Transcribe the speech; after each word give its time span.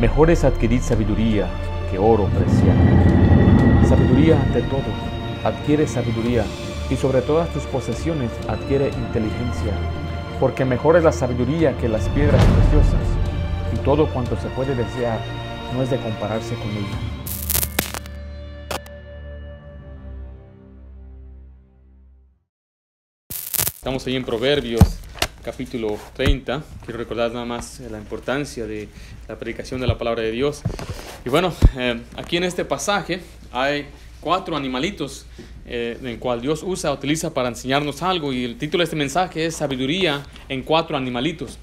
Mejor 0.00 0.30
es 0.30 0.44
adquirir 0.44 0.80
sabiduría 0.80 1.48
que 1.90 1.98
oro 1.98 2.26
preciado. 2.26 2.78
Sabiduría 3.88 4.40
ante 4.40 4.62
todo. 4.62 4.84
Adquiere 5.42 5.88
sabiduría 5.88 6.44
y 6.88 6.94
sobre 6.94 7.20
todas 7.20 7.52
tus 7.52 7.64
posesiones 7.64 8.30
adquiere 8.46 8.90
inteligencia, 8.90 9.72
porque 10.38 10.64
mejor 10.64 10.96
es 10.96 11.02
la 11.02 11.10
sabiduría 11.10 11.76
que 11.78 11.88
las 11.88 12.08
piedras 12.10 12.40
preciosas, 12.44 13.02
y 13.74 13.78
todo 13.78 14.06
cuanto 14.06 14.36
se 14.36 14.46
puede 14.50 14.76
desear 14.76 15.18
no 15.74 15.82
es 15.82 15.90
de 15.90 15.96
compararse 15.98 16.54
con 16.54 16.68
ella. 16.68 16.98
Estamos 23.74 24.06
ahí 24.06 24.14
en 24.14 24.24
Proverbios 24.24 24.98
capítulo 25.48 25.96
30. 26.12 26.62
Quiero 26.84 26.98
recordar 26.98 27.32
nada 27.32 27.46
más 27.46 27.80
la 27.80 27.96
importancia 27.96 28.66
de 28.66 28.86
la 29.26 29.38
predicación 29.38 29.80
de 29.80 29.86
la 29.86 29.96
palabra 29.96 30.22
de 30.22 30.30
Dios. 30.30 30.60
Y 31.24 31.30
bueno, 31.30 31.54
eh, 31.74 32.02
aquí 32.16 32.36
en 32.36 32.44
este 32.44 32.66
pasaje 32.66 33.22
hay 33.50 33.86
cuatro 34.20 34.58
animalitos 34.58 35.24
eh, 35.64 35.96
en 36.02 36.18
cual 36.18 36.42
Dios 36.42 36.62
usa, 36.62 36.92
utiliza 36.92 37.32
para 37.32 37.48
enseñarnos 37.48 38.02
algo. 38.02 38.30
Y 38.30 38.44
el 38.44 38.58
título 38.58 38.82
de 38.82 38.84
este 38.84 38.96
mensaje 38.96 39.46
es 39.46 39.56
Sabiduría 39.56 40.22
en 40.50 40.62
cuatro 40.62 40.98
animalitos. 40.98 41.58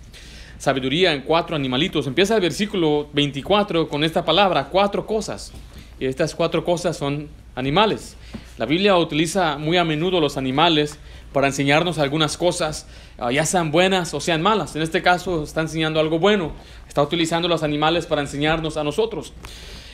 Sabiduría 0.58 1.14
en 1.14 1.22
cuatro 1.22 1.56
animalitos. 1.56 2.08
Empieza 2.08 2.34
el 2.34 2.42
versículo 2.42 3.08
24 3.14 3.88
con 3.88 4.04
esta 4.04 4.26
palabra, 4.26 4.68
cuatro 4.72 5.06
cosas. 5.06 5.52
Y 6.00 6.08
estas 6.08 6.34
cuatro 6.34 6.66
cosas 6.66 6.98
son 6.98 7.30
animales. 7.54 8.18
La 8.58 8.66
Biblia 8.66 8.98
utiliza 8.98 9.60
muy 9.60 9.78
a 9.78 9.84
menudo 9.84 10.20
los 10.20 10.38
animales 10.38 10.98
para 11.34 11.48
enseñarnos 11.48 11.98
algunas 11.98 12.38
cosas, 12.38 12.88
ah, 13.18 13.32
ya 13.32 13.46
sean 13.46 13.72
buenas 13.72 14.14
o 14.14 14.20
sean 14.20 14.42
malas. 14.42 14.76
En 14.76 14.82
este 14.82 15.02
caso 15.02 15.44
está 15.44 15.62
enseñando 15.62 16.00
algo 16.00 16.20
bueno, 16.20 16.54
está 16.88 17.02
utilizando 17.02 17.48
los 17.48 17.64
animales 17.64 18.06
para 18.06 18.22
enseñarnos 18.22 18.78
a 18.78 18.84
nosotros. 18.84 19.34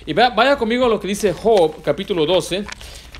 Y 0.05 0.13
vaya 0.13 0.57
conmigo 0.57 0.85
a 0.85 0.89
lo 0.89 0.99
que 0.99 1.07
dice 1.07 1.33
Job, 1.33 1.81
capítulo 1.83 2.25
12, 2.25 2.65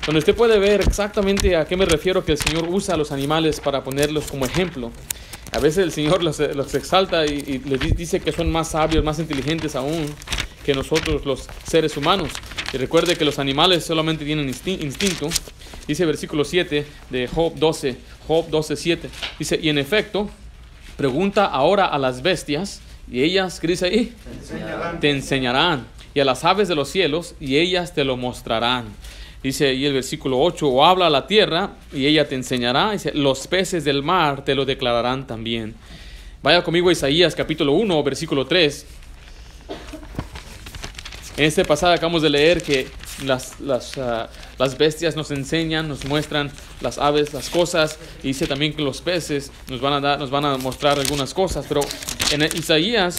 donde 0.06 0.18
usted 0.18 0.34
puede 0.34 0.58
ver 0.58 0.80
exactamente 0.80 1.56
a 1.56 1.64
qué 1.64 1.76
me 1.76 1.84
refiero 1.84 2.24
que 2.24 2.32
el 2.32 2.38
Señor 2.38 2.68
usa 2.68 2.94
a 2.94 2.98
los 2.98 3.12
animales 3.12 3.60
para 3.60 3.84
ponerlos 3.84 4.30
como 4.30 4.44
ejemplo. 4.44 4.90
A 5.52 5.58
veces 5.58 5.84
el 5.84 5.92
Señor 5.92 6.22
los, 6.22 6.40
exalta 6.40 7.26
y, 7.26 7.30
y 7.30 7.58
les 7.68 7.96
dice 7.96 8.20
que 8.20 8.32
son 8.32 8.50
más 8.50 8.70
sabios, 8.70 9.04
más 9.04 9.18
inteligentes 9.18 9.76
aún 9.76 10.06
que 10.64 10.74
nosotros 10.74 11.24
los 11.26 11.48
seres 11.64 11.96
humanos. 11.96 12.30
Y 12.72 12.78
recuerde 12.78 13.16
que 13.16 13.24
los 13.24 13.38
animales 13.38 13.84
solamente 13.84 14.24
tienen 14.24 14.48
instinto. 14.48 15.28
Dice 15.86 16.06
versículo 16.06 16.44
7 16.44 16.86
de 17.10 17.26
Job 17.28 17.54
12, 17.56 17.96
Job 18.26 18.48
12, 18.48 18.76
7. 18.76 19.10
Dice, 19.38 19.58
y 19.60 19.68
en 19.68 19.78
efecto, 19.78 20.30
pregunta 20.96 21.46
ahora 21.46 21.86
a 21.86 21.98
las 21.98 22.22
bestias, 22.22 22.80
y 23.10 23.22
ellas, 23.22 23.58
¿qué 23.60 23.66
dice 23.66 23.86
ahí? 23.86 24.12
Te 24.24 24.30
enseñarán. 24.38 25.00
te 25.00 25.10
enseñarán. 25.10 25.86
Y 26.14 26.20
a 26.20 26.24
las 26.24 26.44
aves 26.44 26.68
de 26.68 26.74
los 26.74 26.88
cielos, 26.88 27.34
y 27.40 27.56
ellas 27.56 27.94
te 27.94 28.04
lo 28.04 28.16
mostrarán. 28.16 28.86
Dice 29.42 29.68
ahí 29.68 29.84
el 29.84 29.94
versículo 29.94 30.40
8, 30.40 30.68
o 30.68 30.84
habla 30.84 31.08
a 31.08 31.10
la 31.10 31.26
tierra, 31.26 31.72
y 31.92 32.06
ella 32.06 32.28
te 32.28 32.36
enseñará. 32.36 32.92
Dice, 32.92 33.12
los 33.12 33.46
peces 33.48 33.84
del 33.84 34.02
mar 34.02 34.44
te 34.44 34.54
lo 34.54 34.64
declararán 34.64 35.26
también. 35.26 35.74
Vaya 36.42 36.62
conmigo 36.62 36.88
a 36.88 36.92
Isaías 36.92 37.34
capítulo 37.34 37.72
1, 37.72 38.02
versículo 38.02 38.46
3. 38.46 38.86
En 41.36 41.44
este 41.44 41.64
pasado 41.64 41.92
acabamos 41.92 42.22
de 42.22 42.30
leer 42.30 42.62
que 42.62 42.88
las, 43.24 43.60
las, 43.60 43.98
ah, 43.98 44.28
las, 44.58 44.78
bestias 44.78 45.16
nos 45.16 45.30
enseñan, 45.30 45.88
nos 45.88 46.04
muestran 46.04 46.50
las 46.80 46.98
aves, 46.98 47.32
las 47.32 47.50
cosas, 47.50 47.98
y 48.22 48.28
dice 48.28 48.46
también 48.46 48.74
que 48.74 48.82
los 48.82 49.00
peces 49.00 49.50
nos 49.68 49.80
van 49.80 49.92
a, 49.94 50.00
dar, 50.00 50.18
nos 50.18 50.30
van 50.30 50.44
a 50.44 50.56
mostrar 50.58 50.98
algunas 50.98 51.34
cosas, 51.34 51.66
pero 51.68 51.80
en 52.30 52.42
Isaías 52.42 53.18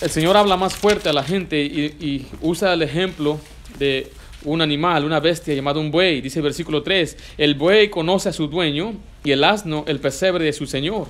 el 0.00 0.10
Señor 0.10 0.36
habla 0.36 0.56
más 0.56 0.74
fuerte 0.74 1.08
a 1.08 1.12
la 1.12 1.22
gente 1.22 1.62
y, 1.62 1.84
y 2.00 2.26
usa 2.42 2.74
el 2.74 2.82
ejemplo 2.82 3.38
de 3.78 4.10
un 4.44 4.60
animal, 4.60 5.04
una 5.04 5.20
bestia 5.20 5.54
llamado 5.54 5.80
un 5.80 5.90
buey. 5.90 6.20
Dice 6.20 6.40
el 6.40 6.42
versículo 6.42 6.82
3, 6.82 7.16
el 7.38 7.54
buey 7.54 7.88
conoce 7.88 8.28
a 8.28 8.32
su 8.32 8.48
dueño 8.48 8.94
y 9.24 9.30
el 9.30 9.42
asno 9.44 9.84
el 9.88 10.00
pesebre 10.00 10.44
de 10.44 10.52
su 10.52 10.66
Señor. 10.66 11.08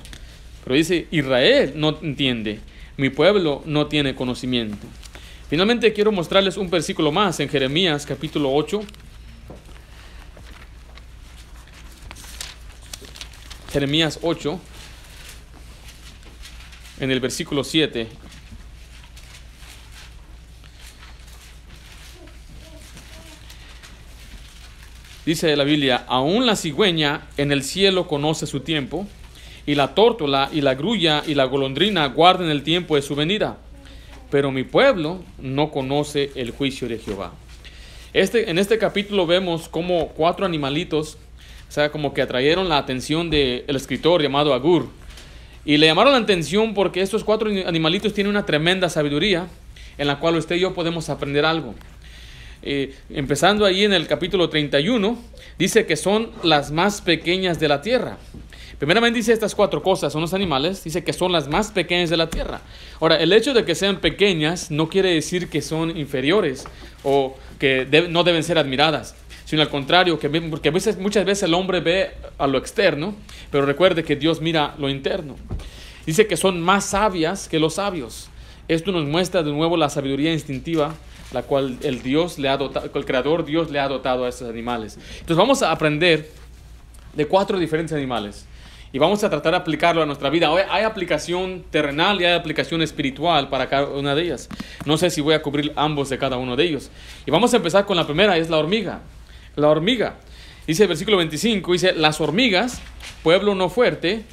Pero 0.63 0.75
dice, 0.75 1.07
Israel 1.11 1.73
no 1.75 1.97
entiende, 2.01 2.59
mi 2.97 3.09
pueblo 3.09 3.61
no 3.65 3.87
tiene 3.87 4.15
conocimiento. 4.15 4.87
Finalmente 5.47 5.93
quiero 5.93 6.11
mostrarles 6.11 6.57
un 6.57 6.71
versículo 6.71 7.11
más 7.11 7.39
en 7.39 7.47
Jeremías 7.47 8.03
capítulo 8.03 8.51
8. 8.51 8.81
Jeremías 13.71 14.17
8, 14.23 14.59
en 17.01 17.11
el 17.11 17.19
versículo 17.19 17.63
7. 17.63 18.07
Dice 25.27 25.55
la 25.55 25.63
Biblia, 25.63 26.05
aún 26.07 26.47
la 26.47 26.55
cigüeña 26.55 27.27
en 27.37 27.51
el 27.51 27.63
cielo 27.63 28.07
conoce 28.07 28.47
su 28.47 28.61
tiempo, 28.61 29.07
y 29.67 29.75
la 29.75 29.93
tórtola 29.93 30.49
y 30.51 30.61
la 30.61 30.73
grulla 30.73 31.21
y 31.27 31.35
la 31.35 31.43
golondrina 31.43 32.07
guardan 32.07 32.49
el 32.49 32.63
tiempo 32.63 32.95
de 32.95 33.03
su 33.03 33.13
venida 33.13 33.59
pero 34.35 34.51
mi 34.51 34.63
pueblo 34.63 35.23
no 35.39 35.71
conoce 35.71 36.29
el 36.35 36.51
juicio 36.51 36.89
de 36.89 36.99
Jehová. 36.99 37.31
Este, 38.11 38.49
en 38.49 38.59
este 38.59 38.77
capítulo 38.77 39.25
vemos 39.25 39.69
como 39.69 40.09
cuatro 40.09 40.45
animalitos, 40.45 41.17
o 41.69 41.71
sea, 41.71 41.89
como 41.89 42.13
que 42.13 42.21
atrayeron 42.21 42.67
la 42.67 42.77
atención 42.77 43.29
del 43.29 43.63
escritor 43.67 44.21
llamado 44.21 44.53
Agur. 44.53 44.89
Y 45.63 45.77
le 45.77 45.87
llamaron 45.87 46.11
la 46.11 46.19
atención 46.19 46.73
porque 46.73 46.99
estos 46.99 47.23
cuatro 47.23 47.49
animalitos 47.65 48.13
tienen 48.13 48.29
una 48.29 48.45
tremenda 48.45 48.89
sabiduría 48.89 49.47
en 49.97 50.05
la 50.05 50.19
cual 50.19 50.35
usted 50.35 50.57
y 50.57 50.59
yo 50.59 50.73
podemos 50.73 51.09
aprender 51.09 51.45
algo. 51.45 51.73
Eh, 52.61 52.93
empezando 53.11 53.63
ahí 53.63 53.85
en 53.85 53.93
el 53.93 54.05
capítulo 54.05 54.49
31, 54.49 55.17
dice 55.57 55.85
que 55.85 55.95
son 55.95 56.31
las 56.43 56.71
más 56.71 56.99
pequeñas 56.99 57.57
de 57.61 57.69
la 57.69 57.81
tierra. 57.81 58.17
Primeramente 58.77 59.17
dice 59.17 59.31
estas 59.31 59.55
cuatro 59.55 59.81
cosas, 59.81 60.11
son 60.11 60.21
los 60.21 60.33
animales, 60.33 60.83
dice 60.83 61.03
que 61.03 61.13
son 61.13 61.31
las 61.31 61.47
más 61.47 61.71
pequeñas 61.71 62.09
de 62.09 62.17
la 62.17 62.29
tierra. 62.29 62.61
Ahora, 62.99 63.17
el 63.17 63.31
hecho 63.31 63.53
de 63.53 63.63
que 63.63 63.73
sean 63.73 64.01
pequeñas 64.01 64.69
no 64.69 64.89
quiere 64.89 65.13
decir 65.13 65.49
que 65.49 65.61
son 65.61 65.97
inferiores 65.97 66.65
o 67.03 67.35
que 67.57 67.87
no 68.09 68.23
deben 68.23 68.43
ser 68.43 68.57
admiradas, 68.57 69.15
sino 69.45 69.61
al 69.61 69.69
contrario, 69.69 70.19
que, 70.19 70.29
porque 70.29 70.71
veces, 70.71 70.97
muchas 70.97 71.23
veces 71.25 71.43
el 71.43 71.53
hombre 71.53 71.79
ve 71.79 72.11
a 72.37 72.47
lo 72.47 72.57
externo, 72.57 73.15
pero 73.49 73.65
recuerde 73.65 74.03
que 74.03 74.17
Dios 74.17 74.41
mira 74.41 74.75
lo 74.77 74.89
interno. 74.89 75.35
Dice 76.05 76.27
que 76.27 76.35
son 76.35 76.61
más 76.61 76.85
sabias 76.85 77.47
que 77.47 77.59
los 77.59 77.75
sabios. 77.75 78.29
Esto 78.67 78.91
nos 78.91 79.05
muestra 79.05 79.41
de 79.41 79.51
nuevo 79.51 79.77
la 79.77 79.89
sabiduría 79.89 80.33
instintiva 80.33 80.95
la 81.31 81.43
cual 81.43 81.77
el 81.81 82.01
Dios 82.01 82.37
le 82.39 82.49
ha 82.49 82.55
dotado, 82.55 82.89
el 82.93 83.05
creador 83.05 83.45
Dios 83.45 83.71
le 83.71 83.79
ha 83.79 83.87
dotado 83.87 84.25
a 84.25 84.29
estos 84.29 84.49
animales. 84.49 84.97
Entonces 85.13 85.35
vamos 85.35 85.61
a 85.63 85.71
aprender 85.71 86.29
de 87.13 87.25
cuatro 87.27 87.57
diferentes 87.59 87.93
animales 87.93 88.45
y 88.95 88.97
vamos 88.97 89.21
a 89.25 89.29
tratar 89.29 89.51
de 89.51 89.57
aplicarlo 89.57 90.01
a 90.01 90.05
nuestra 90.05 90.29
vida. 90.29 90.49
Hoy 90.49 90.61
hay 90.69 90.85
aplicación 90.85 91.65
terrenal 91.69 92.21
y 92.21 92.23
hay 92.23 92.33
aplicación 92.33 92.81
espiritual 92.81 93.49
para 93.49 93.67
cada 93.67 93.87
una 93.87 94.15
de 94.15 94.21
ellas. 94.21 94.47
No 94.85 94.95
sé 94.95 95.09
si 95.09 95.19
voy 95.19 95.33
a 95.33 95.41
cubrir 95.41 95.73
ambos 95.75 96.07
de 96.07 96.17
cada 96.17 96.37
uno 96.37 96.55
de 96.55 96.63
ellos. 96.63 96.89
Y 97.25 97.31
vamos 97.31 97.53
a 97.53 97.57
empezar 97.57 97.85
con 97.85 97.97
la 97.97 98.05
primera, 98.05 98.37
es 98.37 98.49
la 98.49 98.55
hormiga. 98.55 99.01
La 99.57 99.67
hormiga. 99.67 100.15
Dice 100.65 100.83
el 100.83 100.87
versículo 100.87 101.17
25, 101.17 101.73
dice, 101.73 101.91
las 101.91 102.21
hormigas, 102.21 102.81
pueblo 103.21 103.53
no 103.53 103.67
fuerte, 103.67 104.23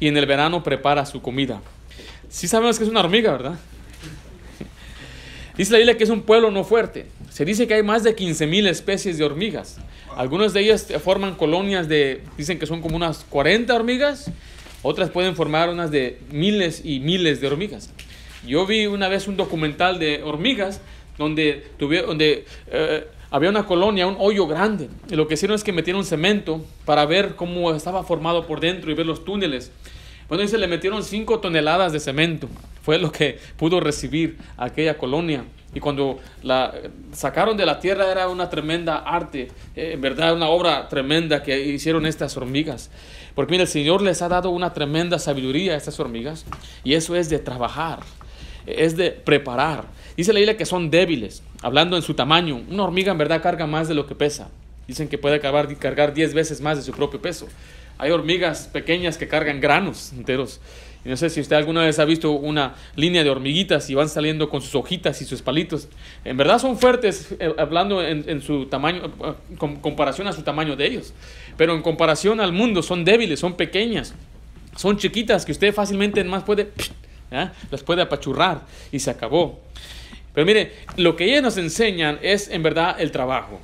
y 0.00 0.08
en 0.08 0.16
el 0.16 0.26
verano 0.26 0.64
prepara 0.64 1.06
su 1.06 1.22
comida. 1.22 1.62
Sí 2.28 2.48
sabemos 2.48 2.78
que 2.78 2.84
es 2.86 2.90
una 2.90 2.98
hormiga, 2.98 3.30
¿verdad? 3.30 3.60
Dice 5.56 5.70
la 5.70 5.78
Biblia 5.78 5.96
que 5.96 6.02
es 6.02 6.10
un 6.10 6.22
pueblo 6.22 6.50
no 6.50 6.64
fuerte. 6.64 7.06
Se 7.30 7.44
dice 7.44 7.66
que 7.66 7.74
hay 7.74 7.82
más 7.82 8.02
de 8.02 8.14
15.000 8.14 8.68
especies 8.68 9.16
de 9.16 9.24
hormigas. 9.24 9.78
Algunas 10.16 10.52
de 10.52 10.60
ellas 10.60 10.86
forman 11.02 11.36
colonias 11.36 11.88
de, 11.88 12.22
dicen 12.36 12.58
que 12.58 12.66
son 12.66 12.82
como 12.82 12.96
unas 12.96 13.24
40 13.30 13.72
hormigas, 13.74 14.30
otras 14.82 15.10
pueden 15.10 15.36
formar 15.36 15.70
unas 15.70 15.90
de 15.90 16.18
miles 16.32 16.82
y 16.84 17.00
miles 17.00 17.40
de 17.40 17.46
hormigas. 17.46 17.90
Yo 18.46 18.66
vi 18.66 18.86
una 18.86 19.08
vez 19.08 19.28
un 19.28 19.36
documental 19.36 19.98
de 19.98 20.22
hormigas 20.22 20.80
donde, 21.18 21.66
donde 21.78 22.46
eh, 22.66 23.06
había 23.30 23.50
una 23.50 23.64
colonia, 23.64 24.06
un 24.06 24.16
hoyo 24.18 24.46
grande. 24.46 24.88
Y 25.08 25.14
lo 25.14 25.28
que 25.28 25.34
hicieron 25.34 25.54
es 25.54 25.62
que 25.62 25.72
metieron 25.72 26.04
cemento 26.04 26.64
para 26.84 27.06
ver 27.06 27.36
cómo 27.36 27.72
estaba 27.72 28.02
formado 28.02 28.46
por 28.46 28.58
dentro 28.58 28.90
y 28.90 28.94
ver 28.94 29.06
los 29.06 29.24
túneles. 29.24 29.70
Bueno, 30.30 30.42
dice, 30.42 30.58
le 30.58 30.68
metieron 30.68 31.02
5 31.02 31.40
toneladas 31.40 31.92
de 31.92 31.98
cemento. 31.98 32.48
Fue 32.82 32.98
lo 32.98 33.10
que 33.10 33.40
pudo 33.56 33.80
recibir 33.80 34.38
aquella 34.56 34.96
colonia. 34.96 35.42
Y 35.74 35.80
cuando 35.80 36.20
la 36.44 36.72
sacaron 37.12 37.56
de 37.56 37.66
la 37.66 37.80
tierra 37.80 38.12
era 38.12 38.28
una 38.28 38.48
tremenda 38.48 38.98
arte, 38.98 39.48
eh, 39.74 39.90
en 39.94 40.00
verdad 40.00 40.32
una 40.36 40.48
obra 40.48 40.88
tremenda 40.88 41.42
que 41.42 41.60
hicieron 41.60 42.06
estas 42.06 42.36
hormigas. 42.36 42.92
Porque 43.34 43.50
mira, 43.50 43.62
el 43.62 43.68
Señor 43.68 44.02
les 44.02 44.22
ha 44.22 44.28
dado 44.28 44.50
una 44.50 44.72
tremenda 44.72 45.18
sabiduría 45.18 45.74
a 45.74 45.76
estas 45.76 45.98
hormigas 45.98 46.46
y 46.84 46.94
eso 46.94 47.16
es 47.16 47.28
de 47.28 47.40
trabajar, 47.40 47.98
es 48.66 48.96
de 48.96 49.10
preparar. 49.10 49.86
Dice 50.16 50.32
la 50.32 50.38
Biblia 50.38 50.56
que 50.56 50.64
son 50.64 50.90
débiles, 50.90 51.42
hablando 51.60 51.96
en 51.96 52.02
su 52.02 52.14
tamaño. 52.14 52.62
Una 52.70 52.84
hormiga 52.84 53.10
en 53.10 53.18
verdad 53.18 53.42
carga 53.42 53.66
más 53.66 53.88
de 53.88 53.94
lo 53.94 54.06
que 54.06 54.14
pesa. 54.14 54.48
Dicen 54.86 55.08
que 55.08 55.18
puede 55.18 55.40
cargar, 55.40 55.76
cargar 55.76 56.14
10 56.14 56.34
veces 56.34 56.60
más 56.60 56.76
de 56.76 56.84
su 56.84 56.92
propio 56.92 57.20
peso. 57.20 57.48
Hay 58.00 58.10
hormigas 58.10 58.68
pequeñas 58.72 59.18
que 59.18 59.28
cargan 59.28 59.60
granos 59.60 60.12
enteros 60.12 60.60
no 61.04 61.16
sé 61.16 61.30
si 61.30 61.40
usted 61.40 61.56
alguna 61.56 61.82
vez 61.82 61.98
ha 61.98 62.04
visto 62.04 62.30
una 62.32 62.74
línea 62.94 63.24
de 63.24 63.30
hormiguitas 63.30 63.88
y 63.88 63.94
van 63.94 64.08
saliendo 64.08 64.50
con 64.50 64.60
sus 64.60 64.74
hojitas 64.74 65.22
y 65.22 65.24
sus 65.24 65.40
palitos. 65.40 65.88
En 66.24 66.36
verdad 66.36 66.58
son 66.58 66.78
fuertes, 66.78 67.34
eh, 67.38 67.54
hablando 67.56 68.04
en, 68.04 68.42
su 68.42 68.66
tamaño, 68.66 69.06
eh, 69.06 69.56
con 69.56 69.76
comparación 69.76 70.26
a 70.28 70.32
su 70.32 70.42
tamaño 70.42 70.76
de 70.76 70.86
ellos. 70.86 71.14
Pero 71.56 71.74
en 71.74 71.80
comparación 71.80 72.38
al 72.40 72.52
mundo 72.52 72.82
son 72.82 73.04
débiles, 73.04 73.40
son 73.40 73.54
pequeñas, 73.54 74.14
son 74.76 74.98
chiquitas 74.98 75.46
que 75.46 75.52
usted 75.52 75.72
fácilmente 75.72 76.22
más 76.24 76.42
puede, 76.42 76.70
las 77.70 77.82
puede 77.82 78.02
apachurrar 78.02 78.66
y 78.92 78.98
se 78.98 79.10
acabó. 79.10 79.58
Pero 80.34 80.46
mire, 80.46 80.74
lo 80.96 81.16
que 81.16 81.24
ellas 81.24 81.42
nos 81.42 81.56
enseñan 81.56 82.18
es 82.20 82.50
en 82.50 82.62
verdad 82.62 83.00
el 83.00 83.10
trabajo. 83.10 83.58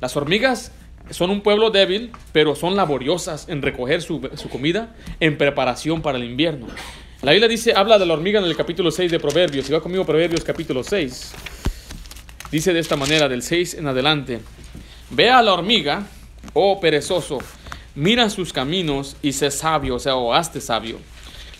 Las 0.00 0.16
hormigas 0.16 0.72
son 1.12 1.30
un 1.30 1.40
pueblo 1.42 1.70
débil, 1.70 2.10
pero 2.32 2.54
son 2.54 2.76
laboriosas 2.76 3.48
en 3.48 3.62
recoger 3.62 4.02
su, 4.02 4.20
comida 4.50 4.94
en 5.20 5.38
preparación 5.38 6.02
para 6.02 6.18
el 6.18 6.24
invierno. 6.24 6.66
La 7.22 7.32
Biblia 7.32 7.48
dice, 7.48 7.72
habla 7.74 7.98
de 7.98 8.06
la 8.06 8.14
hormiga 8.14 8.40
en 8.40 8.46
el 8.46 8.56
capítulo 8.56 8.90
6 8.90 9.10
de 9.10 9.20
Proverbios. 9.20 9.66
Si 9.66 9.72
va 9.72 9.80
conmigo 9.80 10.04
Proverbios 10.04 10.42
capítulo 10.42 10.82
6. 10.82 11.34
Dice 12.50 12.72
de 12.72 12.80
esta 12.80 12.96
manera, 12.96 13.28
del 13.28 13.42
6 13.42 13.74
en 13.74 13.86
adelante. 13.86 14.40
Ve 15.10 15.30
a 15.30 15.42
la 15.42 15.52
hormiga, 15.52 16.06
oh 16.54 16.80
perezoso, 16.80 17.38
mira 17.94 18.28
sus 18.30 18.52
caminos 18.52 19.16
y 19.22 19.32
sé 19.32 19.50
sabio, 19.50 19.96
o 19.96 19.98
sea, 19.98 20.16
o 20.16 20.34
hazte 20.34 20.60
sabio, 20.60 20.98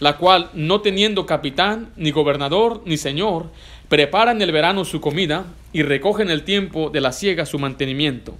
la 0.00 0.16
cual, 0.16 0.50
no 0.54 0.81
teniendo 0.81 1.26
capitán, 1.26 1.90
ni 1.96 2.10
gobernador, 2.10 2.82
ni 2.87 2.96
señor, 2.96 3.50
prepara 3.88 4.32
en 4.32 4.43
el 4.43 4.52
verano 4.52 4.84
su 4.84 5.00
comida 5.00 5.44
y 5.72 5.82
recoge 5.82 6.22
en 6.22 6.31
el 6.31 6.44
tiempo 6.44 6.90
de 6.90 7.00
la 7.00 7.12
siega 7.12 7.46
su 7.46 7.58
mantenimiento. 7.58 8.34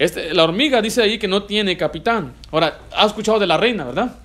Este, 0.00 0.32
la 0.32 0.44
hormiga 0.44 0.80
dice 0.80 1.02
ahí 1.02 1.18
que 1.18 1.28
no 1.28 1.42
tiene 1.42 1.76
capitán. 1.76 2.32
Ahora, 2.52 2.78
ha 2.96 3.04
escuchado 3.04 3.38
de 3.38 3.46
la 3.46 3.58
reina, 3.58 3.84
¿verdad? 3.84 4.16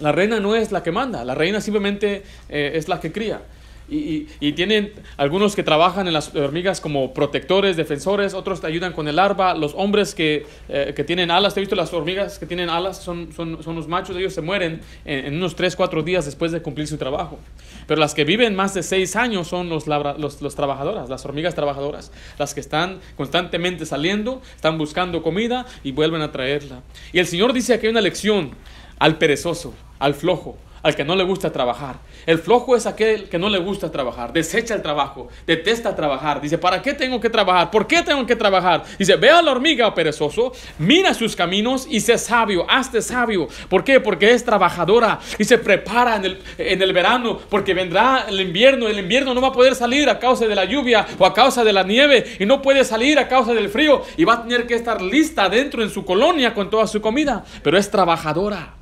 La 0.00 0.12
reina 0.12 0.40
no 0.40 0.56
es 0.56 0.72
la 0.72 0.82
que 0.82 0.92
manda, 0.92 1.22
la 1.26 1.34
reina 1.34 1.60
simplemente 1.60 2.22
eh, 2.48 2.72
es 2.74 2.88
la 2.88 2.98
que 3.00 3.12
cría. 3.12 3.42
Y, 3.90 4.52
tienen 4.52 4.92
algunos 5.16 5.56
que 5.56 5.62
trabajan 5.62 6.06
en 6.06 6.12
las 6.12 6.34
hormigas 6.34 6.80
como 6.80 7.12
protectores, 7.12 7.76
defensores, 7.76 8.34
otros 8.34 8.60
te 8.60 8.66
ayudan 8.66 8.92
con 8.92 9.08
el 9.08 9.16
larva. 9.16 9.54
Los 9.54 9.74
hombres 9.74 10.14
que, 10.14 10.46
eh, 10.68 10.92
que 10.94 11.02
tienen 11.02 11.30
alas, 11.30 11.54
¿te 11.54 11.60
he 11.60 11.62
visto 11.62 11.74
las 11.74 11.92
hormigas 11.92 12.38
que 12.38 12.46
tienen 12.46 12.68
alas? 12.68 12.98
Son, 12.98 13.32
son, 13.32 13.62
son 13.62 13.76
los 13.76 13.88
machos, 13.88 14.16
ellos 14.16 14.32
se 14.34 14.42
mueren 14.42 14.80
en, 15.04 15.34
unos 15.34 15.56
3, 15.56 15.74
4 15.74 16.02
días 16.02 16.24
después 16.24 16.52
de 16.52 16.62
cumplir 16.62 16.86
su 16.86 16.98
trabajo. 16.98 17.38
Pero 17.86 18.00
las 18.00 18.14
que 18.14 18.24
viven 18.24 18.54
más 18.54 18.74
de 18.74 18.82
6 18.82 19.16
años 19.16 19.48
son 19.48 19.68
los, 19.68 19.86
los, 19.86 20.42
los 20.42 20.54
trabajadoras, 20.54 21.08
las 21.08 21.24
hormigas 21.24 21.54
trabajadoras, 21.54 22.12
las 22.38 22.54
que 22.54 22.60
están 22.60 23.00
constantemente 23.16 23.86
saliendo, 23.86 24.42
están 24.54 24.78
buscando 24.78 25.22
comida 25.22 25.66
y 25.82 25.92
vuelven 25.92 26.22
a 26.22 26.30
traerla. 26.30 26.82
Y 27.12 27.18
el 27.18 27.26
Señor 27.26 27.52
dice 27.52 27.74
aquí 27.74 27.88
una 27.88 28.00
lección 28.00 28.52
al 28.98 29.18
perezoso, 29.18 29.74
al 29.98 30.14
flojo, 30.14 30.56
al 30.82 30.94
que 30.94 31.04
no 31.04 31.16
le 31.16 31.24
gusta 31.24 31.50
trabajar. 31.50 31.96
El 32.26 32.38
flojo 32.38 32.76
es 32.76 32.86
aquel 32.86 33.28
que 33.28 33.38
no 33.38 33.48
le 33.48 33.58
gusta 33.58 33.90
trabajar, 33.90 34.32
desecha 34.32 34.74
el 34.74 34.82
trabajo, 34.82 35.28
detesta 35.46 35.94
trabajar. 35.94 36.40
Dice, 36.40 36.58
¿para 36.58 36.82
qué 36.82 36.94
tengo 36.94 37.20
que 37.20 37.30
trabajar? 37.30 37.70
¿Por 37.70 37.86
qué 37.86 38.02
tengo 38.02 38.26
que 38.26 38.36
trabajar? 38.36 38.84
Dice, 38.98 39.16
ve 39.16 39.30
a 39.30 39.42
la 39.42 39.52
hormiga 39.52 39.94
perezoso, 39.94 40.52
mira 40.78 41.14
sus 41.14 41.36
caminos 41.36 41.86
y 41.88 42.00
sé 42.00 42.18
sabio, 42.18 42.66
hazte 42.68 43.02
sabio. 43.02 43.48
¿Por 43.68 43.84
qué? 43.84 44.00
Porque 44.00 44.32
es 44.32 44.44
trabajadora 44.44 45.20
y 45.38 45.44
se 45.44 45.58
prepara 45.58 46.16
en 46.16 46.24
el, 46.24 46.42
en 46.58 46.82
el 46.82 46.92
verano, 46.92 47.38
porque 47.48 47.74
vendrá 47.74 48.26
el 48.28 48.40
invierno. 48.40 48.88
El 48.88 48.98
invierno 48.98 49.34
no 49.34 49.40
va 49.40 49.48
a 49.48 49.52
poder 49.52 49.74
salir 49.74 50.08
a 50.08 50.18
causa 50.18 50.46
de 50.46 50.54
la 50.54 50.64
lluvia 50.64 51.06
o 51.18 51.26
a 51.26 51.34
causa 51.34 51.64
de 51.64 51.72
la 51.72 51.82
nieve 51.82 52.36
y 52.38 52.46
no 52.46 52.62
puede 52.62 52.84
salir 52.84 53.18
a 53.18 53.28
causa 53.28 53.52
del 53.52 53.68
frío 53.68 54.02
y 54.16 54.24
va 54.24 54.34
a 54.34 54.42
tener 54.42 54.66
que 54.66 54.74
estar 54.74 55.00
lista 55.02 55.48
dentro 55.48 55.82
en 55.82 55.90
su 55.90 56.04
colonia 56.04 56.54
con 56.54 56.70
toda 56.70 56.86
su 56.86 57.00
comida, 57.00 57.44
pero 57.62 57.78
es 57.78 57.90
trabajadora 57.90 58.79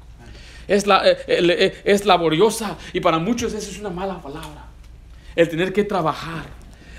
es, 0.68 0.86
la, 0.86 1.08
eh, 1.08 1.16
eh, 1.26 1.80
es 1.84 2.04
laboriosa 2.04 2.76
y 2.92 3.00
para 3.00 3.18
muchos 3.18 3.54
eso 3.54 3.70
es 3.70 3.78
una 3.78 3.90
mala 3.90 4.20
palabra. 4.20 4.66
El 5.34 5.48
tener 5.48 5.72
que 5.72 5.82
trabajar. 5.84 6.44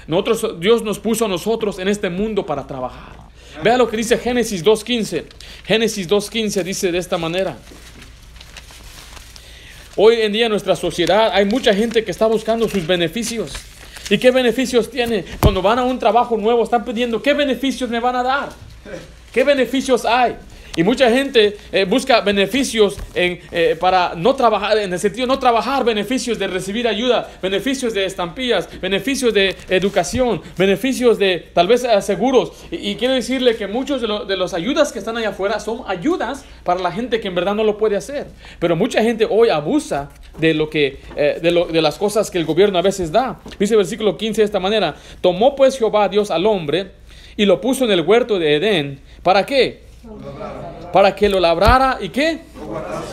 Nosotros, 0.07 0.59
Dios 0.59 0.83
nos 0.83 0.99
puso 0.99 1.25
a 1.25 1.27
nosotros 1.27 1.77
en 1.77 1.87
este 1.87 2.09
mundo 2.09 2.45
para 2.45 2.65
trabajar. 2.65 3.29
Vea 3.63 3.77
lo 3.77 3.87
que 3.87 3.97
dice 3.97 4.17
Génesis 4.17 4.65
2.15. 4.65 5.25
Génesis 5.65 6.09
2.15 6.09 6.63
dice 6.63 6.91
de 6.91 6.97
esta 6.97 7.17
manera. 7.17 7.57
Hoy 9.95 10.21
en 10.21 10.31
día 10.31 10.45
en 10.45 10.51
nuestra 10.51 10.75
sociedad 10.75 11.31
hay 11.33 11.45
mucha 11.45 11.73
gente 11.73 12.03
que 12.03 12.11
está 12.11 12.25
buscando 12.25 12.67
sus 12.67 12.87
beneficios. 12.87 13.53
¿Y 14.09 14.17
qué 14.17 14.31
beneficios 14.31 14.89
tiene? 14.89 15.25
Cuando 15.41 15.61
van 15.61 15.77
a 15.77 15.83
un 15.83 15.99
trabajo 15.99 16.37
nuevo 16.37 16.63
están 16.63 16.83
pidiendo, 16.83 17.21
¿qué 17.21 17.33
beneficios 17.33 17.89
me 17.89 17.99
van 17.99 18.15
a 18.15 18.23
dar? 18.23 18.49
¿Qué 19.31 19.43
beneficios 19.43 20.05
hay? 20.05 20.35
Y 20.79 20.83
mucha 20.83 21.11
gente 21.11 21.57
eh, 21.73 21.83
busca 21.83 22.21
beneficios 22.21 22.95
en, 23.13 23.41
eh, 23.51 23.75
para 23.77 24.13
no 24.15 24.33
trabajar, 24.33 24.77
en 24.77 24.93
el 24.93 24.97
sentido 24.97 25.27
de 25.27 25.33
no 25.33 25.37
trabajar, 25.37 25.83
beneficios 25.83 26.39
de 26.39 26.47
recibir 26.47 26.87
ayuda, 26.87 27.29
beneficios 27.41 27.93
de 27.93 28.05
estampillas, 28.05 28.69
beneficios 28.79 29.33
de 29.33 29.57
educación, 29.67 30.41
beneficios 30.57 31.19
de 31.19 31.49
tal 31.53 31.67
vez 31.67 31.83
eh, 31.83 32.01
seguros. 32.01 32.53
Y, 32.71 32.95
quiero 32.95 33.15
decirle 33.15 33.57
que 33.57 33.67
muchos 33.67 33.99
de, 33.99 34.07
de 34.25 34.37
las 34.37 34.53
ayudas 34.53 34.93
que 34.93 34.99
están 34.99 35.17
allá 35.17 35.31
afuera 35.31 35.59
son 35.59 35.81
ayudas 35.85 36.45
para 36.63 36.79
la 36.79 36.93
gente 36.93 37.19
que 37.19 37.27
en 37.27 37.35
verdad 37.35 37.55
no 37.55 37.65
lo 37.65 37.77
puede 37.77 37.97
hacer. 37.97 38.27
Pero 38.57 38.77
mucha 38.77 39.03
gente 39.03 39.27
hoy 39.29 39.49
abusa 39.49 40.09
de, 40.37 40.53
lo 40.53 40.69
que, 40.69 40.99
de, 41.41 41.51
lo, 41.51 41.65
de 41.65 41.81
las 41.81 41.97
cosas 41.97 42.31
que 42.31 42.37
el 42.37 42.45
gobierno 42.45 42.79
a 42.79 42.81
veces 42.81 43.11
da. 43.11 43.41
Dice 43.59 43.73
el 43.73 43.79
versículo 43.79 44.15
15 44.15 44.43
de 44.43 44.45
esta 44.45 44.61
manera, 44.61 44.95
tomó 45.19 45.57
pues 45.57 45.77
Jehová 45.77 46.07
Dios 46.07 46.31
al 46.31 46.45
hombre 46.45 46.91
y 47.35 47.43
lo 47.43 47.59
puso 47.59 47.83
en 47.83 47.91
el 47.91 47.99
huerto 47.99 48.39
de 48.39 48.55
Edén. 48.55 49.01
¿Para 49.23 49.45
qué? 49.45 49.88
Para 50.93 51.15
que 51.15 51.29
lo 51.29 51.39
labrara 51.39 51.97
y 52.01 52.09
qué. 52.09 52.41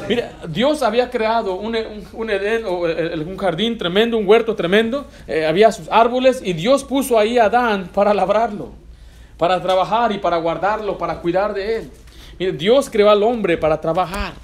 Mira, 0.08 0.32
Dios 0.48 0.82
había 0.82 1.10
creado 1.10 1.54
un, 1.54 1.76
un, 2.12 2.30
Edén, 2.30 2.64
o 2.64 2.80
un 2.80 3.36
jardín 3.36 3.76
tremendo, 3.78 4.16
un 4.18 4.26
huerto 4.26 4.54
tremendo, 4.54 5.06
eh, 5.26 5.46
había 5.46 5.72
sus 5.72 5.88
árboles 5.90 6.40
y 6.44 6.52
Dios 6.52 6.84
puso 6.84 7.18
ahí 7.18 7.38
a 7.38 7.46
Adán 7.46 7.88
para 7.92 8.14
labrarlo, 8.14 8.70
para 9.36 9.60
trabajar 9.60 10.12
y 10.12 10.18
para 10.18 10.36
guardarlo, 10.36 10.96
para 10.98 11.20
cuidar 11.20 11.54
de 11.54 11.76
él. 11.76 11.90
Mira, 12.38 12.52
Dios 12.52 12.90
creó 12.90 13.10
al 13.10 13.22
hombre 13.22 13.56
para 13.56 13.80
trabajar. 13.80 14.34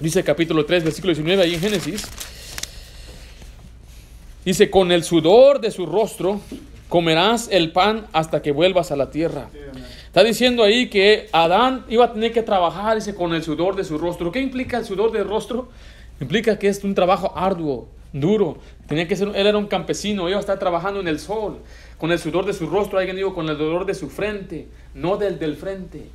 Dice 0.00 0.22
capítulo 0.22 0.64
3, 0.64 0.84
versículo 0.84 1.12
19 1.12 1.42
ahí 1.42 1.54
en 1.54 1.60
Génesis. 1.60 2.06
Dice, 4.44 4.70
con 4.70 4.92
el 4.92 5.04
sudor 5.04 5.60
de 5.60 5.70
su 5.70 5.86
rostro 5.86 6.40
comerás 6.88 7.48
el 7.50 7.72
pan 7.72 8.06
hasta 8.12 8.42
que 8.42 8.52
vuelvas 8.52 8.92
a 8.92 8.96
la 8.96 9.10
tierra. 9.10 9.48
Está 10.14 10.22
diciendo 10.22 10.62
ahí 10.62 10.90
que 10.90 11.28
Adán 11.32 11.84
iba 11.88 12.04
a 12.04 12.12
tener 12.12 12.30
que 12.30 12.44
trabajar 12.44 12.98
con 13.16 13.34
el 13.34 13.42
sudor 13.42 13.74
de 13.74 13.82
su 13.82 13.98
rostro. 13.98 14.30
¿Qué 14.30 14.38
implica 14.38 14.78
el 14.78 14.84
sudor 14.84 15.10
del 15.10 15.26
rostro? 15.26 15.70
Implica 16.20 16.56
que 16.56 16.68
es 16.68 16.84
un 16.84 16.94
trabajo 16.94 17.36
arduo, 17.36 17.88
duro. 18.12 18.58
Tenía 18.86 19.08
que 19.08 19.16
ser, 19.16 19.26
él 19.34 19.44
era 19.48 19.58
un 19.58 19.66
campesino, 19.66 20.28
iba 20.28 20.36
a 20.36 20.40
estar 20.40 20.56
trabajando 20.60 21.00
en 21.00 21.08
el 21.08 21.18
sol, 21.18 21.58
con 21.98 22.12
el 22.12 22.20
sudor 22.20 22.46
de 22.46 22.52
su 22.52 22.68
rostro, 22.68 23.00
alguien 23.00 23.16
dijo, 23.16 23.34
con 23.34 23.48
el 23.48 23.58
dolor 23.58 23.86
de 23.86 23.94
su 23.94 24.08
frente, 24.08 24.68
no 24.94 25.16
del 25.16 25.40
del 25.40 25.56
frente, 25.56 26.06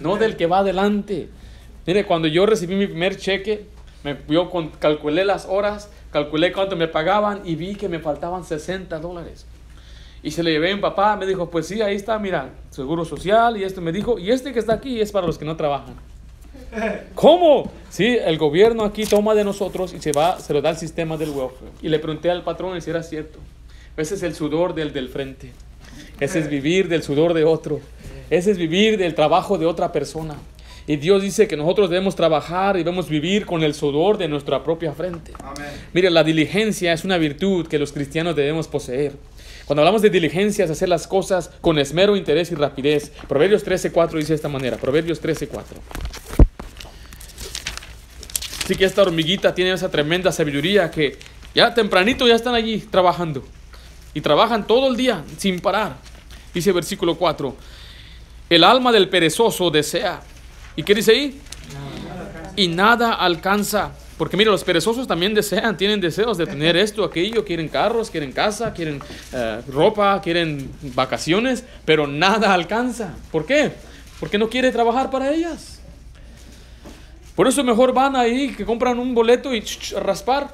no 0.00 0.18
del 0.18 0.36
que 0.36 0.46
va 0.46 0.58
adelante. 0.58 1.28
Mire, 1.84 2.06
cuando 2.06 2.28
yo 2.28 2.46
recibí 2.46 2.76
mi 2.76 2.86
primer 2.86 3.16
cheque, 3.16 3.66
me, 4.04 4.18
yo 4.28 4.48
calculé 4.78 5.24
las 5.24 5.46
horas, 5.46 5.90
calculé 6.12 6.52
cuánto 6.52 6.76
me 6.76 6.86
pagaban 6.86 7.40
y 7.44 7.56
vi 7.56 7.74
que 7.74 7.88
me 7.88 7.98
faltaban 7.98 8.44
60 8.44 9.00
dólares. 9.00 9.46
Y 10.26 10.32
se 10.32 10.42
le 10.42 10.50
llevé 10.50 10.72
a 10.72 10.74
mi 10.74 10.82
papá, 10.82 11.14
me 11.14 11.24
dijo, 11.24 11.48
pues 11.48 11.68
sí, 11.68 11.80
ahí 11.82 11.94
está, 11.94 12.18
mira, 12.18 12.50
seguro 12.70 13.04
social 13.04 13.56
y 13.58 13.62
esto 13.62 13.80
me 13.80 13.92
dijo, 13.92 14.18
y 14.18 14.32
este 14.32 14.52
que 14.52 14.58
está 14.58 14.72
aquí 14.72 15.00
es 15.00 15.12
para 15.12 15.24
los 15.24 15.38
que 15.38 15.44
no 15.44 15.54
trabajan. 15.54 15.94
¿Cómo? 17.14 17.70
Sí, 17.90 18.18
el 18.20 18.36
gobierno 18.36 18.82
aquí 18.82 19.04
toma 19.04 19.36
de 19.36 19.44
nosotros 19.44 19.94
y 19.94 20.00
se 20.00 20.10
va, 20.10 20.40
se 20.40 20.52
lo 20.52 20.60
da 20.60 20.70
al 20.70 20.78
sistema 20.78 21.16
del 21.16 21.30
welfare. 21.30 21.70
Y 21.80 21.88
le 21.88 22.00
pregunté 22.00 22.28
al 22.28 22.42
patrón 22.42 22.82
si 22.82 22.90
era 22.90 23.04
cierto. 23.04 23.38
Ese 23.96 24.16
es 24.16 24.24
el 24.24 24.34
sudor 24.34 24.74
del 24.74 24.92
del 24.92 25.10
frente. 25.10 25.52
Ese 26.18 26.40
es 26.40 26.50
vivir 26.50 26.88
del 26.88 27.04
sudor 27.04 27.32
de 27.32 27.44
otro. 27.44 27.78
Ese 28.28 28.50
es 28.50 28.58
vivir 28.58 28.98
del 28.98 29.14
trabajo 29.14 29.58
de 29.58 29.66
otra 29.66 29.92
persona. 29.92 30.34
Y 30.88 30.96
Dios 30.96 31.22
dice 31.22 31.46
que 31.46 31.56
nosotros 31.56 31.88
debemos 31.88 32.16
trabajar 32.16 32.74
y 32.74 32.80
debemos 32.80 33.08
vivir 33.08 33.46
con 33.46 33.62
el 33.62 33.74
sudor 33.74 34.18
de 34.18 34.26
nuestra 34.26 34.64
propia 34.64 34.92
frente. 34.92 35.32
Mire, 35.92 36.10
la 36.10 36.24
diligencia 36.24 36.92
es 36.92 37.04
una 37.04 37.16
virtud 37.16 37.68
que 37.68 37.78
los 37.78 37.92
cristianos 37.92 38.34
debemos 38.34 38.66
poseer. 38.66 39.12
Cuando 39.66 39.82
hablamos 39.82 40.00
de 40.00 40.10
diligencias, 40.10 40.70
hacer 40.70 40.88
las 40.88 41.08
cosas 41.08 41.50
con 41.60 41.78
esmero, 41.78 42.16
interés 42.16 42.52
y 42.52 42.54
rapidez. 42.54 43.10
Proverbios 43.28 43.66
13.4 43.66 44.12
dice 44.12 44.28
de 44.28 44.36
esta 44.36 44.48
manera. 44.48 44.76
Proverbios 44.76 45.20
13.4. 45.20 45.62
Así 48.64 48.76
que 48.76 48.84
esta 48.84 49.02
hormiguita 49.02 49.54
tiene 49.54 49.72
esa 49.72 49.90
tremenda 49.90 50.30
sabiduría 50.30 50.90
que 50.90 51.18
ya 51.52 51.74
tempranito 51.74 52.28
ya 52.28 52.36
están 52.36 52.54
allí 52.54 52.78
trabajando. 52.78 53.44
Y 54.14 54.20
trabajan 54.20 54.68
todo 54.68 54.88
el 54.88 54.96
día 54.96 55.24
sin 55.36 55.58
parar. 55.60 55.96
Dice 56.54 56.70
versículo 56.70 57.16
4. 57.16 57.56
El 58.48 58.62
alma 58.62 58.92
del 58.92 59.08
perezoso 59.08 59.70
desea. 59.70 60.20
¿Y 60.76 60.84
qué 60.84 60.94
dice 60.94 61.10
ahí? 61.10 61.40
Y 62.54 62.68
nada 62.68 63.14
alcanza. 63.14 63.92
Porque 64.18 64.36
mira, 64.36 64.50
los 64.50 64.64
perezosos 64.64 65.06
también 65.06 65.34
desean, 65.34 65.76
tienen 65.76 66.00
deseos 66.00 66.38
de 66.38 66.46
tener 66.46 66.76
esto, 66.76 67.04
aquello, 67.04 67.44
quieren 67.44 67.68
carros, 67.68 68.10
quieren 68.10 68.32
casa, 68.32 68.72
quieren 68.72 69.00
eh, 69.32 69.60
ropa, 69.68 70.20
quieren 70.22 70.70
vacaciones, 70.94 71.64
pero 71.84 72.06
nada 72.06 72.54
alcanza. 72.54 73.14
¿Por 73.30 73.44
qué? 73.44 73.72
Porque 74.18 74.38
no 74.38 74.48
quiere 74.48 74.72
trabajar 74.72 75.10
para 75.10 75.30
ellas. 75.32 75.80
Por 77.34 77.46
eso 77.46 77.62
mejor 77.62 77.92
van 77.92 78.16
ahí 78.16 78.54
que 78.54 78.64
compran 78.64 78.98
un 78.98 79.14
boleto 79.14 79.54
y 79.54 79.62
raspar. 80.00 80.48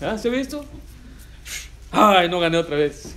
¿Ya 0.00 0.16
¿Se 0.16 0.28
ha 0.28 0.30
visto? 0.30 0.64
Ay, 1.92 2.30
no 2.30 2.40
gané 2.40 2.56
otra 2.56 2.76
vez. 2.76 3.14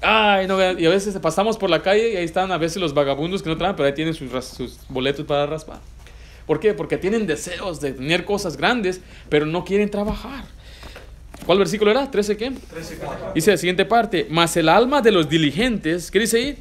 Ay, 0.00 0.48
no 0.48 0.56
gané. 0.56 0.82
Y 0.82 0.86
a 0.86 0.90
veces 0.90 1.16
pasamos 1.20 1.56
por 1.56 1.70
la 1.70 1.82
calle 1.82 2.12
y 2.12 2.16
ahí 2.16 2.24
están 2.24 2.50
a 2.50 2.58
veces 2.58 2.78
los 2.78 2.92
vagabundos 2.92 3.42
que 3.42 3.48
no 3.48 3.56
traen, 3.56 3.76
pero 3.76 3.86
ahí 3.86 3.94
tienen 3.94 4.12
sus, 4.12 4.28
sus 4.44 4.78
boletos 4.88 5.24
para 5.24 5.46
raspar. 5.46 5.78
¿Por 6.48 6.58
qué? 6.58 6.72
Porque 6.72 6.96
tienen 6.96 7.26
deseos 7.26 7.78
de 7.80 7.92
tener 7.92 8.24
cosas 8.24 8.56
grandes, 8.56 9.02
pero 9.28 9.44
no 9.44 9.66
quieren 9.66 9.90
trabajar. 9.90 10.44
¿Cuál 11.44 11.58
versículo 11.58 11.90
era? 11.90 12.10
¿13 12.10 12.36
qué? 12.36 12.50
13, 12.50 12.98
dice 13.34 13.50
la 13.50 13.56
siguiente 13.58 13.84
parte, 13.84 14.26
mas 14.30 14.56
el 14.56 14.70
alma 14.70 15.02
de 15.02 15.12
los 15.12 15.28
diligentes, 15.28 16.10
¿qué 16.10 16.20
dice 16.20 16.38
ahí? 16.38 16.58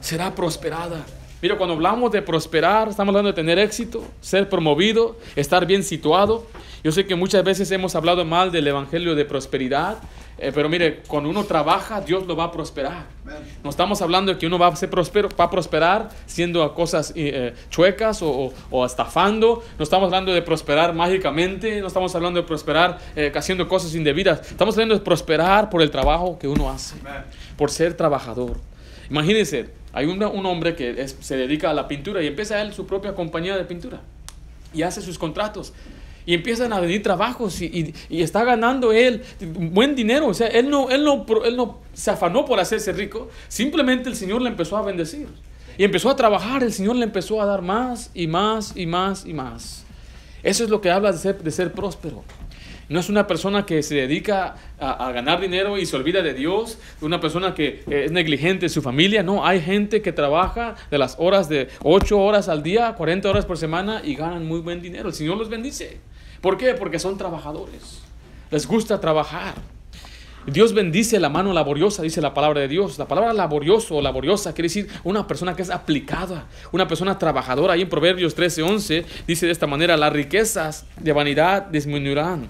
Será 0.00 0.32
prosperada. 0.34 1.04
Mira, 1.42 1.56
cuando 1.56 1.74
hablamos 1.74 2.12
de 2.12 2.22
prosperar, 2.22 2.88
estamos 2.88 3.10
hablando 3.12 3.30
de 3.30 3.34
tener 3.34 3.58
éxito, 3.58 4.04
ser 4.20 4.48
promovido, 4.48 5.18
estar 5.34 5.66
bien 5.66 5.82
situado. 5.82 6.46
Yo 6.84 6.92
sé 6.92 7.04
que 7.04 7.16
muchas 7.16 7.42
veces 7.42 7.68
hemos 7.72 7.96
hablado 7.96 8.24
mal 8.24 8.52
del 8.52 8.68
evangelio 8.68 9.16
de 9.16 9.24
prosperidad, 9.24 9.98
eh, 10.38 10.52
pero 10.54 10.68
mire, 10.68 11.02
cuando 11.08 11.28
uno 11.28 11.44
trabaja, 11.44 12.00
Dios 12.00 12.26
lo 12.26 12.36
va 12.36 12.44
a 12.44 12.52
prosperar. 12.52 13.06
No 13.62 13.70
estamos 13.70 14.00
hablando 14.00 14.32
de 14.32 14.38
que 14.38 14.46
uno 14.46 14.58
va 14.58 14.68
a 14.68 14.76
ser 14.76 14.88
próspero, 14.88 15.28
va 15.38 15.44
a 15.44 15.50
prosperar 15.50 16.08
siendo 16.26 16.72
cosas 16.74 17.12
eh, 17.16 17.54
chuecas 17.70 18.22
o, 18.22 18.52
o, 18.70 18.86
estafando. 18.86 19.64
No 19.76 19.82
estamos 19.82 20.06
hablando 20.06 20.32
de 20.32 20.40
prosperar 20.42 20.94
mágicamente. 20.94 21.80
No 21.80 21.88
estamos 21.88 22.14
hablando 22.14 22.40
de 22.40 22.46
prosperar 22.46 22.98
eh, 23.16 23.32
haciendo 23.34 23.66
cosas 23.66 23.94
indebidas. 23.94 24.40
Estamos 24.50 24.74
hablando 24.76 24.94
de 24.94 25.00
prosperar 25.00 25.70
por 25.70 25.82
el 25.82 25.90
trabajo 25.90 26.38
que 26.38 26.46
uno 26.46 26.70
hace, 26.70 26.94
por 27.56 27.70
ser 27.70 27.94
trabajador. 27.94 28.58
Imagínense, 29.10 29.70
hay 29.92 30.06
un, 30.06 30.22
un 30.22 30.46
hombre 30.46 30.76
que 30.76 31.08
se 31.08 31.36
dedica 31.36 31.70
a 31.70 31.74
la 31.74 31.88
pintura 31.88 32.22
y 32.22 32.28
empieza 32.28 32.60
él 32.62 32.72
su 32.72 32.86
propia 32.86 33.14
compañía 33.14 33.56
de 33.56 33.64
pintura 33.64 34.00
y 34.72 34.82
hace 34.82 35.02
sus 35.02 35.18
contratos. 35.18 35.72
Y 36.28 36.34
empiezan 36.34 36.74
a 36.74 36.80
venir 36.80 37.02
trabajos 37.02 37.62
y, 37.62 37.94
y, 38.10 38.20
está 38.20 38.44
ganando 38.44 38.92
él 38.92 39.22
buen 39.40 39.94
dinero. 39.94 40.26
O 40.26 40.34
sea, 40.34 40.48
él 40.48 40.68
no, 40.68 40.90
él, 40.90 41.02
no, 41.02 41.24
él 41.42 41.56
no 41.56 41.78
se 41.94 42.10
afanó 42.10 42.44
por 42.44 42.60
hacerse 42.60 42.92
rico. 42.92 43.30
Simplemente 43.48 44.10
el 44.10 44.14
Señor 44.14 44.42
le 44.42 44.50
empezó 44.50 44.76
a 44.76 44.82
bendecir. 44.82 45.26
Y 45.78 45.84
empezó 45.84 46.10
a 46.10 46.16
trabajar. 46.16 46.62
El 46.62 46.74
Señor 46.74 46.96
le 46.96 47.04
empezó 47.04 47.40
a 47.40 47.46
dar 47.46 47.62
más 47.62 48.10
y 48.12 48.26
más 48.26 48.76
y 48.76 48.84
más 48.84 49.24
y 49.24 49.32
más. 49.32 49.86
Eso 50.42 50.64
es 50.64 50.68
lo 50.68 50.82
que 50.82 50.90
habla 50.90 51.12
de 51.12 51.16
ser, 51.16 51.42
de 51.42 51.50
ser 51.50 51.72
próspero. 51.72 52.22
No 52.88 53.00
es 53.00 53.10
una 53.10 53.26
persona 53.26 53.66
que 53.66 53.82
se 53.82 53.96
dedica 53.96 54.56
a, 54.78 55.12
ganar 55.12 55.40
dinero 55.40 55.76
y 55.76 55.84
se 55.84 55.94
olvida 55.94 56.22
de 56.22 56.32
Dios, 56.32 56.78
una 57.02 57.20
persona 57.20 57.54
que 57.54 57.82
es 57.90 58.10
negligente 58.10 58.66
en 58.66 58.70
su 58.70 58.80
familia. 58.80 59.22
No, 59.22 59.44
hay 59.44 59.60
gente 59.60 60.00
que 60.00 60.12
trabaja 60.12 60.74
de 60.90 60.96
las 60.96 61.16
horas 61.18 61.50
de 61.50 61.68
8 61.82 62.18
horas 62.18 62.48
al 62.48 62.62
día, 62.62 62.94
40 62.94 63.28
horas 63.28 63.44
por 63.44 63.58
semana 63.58 64.00
y 64.02 64.14
ganan 64.14 64.46
muy 64.46 64.60
buen 64.60 64.80
dinero. 64.80 65.08
El 65.08 65.14
Señor 65.14 65.36
los 65.36 65.50
bendice. 65.50 65.98
¿Por 66.40 66.56
qué? 66.56 66.72
Porque 66.74 66.98
son 66.98 67.18
trabajadores. 67.18 68.00
Les 68.50 68.66
gusta 68.66 68.98
trabajar. 69.00 69.54
Dios 70.50 70.72
bendice 70.72 71.18
la 71.20 71.28
mano 71.28 71.52
laboriosa, 71.52 72.02
dice 72.02 72.20
la 72.20 72.32
palabra 72.34 72.60
de 72.60 72.68
Dios. 72.68 72.98
La 72.98 73.06
palabra 73.08 73.32
laborioso 73.32 73.96
o 73.96 74.02
laboriosa 74.02 74.54
quiere 74.54 74.68
decir 74.68 74.88
una 75.04 75.26
persona 75.26 75.54
que 75.54 75.62
es 75.62 75.70
aplicada, 75.70 76.46
una 76.72 76.86
persona 76.86 77.18
trabajadora. 77.18 77.74
Ahí 77.74 77.82
en 77.82 77.88
Proverbios 77.88 78.36
13:11 78.36 79.04
dice 79.26 79.46
de 79.46 79.52
esta 79.52 79.66
manera, 79.66 79.96
las 79.96 80.12
riquezas 80.12 80.86
de 80.98 81.12
vanidad 81.12 81.66
disminuirán. 81.66 82.48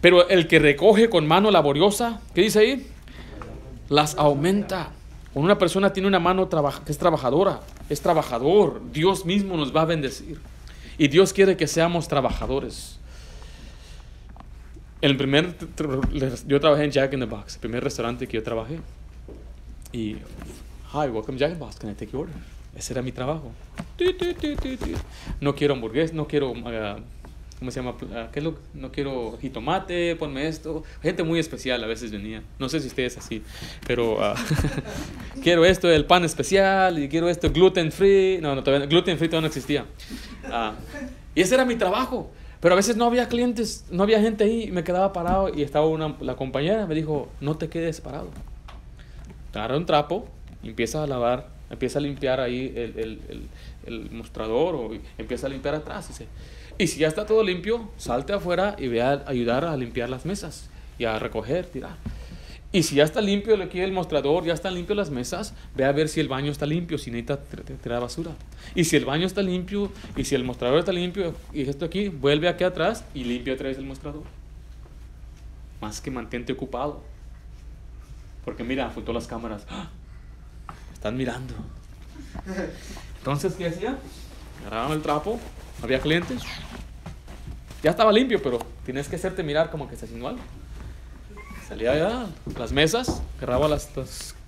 Pero 0.00 0.28
el 0.28 0.46
que 0.46 0.58
recoge 0.58 1.10
con 1.10 1.26
mano 1.26 1.50
laboriosa, 1.50 2.20
¿qué 2.34 2.42
dice 2.42 2.60
ahí? 2.60 2.86
Las 3.88 4.16
aumenta. 4.16 4.90
Cuando 5.32 5.46
una 5.46 5.58
persona 5.58 5.92
tiene 5.92 6.08
una 6.08 6.20
mano 6.20 6.48
que 6.48 6.92
es 6.92 6.98
trabajadora, 6.98 7.60
es 7.88 8.00
trabajador, 8.00 8.80
Dios 8.92 9.24
mismo 9.24 9.56
nos 9.56 9.74
va 9.74 9.82
a 9.82 9.86
bendecir. 9.86 10.38
Y 10.98 11.08
Dios 11.08 11.32
quiere 11.32 11.56
que 11.56 11.66
seamos 11.66 12.08
trabajadores. 12.08 12.97
El 15.00 15.16
primer, 15.16 15.54
yo 16.46 16.60
trabajé 16.60 16.84
en 16.84 16.90
Jack 16.90 17.12
in 17.12 17.20
the 17.20 17.26
Box, 17.26 17.54
el 17.54 17.60
primer 17.60 17.84
restaurante 17.84 18.26
que 18.26 18.36
yo 18.36 18.42
trabajé. 18.42 18.80
Y, 19.92 20.16
hi, 20.92 21.08
welcome 21.12 21.38
Jack 21.38 21.52
in 21.52 21.58
the 21.58 21.64
Box, 21.64 21.76
can 21.76 21.90
I 21.90 21.94
take 21.94 22.10
your 22.10 22.22
order? 22.22 22.34
Ese 22.76 22.92
era 22.92 23.02
mi 23.02 23.12
trabajo. 23.12 23.52
No 25.40 25.54
quiero 25.54 25.74
hamburguesas, 25.74 26.14
no 26.14 26.26
quiero, 26.26 26.50
uh, 26.50 27.02
¿cómo 27.60 27.70
se 27.70 27.80
llama? 27.80 27.90
Uh, 27.92 28.30
¿Qué 28.32 28.40
es 28.40 28.44
lo? 28.44 28.58
No 28.74 28.90
quiero 28.90 29.38
jitomate, 29.40 30.16
ponme 30.16 30.48
esto. 30.48 30.82
Gente 31.00 31.22
muy 31.22 31.38
especial 31.38 31.82
a 31.84 31.86
veces 31.86 32.10
venía. 32.10 32.42
No 32.58 32.68
sé 32.68 32.80
si 32.80 32.88
ustedes 32.88 33.16
así, 33.18 33.42
pero 33.86 34.14
uh, 34.14 34.34
quiero 35.44 35.64
esto, 35.64 35.88
el 35.88 36.06
pan 36.06 36.24
especial, 36.24 36.98
y 36.98 37.08
quiero 37.08 37.28
esto, 37.28 37.52
gluten 37.52 37.92
free. 37.92 38.38
No, 38.40 38.56
no, 38.56 38.62
gluten 38.62 39.16
free 39.16 39.28
todavía 39.28 39.42
no 39.42 39.46
existía. 39.46 39.84
y 41.36 41.40
ese 41.40 41.54
era 41.54 41.64
mi 41.64 41.76
trabajo. 41.76 42.32
Pero 42.60 42.74
a 42.74 42.76
veces 42.76 42.96
no 42.96 43.04
había 43.04 43.28
clientes, 43.28 43.84
no 43.90 44.02
había 44.02 44.20
gente 44.20 44.44
ahí, 44.44 44.70
me 44.72 44.82
quedaba 44.82 45.12
parado 45.12 45.48
y 45.54 45.62
estaba 45.62 45.86
una, 45.86 46.16
la 46.20 46.34
compañera, 46.34 46.86
me 46.86 46.94
dijo, 46.94 47.28
no 47.40 47.56
te 47.56 47.68
quedes 47.68 48.00
parado. 48.00 48.30
Agarra 49.54 49.76
un 49.76 49.86
trapo, 49.86 50.26
empieza 50.62 51.02
a 51.02 51.06
lavar, 51.06 51.48
empieza 51.70 51.98
a 51.98 52.02
limpiar 52.02 52.40
ahí 52.40 52.72
el, 52.74 52.98
el, 52.98 53.20
el, 53.28 53.48
el 53.86 54.10
mostrador 54.10 54.74
o 54.74 54.90
empieza 55.18 55.46
a 55.46 55.50
limpiar 55.50 55.76
atrás. 55.76 56.08
Dice. 56.08 56.26
Y 56.78 56.86
si 56.86 57.00
ya 57.00 57.08
está 57.08 57.26
todo 57.26 57.42
limpio, 57.42 57.90
salte 57.96 58.32
afuera 58.32 58.76
y 58.78 58.88
ve 58.88 59.02
a 59.02 59.24
ayudar 59.26 59.64
a 59.64 59.76
limpiar 59.76 60.08
las 60.08 60.24
mesas 60.24 60.68
y 60.98 61.04
a 61.04 61.18
recoger, 61.18 61.66
tirar. 61.66 61.96
Y 62.70 62.82
si 62.82 62.96
ya 62.96 63.04
está 63.04 63.22
limpio 63.22 63.60
aquí 63.62 63.80
el 63.80 63.92
mostrador, 63.92 64.44
ya 64.44 64.52
están 64.52 64.74
limpios 64.74 64.96
las 64.96 65.10
mesas, 65.10 65.54
ve 65.74 65.86
a 65.86 65.92
ver 65.92 66.08
si 66.08 66.20
el 66.20 66.28
baño 66.28 66.52
está 66.52 66.66
limpio, 66.66 66.98
si 66.98 67.10
necesita 67.10 67.38
tirar 67.82 68.02
basura. 68.02 68.32
Y 68.74 68.84
si 68.84 68.96
el 68.96 69.06
baño 69.06 69.26
está 69.26 69.40
limpio, 69.40 69.90
y 70.16 70.24
si 70.24 70.34
el 70.34 70.44
mostrador 70.44 70.78
está 70.78 70.92
limpio, 70.92 71.34
y 71.54 71.62
esto 71.62 71.86
aquí, 71.86 72.08
vuelve 72.08 72.46
aquí 72.46 72.64
atrás 72.64 73.04
y 73.14 73.24
limpia 73.24 73.54
otra 73.54 73.68
vez 73.68 73.78
el 73.78 73.84
mostrador. 73.84 74.22
Más 75.80 76.02
que 76.02 76.10
mantente 76.10 76.52
ocupado. 76.52 77.02
Porque 78.44 78.64
mira, 78.64 78.90
todas 78.90 79.14
las 79.14 79.26
cámaras. 79.26 79.64
¡ah! 79.70 79.88
Están 80.92 81.16
mirando. 81.16 81.54
Entonces, 83.18 83.54
¿qué 83.54 83.68
hacía? 83.68 83.96
Agarraban 84.60 84.92
el 84.92 85.02
trapo, 85.02 85.40
había 85.82 86.00
clientes. 86.00 86.42
Ya 87.82 87.92
estaba 87.92 88.12
limpio, 88.12 88.42
pero 88.42 88.58
tienes 88.84 89.08
que 89.08 89.16
hacerte 89.16 89.42
mirar 89.42 89.70
como 89.70 89.88
que 89.88 89.94
está 89.94 90.04
haciendo 90.04 90.28
algo. 90.28 90.42
Salía 91.68 91.92
allá, 91.92 92.26
las 92.58 92.72
mesas, 92.72 93.22
agarraba 93.36 93.68
las, 93.68 93.90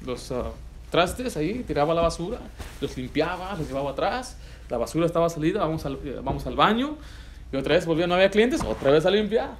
los, 0.06 0.32
ah, 0.32 0.52
trastes 0.90 1.36
ahí, 1.36 1.62
tiraba 1.66 1.92
la 1.92 2.00
basura, 2.00 2.38
los 2.80 2.96
limpiaba, 2.96 3.54
los 3.58 3.68
llevaba 3.68 3.90
atrás, 3.90 4.38
la 4.70 4.78
basura 4.78 5.04
estaba 5.04 5.28
salida, 5.28 5.60
vamos 5.60 5.84
al, 5.84 5.96
vamos 6.24 6.46
al 6.46 6.56
baño, 6.56 6.96
y 7.52 7.56
otra 7.56 7.74
vez 7.74 7.84
volvía, 7.84 8.06
no 8.06 8.14
había 8.14 8.30
clientes, 8.30 8.62
otra 8.64 8.90
vez 8.90 9.04
a 9.04 9.10
limpiar, 9.10 9.50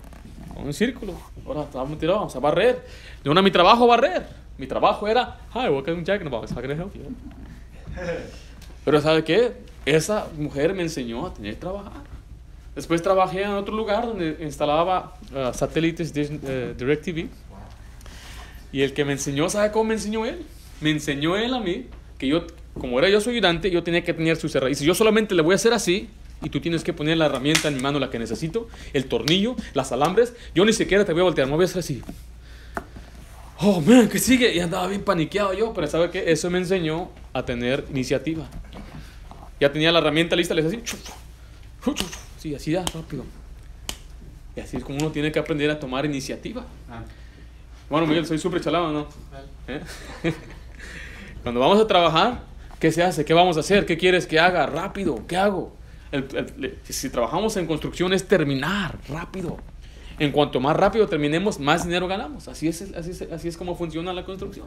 un 0.57 0.73
círculo, 0.73 1.13
ahora 1.47 1.65
estábamos 1.65 1.99
tirados, 1.99 2.21
vamos 2.21 2.37
a 2.37 2.39
barrer. 2.39 2.83
De 3.23 3.29
una 3.29 3.43
mi 3.43 3.51
trabajo 3.51 3.87
barrer, 3.87 4.27
mi 4.57 4.67
trabajo 4.67 5.07
era, 5.07 5.41
hi, 5.55 5.69
welcome 5.69 6.03
Jack 6.03 6.23
in 6.23 6.31
the 6.31 6.35
Box, 6.35 6.53
how 6.53 6.63
can 6.63 6.71
I 6.71 6.75
help 6.75 6.95
you? 6.95 7.03
Pero 8.87 9.03
¿sabe 9.03 9.23
qué? 9.23 9.53
Esa 9.85 10.29
mujer 10.39 10.73
me 10.73 10.81
enseñó 10.81 11.27
a 11.27 11.35
tener 11.35 11.53
que 11.57 11.61
trabajar. 11.61 12.09
Después 12.75 13.03
trabajé 13.03 13.43
en 13.43 13.51
otro 13.51 13.75
lugar 13.75 14.07
donde 14.07 14.39
instalaba 14.41 15.15
uh, 15.35 15.53
satélites 15.53 16.15
de 16.15 16.73
uh, 16.73 16.79
DirecTV 16.79 17.29
y 18.73 18.83
el 18.83 18.93
que 18.93 19.05
me 19.05 19.13
enseñó, 19.13 19.49
¿sabe 19.49 19.71
cómo 19.73 19.85
me 19.85 19.95
enseñó 19.95 20.27
él? 20.27 20.45
Me 20.81 20.91
enseñó 20.91 21.37
él 21.37 21.55
a 21.55 21.61
mí 21.61 21.87
que 22.19 22.29
yo, 22.29 22.47
como 22.75 22.99
era 22.99 23.09
yo 23.09 23.21
su 23.21 23.31
ayudante, 23.31 23.71
yo 23.71 23.83
tenía 23.83 24.05
que 24.05 24.15
tener 24.15 24.37
su 24.37 24.49
cerradura. 24.49 24.73
Y 24.73 24.75
si 24.75 24.85
yo 24.85 24.95
solamente 24.95 25.35
le 25.35 25.43
voy 25.43 25.53
a 25.53 25.57
hacer 25.57 25.73
así, 25.73 26.09
y 26.43 26.49
tú 26.49 26.61
tienes 26.61 26.85
que 26.85 26.93
poner 26.93 27.19
la 27.19 27.27
herramienta 27.27 27.69
en 27.69 27.77
mi 27.77 27.81
mano, 27.81 27.99
la 27.99 28.11
que 28.11 28.19
necesito, 28.19 28.69
el 28.93 29.07
tornillo, 29.07 29.57
las 29.75 29.93
alambres, 29.93 30.35
yo 30.55 30.65
ni 30.65 30.73
siquiera 30.73 31.05
te 31.05 31.13
voy 31.13 31.21
a 31.21 31.25
voltear, 31.25 31.47
me 31.47 31.55
voy 31.55 31.65
a 31.65 31.67
hacer 31.67 31.81
así. 31.81 32.03
Oh, 33.59 33.81
man, 33.81 34.09
que 34.09 34.19
sigue. 34.19 34.55
Y 34.55 34.61
andaba 34.61 34.87
bien 34.87 35.03
paniqueado 35.03 35.53
yo, 35.53 35.75
pero 35.75 35.87
¿sabe 35.87 36.11
qué? 36.11 36.33
Eso 36.33 36.49
me 36.49 36.59
enseñó 36.59 37.11
a 37.35 37.45
tener 37.45 37.85
iniciativa. 37.91 38.49
Ya 39.61 39.71
tenía 39.71 39.93
la 39.93 39.99
herramienta 39.99 40.35
lista, 40.35 40.55
le 40.55 40.63
decía 40.63 40.81
así. 40.83 40.95
Sí, 42.39 42.55
así 42.55 42.73
da, 42.73 42.85
rápido. 42.95 43.25
Y 44.57 44.61
así 44.61 44.79
es 44.79 44.85
como 44.85 44.99
uno 44.99 45.11
tiene 45.11 45.31
que 45.31 45.39
aprender 45.39 45.71
a 45.71 45.79
tomar 45.79 46.07
iniciativa. 46.07 46.65
Ah. 46.89 47.03
Bueno, 47.91 48.07
Miguel, 48.07 48.25
soy 48.25 48.39
súper 48.39 48.61
chalado, 48.61 48.93
¿no? 48.93 49.09
¿Eh? 49.67 49.81
Cuando 51.43 51.59
vamos 51.59 51.81
a 51.81 51.89
trabajar, 51.89 52.45
¿qué 52.79 52.93
se 52.93 53.03
hace? 53.03 53.25
¿Qué 53.25 53.35
vamos 53.35 53.57
a 53.57 53.61
hacer? 53.61 53.85
¿Qué 53.85 53.99
quieres 53.99 54.29
que 54.29 54.39
haga? 54.39 54.65
Rápido, 54.67 55.27
¿qué 55.27 55.37
hago? 55.37 55.79
si 56.83 57.09
trabajamos 57.09 57.57
en 57.57 57.67
construcción 57.67 58.13
es 58.13 58.27
terminar 58.27 58.99
rápido. 59.09 59.57
En 60.19 60.33
cuanto 60.33 60.59
más 60.61 60.77
rápido 60.77 61.07
terminemos, 61.09 61.59
más 61.59 61.85
dinero 61.85 62.07
ganamos. 62.07 62.47
Así 62.47 62.69
es, 62.69 62.83
así 62.95 63.11
es, 63.11 63.23
así 63.23 63.49
es 63.49 63.57
como 63.57 63.75
funciona 63.75 64.13
la 64.13 64.25
construcción. 64.25 64.67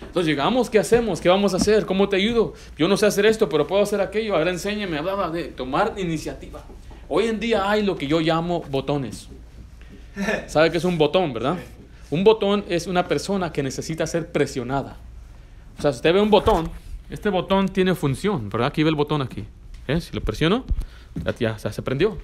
Entonces 0.00 0.28
llegamos, 0.28 0.70
¿qué 0.70 0.78
hacemos? 0.78 1.20
¿Qué 1.20 1.28
vamos 1.28 1.54
a 1.54 1.56
hacer? 1.56 1.86
¿Cómo 1.86 2.08
te 2.08 2.16
ayudo? 2.16 2.54
Yo 2.76 2.86
no 2.88 2.96
sé 2.96 3.06
hacer 3.06 3.26
esto, 3.26 3.48
pero 3.48 3.66
puedo 3.66 3.82
hacer 3.82 4.00
aquello. 4.00 4.36
Ahora 4.36 4.50
enséñame. 4.50 4.98
Hablaba 4.98 5.30
de 5.30 5.44
tomar 5.44 5.94
iniciativa. 5.96 6.64
Hoy 7.08 7.26
en 7.26 7.40
día 7.40 7.68
hay 7.68 7.82
lo 7.82 7.96
que 7.96 8.06
yo 8.06 8.20
llamo 8.20 8.62
botones. 8.70 9.28
¿Sabe 10.46 10.70
qué 10.70 10.78
es 10.78 10.84
un 10.84 10.98
botón, 10.98 11.32
verdad? 11.32 11.58
Un 12.12 12.24
botón 12.24 12.62
es 12.68 12.88
una 12.88 13.08
persona 13.08 13.54
que 13.54 13.62
necesita 13.62 14.06
ser 14.06 14.30
presionada. 14.30 14.98
O 15.78 15.80
sea, 15.80 15.92
si 15.92 15.96
usted 15.96 16.12
ve 16.12 16.20
un 16.20 16.28
botón, 16.28 16.70
este 17.08 17.30
botón 17.30 17.70
tiene 17.70 17.94
función, 17.94 18.50
¿verdad? 18.50 18.68
Aquí 18.68 18.82
ve 18.82 18.90
el 18.90 18.94
botón 18.94 19.22
aquí. 19.22 19.46
¿Eh? 19.88 19.98
Si 19.98 20.12
lo 20.12 20.20
presiono, 20.20 20.66
ya, 21.38 21.58
se 21.58 21.80
prendió. 21.80 22.18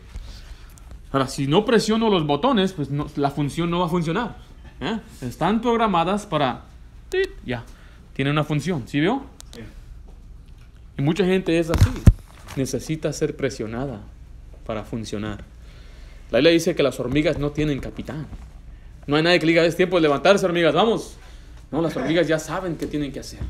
Ahora, 1.11 1.27
si 1.27 1.47
no 1.47 1.65
presiono 1.65 2.11
los 2.11 2.27
botones, 2.27 2.75
pues 2.75 2.91
la 3.17 3.31
función 3.31 3.71
no 3.71 3.79
va 3.79 3.87
a 3.87 3.89
funcionar. 3.89 4.37
¿eh? 4.83 5.01
Están 5.23 5.63
programadas 5.63 6.27
para... 6.27 6.65
Ya, 7.47 7.65
tiene 8.13 8.31
una 8.31 8.45
función, 8.45 8.87
¿sí 8.87 9.01
vio? 9.01 9.23
Y 10.99 11.01
mucha 11.01 11.25
gente 11.25 11.59
es 11.59 11.71
así. 11.71 11.89
Necesita 12.57 13.11
ser 13.15 13.37
presionada 13.37 14.03
para 14.67 14.85
funcionar. 14.85 15.45
La 16.31 16.41
Biblia 16.41 16.53
dice 16.53 16.75
que 16.75 16.83
las 16.83 17.01
hormigas 17.01 17.39
no 17.39 17.53
tienen 17.53 17.81
capitán. 17.81 18.27
No 19.09 19.17
hay 19.17 19.23
nadie 19.23 19.41
que 19.41 19.47
diga, 19.47 19.65
es 19.65 19.75
tiempo 19.75 19.97
de 19.97 20.03
levantarse, 20.03 20.45
hormigas, 20.45 20.75
vamos. 20.75 21.17
No, 21.71 21.81
las 21.81 21.97
hormigas 21.97 22.29
ya 22.29 22.39
saben 22.39 22.77
qué 22.77 22.87
tienen 22.87 23.11
que 23.11 23.21
hacer. 23.21 23.41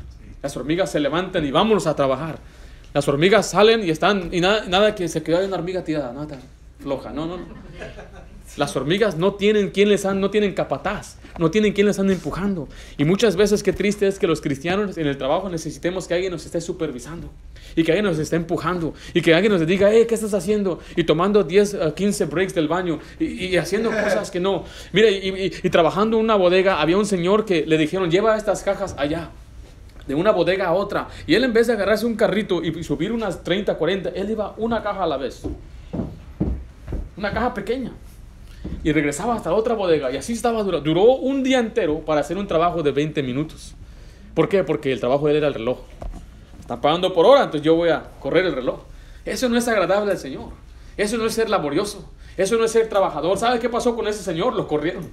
Las 0.41 0.55
hormigas 0.55 0.89
se 0.89 1.01
levantan 1.01 1.45
y 1.45 1.51
vámonos 1.51 1.85
a 1.85 1.97
trabajar. 1.97 2.39
Las 2.93 3.05
hormigas 3.09 3.49
salen 3.49 3.83
y 3.83 3.89
están, 3.89 4.29
y 4.31 4.39
nada, 4.39 4.63
nada 4.69 4.95
que 4.95 5.09
se 5.09 5.21
quede 5.21 5.45
una 5.45 5.57
hormiga 5.57 5.83
tirada, 5.83 6.13
nada 6.13 6.39
floja. 6.79 7.11
No, 7.11 7.25
no, 7.25 7.37
no. 7.37 7.43
Las 8.57 8.75
hormigas 8.75 9.17
no 9.17 9.35
tienen 9.35 9.69
quien 9.69 9.89
les 9.89 10.05
han, 10.05 10.19
no 10.19 10.29
tienen 10.29 10.53
capataz, 10.53 11.17
no 11.37 11.51
tienen 11.51 11.73
quien 11.73 11.87
les 11.87 11.99
ande 11.99 12.13
empujando. 12.13 12.67
Y 12.97 13.05
muchas 13.05 13.35
veces 13.35 13.63
qué 13.63 13.73
triste 13.73 14.07
es 14.07 14.19
que 14.19 14.27
los 14.27 14.41
cristianos 14.41 14.97
en 14.97 15.07
el 15.07 15.17
trabajo 15.17 15.49
necesitemos 15.49 16.07
que 16.07 16.13
alguien 16.13 16.31
nos 16.31 16.45
esté 16.45 16.59
supervisando 16.61 17.29
y 17.75 17.83
que 17.83 17.91
alguien 17.91 18.05
nos 18.05 18.19
esté 18.19 18.35
empujando 18.35 18.93
y 19.13 19.21
que 19.21 19.33
alguien 19.33 19.53
nos 19.53 19.65
diga, 19.65 19.89
hey, 19.91 20.05
¿qué 20.07 20.15
estás 20.15 20.33
haciendo? 20.33 20.79
Y 20.95 21.03
tomando 21.03 21.43
10, 21.43 21.77
15 21.95 22.25
breaks 22.25 22.53
del 22.55 22.67
baño 22.67 22.99
y, 23.19 23.55
haciendo 23.57 23.89
cosas 23.89 24.31
que 24.31 24.39
no. 24.39 24.65
Mire, 24.91 25.11
y, 25.11 25.69
trabajando 25.69 26.17
en 26.17 26.23
una 26.23 26.35
bodega, 26.35 26.81
había 26.81 26.97
un 26.97 27.05
señor 27.05 27.45
que 27.45 27.65
le 27.65 27.77
dijeron, 27.77 28.09
lleva 28.09 28.35
estas 28.35 28.63
cajas 28.63 28.95
allá 28.97 29.29
de 30.07 30.15
una 30.15 30.31
bodega 30.31 30.67
a 30.67 30.73
otra. 30.73 31.07
Y 31.27 31.35
él 31.35 31.43
en 31.43 31.53
vez 31.53 31.67
de 31.67 31.73
agarrarse 31.73 32.05
un 32.05 32.15
carrito 32.15 32.63
y 32.63 32.83
subir 32.83 33.11
unas 33.11 33.43
30, 33.43 33.75
40, 33.75 34.09
él 34.09 34.31
iba 34.31 34.55
una 34.57 34.81
caja 34.81 35.03
a 35.03 35.07
la 35.07 35.17
vez 35.17 35.43
una 37.19 37.33
caja 37.33 37.53
pequeña. 37.53 37.91
Y 38.83 38.91
regresaba 38.91 39.35
hasta 39.35 39.53
otra 39.53 39.75
bodega. 39.75 40.11
Y 40.11 40.17
así 40.17 40.33
estaba, 40.33 40.63
duró, 40.63 40.81
duró 40.81 41.03
un 41.15 41.43
día 41.43 41.59
entero 41.59 41.99
para 41.99 42.21
hacer 42.21 42.37
un 42.37 42.47
trabajo 42.47 42.83
de 42.83 42.91
20 42.91 43.23
minutos. 43.23 43.75
¿Por 44.33 44.49
qué? 44.49 44.63
Porque 44.63 44.91
el 44.91 44.99
trabajo 44.99 45.25
de 45.25 45.31
él 45.31 45.37
era 45.37 45.47
el 45.47 45.53
reloj. 45.53 45.79
Están 46.59 46.81
pagando 46.81 47.13
por 47.13 47.25
hora, 47.25 47.43
entonces 47.43 47.63
yo 47.63 47.75
voy 47.75 47.89
a 47.89 48.03
correr 48.19 48.45
el 48.45 48.53
reloj. 48.53 48.81
Eso 49.25 49.49
no 49.49 49.57
es 49.57 49.67
agradable 49.67 50.11
al 50.11 50.17
Señor. 50.17 50.49
Eso 50.97 51.17
no 51.17 51.25
es 51.25 51.33
ser 51.33 51.49
laborioso. 51.49 52.09
Eso 52.35 52.57
no 52.57 52.65
es 52.65 52.71
ser 52.71 52.87
trabajador. 52.87 53.37
¿Sabes 53.37 53.59
qué 53.59 53.69
pasó 53.69 53.95
con 53.95 54.07
ese 54.07 54.23
señor? 54.23 54.53
Lo 54.53 54.67
corrieron. 54.67 55.07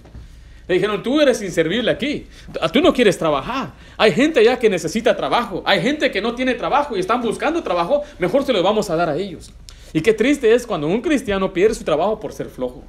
Le 0.69 0.75
dijeron, 0.75 1.03
tú 1.03 1.21
eres 1.21 1.41
inservible 1.43 1.91
aquí. 1.91 2.27
Tú 2.73 2.81
no 2.81 2.93
quieres 2.93 3.17
trabajar. 3.19 3.73
Hay 3.97 4.13
gente 4.13 4.43
ya 4.45 4.59
que 4.59 4.69
necesita 4.69 5.17
trabajo. 5.17 5.63
Hay 5.65 5.81
gente 5.81 6.11
que 6.11 6.21
no 6.21 6.35
tiene 6.35 6.55
trabajo 6.55 6.97
y 6.97 7.01
están 7.01 7.23
buscando 7.23 7.63
trabajo. 7.63 8.03
Mejor 8.19 8.45
se 8.45 8.53
lo 8.53 8.63
vamos 8.63 8.91
a 8.91 8.97
dar 8.97 9.09
a 9.09 9.17
ellos. 9.17 9.53
Y 9.93 10.01
qué 10.01 10.13
triste 10.13 10.53
es 10.53 10.67
cuando 10.67 10.89
un 10.89 11.01
cristiano 11.01 11.53
pierde 11.53 11.75
su 11.75 11.85
trabajo 11.85 12.19
por 12.19 12.33
ser 12.33 12.49
flojo, 12.49 12.83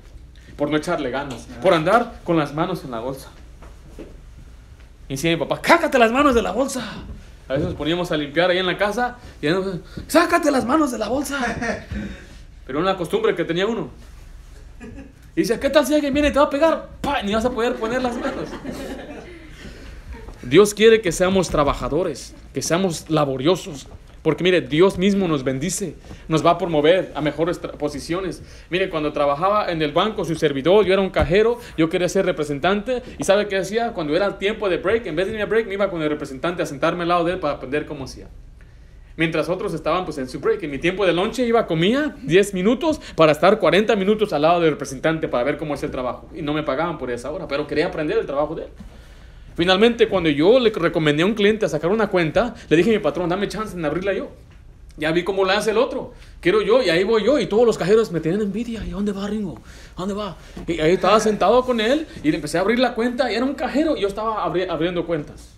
por 0.57 0.69
no 0.69 0.77
echarle 0.77 1.11
ganas, 1.11 1.47
por 1.61 1.73
andar 1.73 2.19
con 2.23 2.37
las 2.37 2.53
manos 2.53 2.83
en 2.83 2.91
la 2.91 2.99
bolsa. 2.99 3.29
Y 5.07 5.13
decía 5.13 5.31
mi 5.31 5.37
papá, 5.37 5.61
cácate 5.61 5.97
las 5.97 6.11
manos 6.11 6.35
de 6.35 6.41
la 6.41 6.51
bolsa. 6.51 6.83
A 7.47 7.53
veces 7.53 7.67
nos 7.67 7.75
poníamos 7.75 8.11
a 8.11 8.17
limpiar 8.17 8.49
ahí 8.49 8.57
en 8.57 8.65
la 8.65 8.77
casa 8.77 9.17
y 9.41 9.47
sácate 10.07 10.51
las 10.51 10.65
manos 10.65 10.91
de 10.91 10.97
la 10.97 11.07
bolsa. 11.07 11.39
Pero 12.65 12.79
una 12.79 12.97
costumbre 12.97 13.33
que 13.35 13.45
tenía 13.45 13.65
uno. 13.65 13.89
Y 15.35 15.41
dice, 15.41 15.59
¿qué 15.59 15.69
tal 15.69 15.85
si 15.85 15.93
alguien 15.93 16.13
viene 16.13 16.29
y 16.29 16.33
te 16.33 16.39
va 16.39 16.45
a 16.45 16.49
pegar? 16.49 16.89
Ni 17.23 17.33
vas 17.33 17.45
a 17.45 17.51
poder 17.51 17.75
poner 17.75 18.01
las 18.01 18.17
manos. 18.17 18.49
Dios 20.41 20.73
quiere 20.73 21.01
que 21.01 21.11
seamos 21.11 21.49
trabajadores, 21.49 22.33
que 22.53 22.61
seamos 22.61 23.09
laboriosos, 23.09 23.87
porque 24.27 24.43
mire, 24.43 24.59
Dios 24.59 24.97
mismo 24.97 25.25
nos 25.25 25.45
bendice, 25.45 25.95
nos 26.27 26.45
va 26.45 26.51
a 26.51 26.57
promover 26.57 27.13
a 27.15 27.21
mejores 27.21 27.59
posiciones. 27.59 28.43
Mire, 28.69 28.89
cuando 28.89 29.13
trabajaba 29.13 29.71
en 29.71 29.81
el 29.81 29.93
banco, 29.93 30.25
su 30.25 30.35
servidor, 30.35 30.85
yo 30.85 30.91
era 30.91 31.01
un 31.01 31.11
cajero, 31.11 31.59
yo 31.77 31.87
quería 31.87 32.09
ser 32.09 32.25
representante. 32.25 33.03
¿Y 33.17 33.23
sabe 33.23 33.47
qué 33.47 33.55
hacía? 33.55 33.93
Cuando 33.93 34.13
era 34.17 34.25
el 34.25 34.37
tiempo 34.37 34.67
de 34.67 34.79
break, 34.79 35.05
en 35.05 35.15
vez 35.15 35.27
de 35.27 35.31
irme 35.31 35.43
a 35.43 35.45
break, 35.45 35.67
me 35.67 35.75
iba 35.75 35.89
con 35.89 36.01
el 36.01 36.09
representante 36.09 36.61
a 36.61 36.65
sentarme 36.65 37.03
al 37.03 37.07
lado 37.07 37.23
de 37.23 37.35
él 37.35 37.39
para 37.39 37.53
aprender 37.53 37.85
cómo 37.85 38.03
hacía. 38.03 38.27
Mientras 39.15 39.47
otros 39.47 39.73
estaban 39.73 40.03
pues 40.03 40.17
en 40.17 40.27
su 40.27 40.41
break. 40.41 40.61
En 40.61 40.71
mi 40.71 40.77
tiempo 40.77 41.05
de 41.05 41.13
lonche 41.13 41.47
iba, 41.47 41.65
comía 41.65 42.13
10 42.21 42.53
minutos 42.53 42.99
para 43.15 43.31
estar 43.31 43.59
40 43.59 43.95
minutos 43.95 44.33
al 44.33 44.41
lado 44.41 44.59
del 44.59 44.71
representante 44.71 45.29
para 45.29 45.45
ver 45.45 45.55
cómo 45.55 45.73
es 45.73 45.83
el 45.83 45.91
trabajo. 45.91 46.29
Y 46.35 46.41
no 46.41 46.51
me 46.51 46.63
pagaban 46.63 46.97
por 46.97 47.09
esa 47.11 47.31
hora, 47.31 47.47
pero 47.47 47.65
quería 47.65 47.85
aprender 47.85 48.17
el 48.17 48.25
trabajo 48.25 48.55
de 48.55 48.63
él. 48.63 48.69
Finalmente, 49.57 50.07
cuando 50.07 50.29
yo 50.29 50.59
le 50.59 50.69
recomendé 50.69 51.23
a 51.23 51.25
un 51.25 51.33
cliente 51.33 51.65
a 51.65 51.69
sacar 51.69 51.89
una 51.89 52.09
cuenta, 52.09 52.53
le 52.69 52.77
dije 52.77 52.91
a 52.91 52.93
mi 52.93 52.99
patrón, 52.99 53.27
dame 53.27 53.47
chance 53.47 53.75
en 53.75 53.83
abrirla 53.83 54.13
yo. 54.13 54.29
Ya 54.97 55.11
vi 55.11 55.23
cómo 55.23 55.43
la 55.45 55.57
hace 55.57 55.71
el 55.71 55.79
otro. 55.79 56.13
Quiero 56.39 56.61
yo, 56.61 56.83
y 56.83 56.91
ahí 56.91 57.03
voy 57.03 57.25
yo. 57.25 57.39
Y 57.39 57.47
todos 57.47 57.65
los 57.65 57.75
cajeros 57.75 58.11
me 58.11 58.19
tienen 58.19 58.41
envidia. 58.41 58.85
¿Y 58.85 58.91
dónde 58.91 59.13
va 59.13 59.25
Ringo? 59.25 59.59
¿A 59.95 60.01
dónde 60.01 60.13
va? 60.13 60.37
Y 60.67 60.79
ahí 60.79 60.91
estaba 60.91 61.19
sentado 61.19 61.65
con 61.65 61.81
él 61.81 62.05
y 62.23 62.29
le 62.29 62.35
empecé 62.35 62.59
a 62.59 62.61
abrir 62.61 62.77
la 62.77 62.93
cuenta. 62.93 63.31
Y 63.31 63.35
era 63.35 63.45
un 63.45 63.55
cajero 63.55 63.97
y 63.97 64.01
yo 64.01 64.07
estaba 64.07 64.43
abriendo 64.43 65.07
cuentas. 65.07 65.55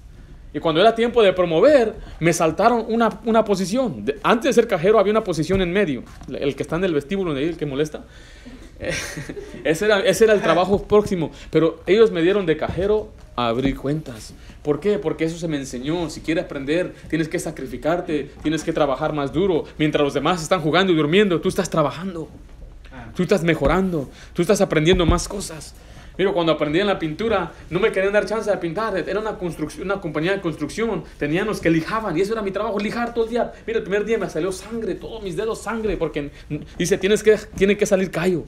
Y 0.54 0.60
cuando 0.60 0.80
era 0.80 0.96
tiempo 0.96 1.22
de 1.22 1.34
promover, 1.34 1.96
me 2.22 2.32
saltaron 2.32 2.86
una, 2.88 3.20
una 3.26 3.44
posición. 3.44 4.06
antes 4.24 4.46
de 4.46 4.54
ser 4.54 4.68
cajero 4.70 4.98
había 4.98 5.12
una 5.12 5.26
posición 5.26 5.62
en 5.62 5.74
medio. 5.74 6.04
El 6.30 6.56
que 6.56 6.64
está 6.64 6.78
en 6.78 6.86
el 6.86 6.94
vestíbulo, 6.94 7.36
el 7.36 7.58
que 7.58 7.66
molesta. 7.66 8.06
ese, 9.66 9.86
era, 9.86 10.00
ese 10.00 10.24
era 10.24 10.34
el 10.34 10.42
trabajo 10.42 10.84
próximo. 10.84 11.32
Pero 11.52 11.82
ellos 11.86 12.12
me 12.12 12.22
dieron 12.22 12.46
de 12.46 12.56
cajero 12.56 13.12
a 13.45 13.49
abrir 13.49 13.78
cuentas. 13.78 14.34
¿Por 14.63 14.80
qué? 14.80 14.99
Porque 14.99 15.25
eso 15.25 15.38
se 15.38 15.47
me 15.47 15.58
enseñó. 15.58 16.10
Si 16.10 16.21
quieres 16.21 16.45
aprender, 16.45 16.93
tienes 17.10 17.28
que 17.28 17.39
sacrificarte, 17.39 18.32
tienes 18.41 18.63
que 18.63 18.73
trabajar 18.73 19.13
más 19.13 19.32
duro. 19.32 19.65
Mientras 19.78 20.04
los 20.04 20.13
demás 20.13 20.41
están 20.41 20.62
jugando 20.62 20.91
y 20.91 20.95
durmiendo, 20.95 21.39
tú 21.39 21.49
estás 21.49 21.69
trabajando. 21.69 22.30
Tú 23.15 23.23
estás 23.23 23.43
mejorando, 23.43 24.10
tú 24.34 24.41
estás 24.41 24.62
aprendiendo 24.62 25.06
más 25.06 25.28
cosas. 25.28 25.73
Mira, 26.17 26.34
cuando 26.34 26.52
aprendí 26.52 26.82
en 26.82 26.88
la 26.88 26.99
pintura, 26.99 27.54
no 27.69 27.80
me 27.80 27.93
querían 27.93 28.12
dar 28.12 28.25
chance 28.25 28.52
de 28.52 28.58
pintar. 28.58 28.97
Era 28.97 29.21
una, 29.21 29.38
construcción, 29.38 29.86
una 29.86 30.02
compañía 30.02 30.34
de 30.34 30.41
construcción. 30.41 31.06
Tenían 31.17 31.47
los 31.47 31.62
que 31.62 31.69
lijaban 31.69 32.17
y 32.17 32.21
eso 32.21 32.34
era 32.34 32.41
mi 32.41 32.52
trabajo, 32.52 32.78
lijar 32.78 33.13
todo 33.13 33.23
el 33.23 33.30
día. 33.30 33.54
Mira, 33.65 33.80
el 33.80 33.84
primer 33.84 34.04
día 34.04 34.17
me 34.17 34.30
salió 34.30 34.52
sangre, 34.52 34.95
todos 34.95 35.23
mis 35.23 35.38
dedos 35.38 35.62
sangre, 35.62 35.95
porque 35.95 36.30
dice, 36.78 36.97
tienes 36.97 37.23
que, 37.23 37.38
tiene 37.56 37.78
que 37.78 37.86
salir 37.86 38.12
callo. 38.12 38.43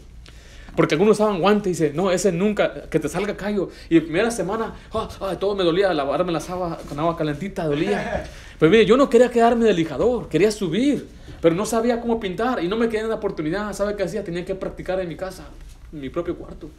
Porque 0.76 0.96
algunos 0.96 1.20
usaban 1.20 1.42
guante 1.42 1.70
y 1.70 1.74
dice, 1.74 1.92
no, 1.94 2.12
ese 2.12 2.32
nunca, 2.32 2.84
que 2.90 3.00
te 3.00 3.10
salga 3.10 3.36
callo. 3.36 3.70
Y 3.90 3.96
la 3.96 4.02
primera 4.02 4.32
semana, 4.32 4.74
ah, 4.94 5.36
todo 5.40 5.56
me 5.56 5.64
dolía, 5.64 5.94
lavarme 5.94 6.32
las 6.32 6.50
aguas 6.50 6.78
con 6.88 6.98
agua 7.00 7.18
calentita 7.18 7.66
dolía. 7.66 8.24
Pero 8.60 8.72
mire, 8.72 8.86
yo 8.86 8.96
no 8.96 9.10
quería 9.10 9.30
quedarme 9.30 9.66
de 9.66 9.74
lijador, 9.74 10.30
quería 10.30 10.52
subir, 10.52 11.08
pero 11.42 11.56
no 11.56 11.66
sabía 11.66 12.00
cómo 12.00 12.20
pintar 12.20 12.64
y 12.64 12.68
no 12.68 12.78
me 12.78 12.90
quedé 12.90 13.02
en 13.02 13.10
la 13.10 13.16
oportunidad. 13.16 13.74
¿Sabe 13.74 13.96
qué 13.96 14.04
hacía? 14.04 14.24
Tenía 14.24 14.46
que 14.46 14.54
practicar 14.54 15.00
en 15.00 15.10
mi 15.10 15.16
casa, 15.16 15.46
en 15.92 16.00
mi 16.00 16.10
propio 16.10 16.36
cuarto, 16.38 16.70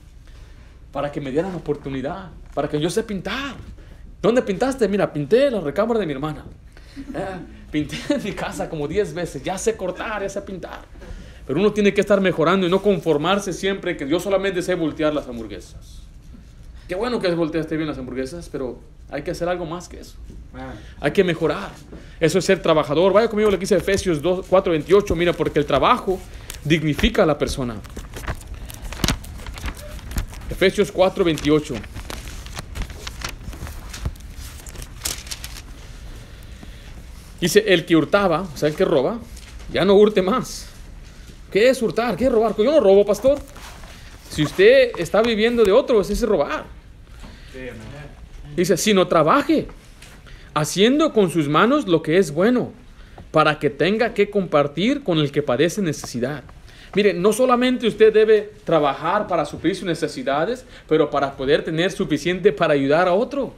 para 0.93 1.11
que 1.11 1.21
me 1.21 1.33
dieran 1.33 1.51
la 1.51 1.57
oportunidad, 1.57 2.31
para 2.55 2.69
que 2.69 2.79
yo 2.81 2.89
sé 2.89 3.03
pintar. 3.03 3.57
¿Dónde 4.23 4.43
pintaste? 4.43 4.87
Mira, 4.87 5.13
pinté 5.13 5.51
la 5.51 5.61
recámara 5.61 5.99
de 5.99 6.07
mi 6.07 6.13
hermana. 6.13 6.45
Eh, 6.97 7.39
pinté 7.73 7.97
en 8.11 8.23
mi 8.23 8.31
casa 8.31 8.71
como 8.71 8.87
10 8.87 9.13
veces, 9.13 9.43
ya 9.43 9.59
sé 9.59 9.77
cortar, 9.77 10.23
ya 10.23 10.29
sé 10.29 10.41
pintar. 10.43 10.83
Pero 11.53 11.61
uno 11.61 11.75
tiene 11.75 11.93
que 11.93 12.01
estar 12.01 12.19
mejorando 12.19 12.67
y 12.67 12.71
no 12.71 12.81
conformarse 12.81 13.53
siempre 13.53 13.95
que 13.95 14.09
yo 14.09 14.19
solamente 14.19 14.63
sé 14.63 14.75
voltear 14.75 15.13
las 15.13 15.29
hamburguesas. 15.29 16.01
Qué 16.89 16.95
bueno 16.95 17.21
que 17.21 17.31
volteaste 17.35 17.77
bien 17.77 17.87
las 17.87 17.99
hamburguesas, 17.99 18.49
pero 18.51 18.81
hay 19.11 19.21
que 19.21 19.33
hacer 19.33 19.51
algo 19.51 19.67
más 19.67 19.87
que 19.87 20.01
eso. 20.01 20.15
Hay 20.99 21.11
que 21.11 21.23
mejorar. 21.23 21.71
Eso 22.19 22.39
es 22.39 22.47
ser 22.47 22.63
trabajador. 22.63 23.13
Vaya 23.13 23.29
conmigo 23.29 23.51
lo 23.51 23.59
que 23.59 23.65
dice 23.65 23.77
Efesios 23.77 24.23
2, 24.23 24.47
4, 24.49 24.73
28. 24.73 25.15
Mira, 25.15 25.35
porque 25.35 25.59
el 25.59 25.67
trabajo 25.67 26.19
dignifica 26.65 27.25
a 27.25 27.27
la 27.27 27.37
persona. 27.37 27.77
Efesios 30.49 30.91
4, 30.91 31.23
28. 31.23 31.75
Dice, 37.43 37.63
el 37.67 37.85
que 37.85 37.95
hurtaba, 37.95 38.41
o 38.41 38.57
sea, 38.57 38.71
el 38.71 38.75
que 38.75 38.87
roba, 38.87 39.19
ya 39.71 39.85
no 39.85 39.93
hurte 39.97 40.23
más 40.23 40.72
¿Qué 41.53 41.69
es 41.69 41.83
hurtar? 41.83 42.17
¿Qué 42.17 42.25
es 42.25 42.33
robar? 42.33 42.57
Yo 42.57 42.65
no 42.65 42.81
robo, 42.81 43.05
pastor. 43.05 43.39
Si 44.31 44.43
usted 44.43 44.93
está 44.97 45.21
viviendo 45.21 45.63
de 45.65 45.73
otro, 45.73 46.01
ese 46.01 46.15
es 46.15 46.23
robar. 46.23 46.65
Dice, 48.57 48.79
si 48.79 48.95
no 48.95 49.07
trabaje, 49.07 49.69
haciendo 50.55 51.13
con 51.13 51.31
sus 51.31 51.49
manos 51.49 51.87
lo 51.87 52.03
que 52.03 52.17
es 52.17 52.33
bueno, 52.33 52.73
para 53.31 53.59
que 53.59 53.69
tenga 53.69 54.15
que 54.15 54.31
compartir 54.31 55.03
con 55.03 55.19
el 55.19 55.31
que 55.31 55.43
padece 55.43 55.83
necesidad. 55.83 56.43
Mire, 56.95 57.13
no 57.15 57.33
solamente 57.33 57.87
usted 57.87 58.13
debe 58.13 58.51
trabajar 58.65 59.27
para 59.27 59.45
suplir 59.45 59.77
sus 59.77 59.87
necesidades, 59.87 60.65
pero 60.89 61.11
para 61.11 61.37
poder 61.37 61.65
tener 61.65 61.93
suficiente 61.93 62.53
para 62.53 62.75
ayudar 62.75 63.09
a 63.09 63.15
otro. 63.15 63.55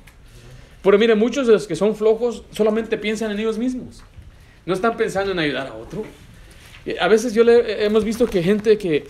Pero 0.83 0.98
mire, 0.98 1.14
muchos 1.14 1.46
de 1.46 1.52
los 1.52 1.66
que 1.66 1.76
son 1.76 1.94
flojos 1.94 2.44
solamente 2.50 2.98
piensan 2.98 3.30
en 3.30 3.38
ellos 3.38 3.59
mismos. 3.59 4.02
No 4.66 4.74
están 4.74 4.96
pensando 4.96 5.33
en 5.33 5.38
ayudar 5.38 5.68
a 5.68 5.74
otro. 5.74 6.04
A 7.01 7.09
veces 7.09 7.33
yo 7.33 7.44
le, 7.44 7.85
hemos 7.85 8.05
visto 8.05 8.27
que 8.27 8.42
gente 8.42 8.77
que 8.77 9.09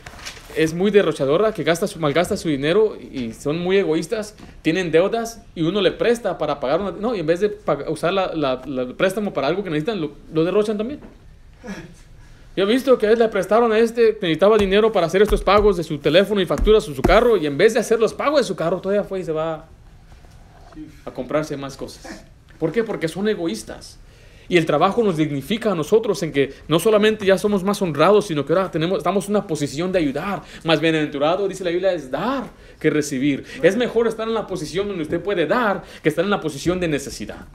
es 0.57 0.75
muy 0.75 0.91
derrochadora, 0.91 1.53
que 1.53 1.65
gasta 1.65 1.87
su, 1.87 1.99
malgasta 1.99 2.37
su 2.37 2.49
dinero 2.49 2.97
y 2.97 3.33
son 3.33 3.59
muy 3.59 3.79
egoístas, 3.79 4.37
tienen 4.63 4.91
deudas 4.91 5.43
y 5.55 5.63
uno 5.63 5.81
le 5.81 5.91
presta 5.91 6.39
para 6.39 6.61
pagar 6.61 6.81
una... 6.81 6.93
No, 6.93 7.15
y 7.15 7.21
en 7.21 7.27
vez 7.27 7.41
de 7.41 7.59
usar 7.89 8.13
la, 8.13 8.63
el 8.65 8.95
préstamo 8.95 9.33
para 9.33 9.49
algo 9.49 9.65
que 9.65 9.71
necesitan, 9.71 10.01
lo, 10.01 10.45
derrochan 10.45 10.79
también. 10.79 11.01
Yo 12.57 12.65
he 12.65 12.67
visto 12.67 12.97
que 12.99 13.17
le 13.17 13.29
prestaron 13.29 13.73
a 13.73 13.79
este, 13.79 14.13
necesitaba 14.13 14.57
dinero 14.57 14.93
para 14.93 15.07
hacer 15.07 15.23
estos 15.23 15.43
pagos 15.43 15.77
de 15.77 15.83
su 15.83 15.99
teléfono 15.99 16.41
y 16.41 16.47
facturas 16.47 16.87
de 16.87 16.95
su 16.95 17.03
carro, 17.03 17.37
y 17.37 17.47
en 17.47 17.59
vez 17.59 17.75
de 17.75 17.81
hacer 17.81 17.99
los 17.99 18.15
pagos 18.15 18.41
de 18.41 18.45
su 18.45 18.55
carro, 18.55 18.81
todavía 18.81 19.03
fue 19.03 19.21
y 19.21 19.25
se 19.25 19.33
va 19.33 19.67
a 21.05 21.11
comprarse 21.11 21.57
más 21.57 21.77
cosas. 21.77 22.25
¿Por 22.59 22.71
qué? 22.71 22.85
Porque 22.85 23.09
son 23.09 23.29
egoístas. 23.29 23.99
Y 24.48 24.57
el 24.57 24.66
trabajo 24.66 25.02
nos 25.02 25.16
dignifica 25.16 25.72
a 25.72 25.74
nosotros 25.74 26.22
en 26.22 26.33
que 26.33 26.52
no 26.68 26.78
solamente 26.78 27.24
ya 27.24 27.38
somos 27.38 27.64
más 27.64 27.80
honrados, 27.80 28.26
sino 28.26 28.44
que 28.44 28.52
ahora 28.52 28.70
tenemos, 28.70 28.98
estamos 28.98 29.24
en 29.26 29.30
una 29.30 29.46
posición 29.46 29.90
de 29.92 29.98
ayudar. 29.98 30.42
Más 30.64 30.80
bienaventurado, 30.80 31.48
dice 31.48 31.64
la 31.64 31.70
Biblia, 31.70 31.92
es 31.92 32.11
dar 32.11 32.44
que 32.78 32.90
recibir. 32.90 33.44
Es 33.62 33.76
mejor 33.76 34.07
estar 34.07 34.28
en 34.28 34.35
la 34.35 34.46
posición 34.46 34.88
donde 34.88 35.02
usted 35.02 35.20
puede 35.20 35.46
dar 35.46 35.83
que 36.02 36.09
estar 36.09 36.24
en 36.24 36.30
la 36.30 36.40
posición 36.40 36.78
de 36.80 36.88
necesidad. 36.88 37.46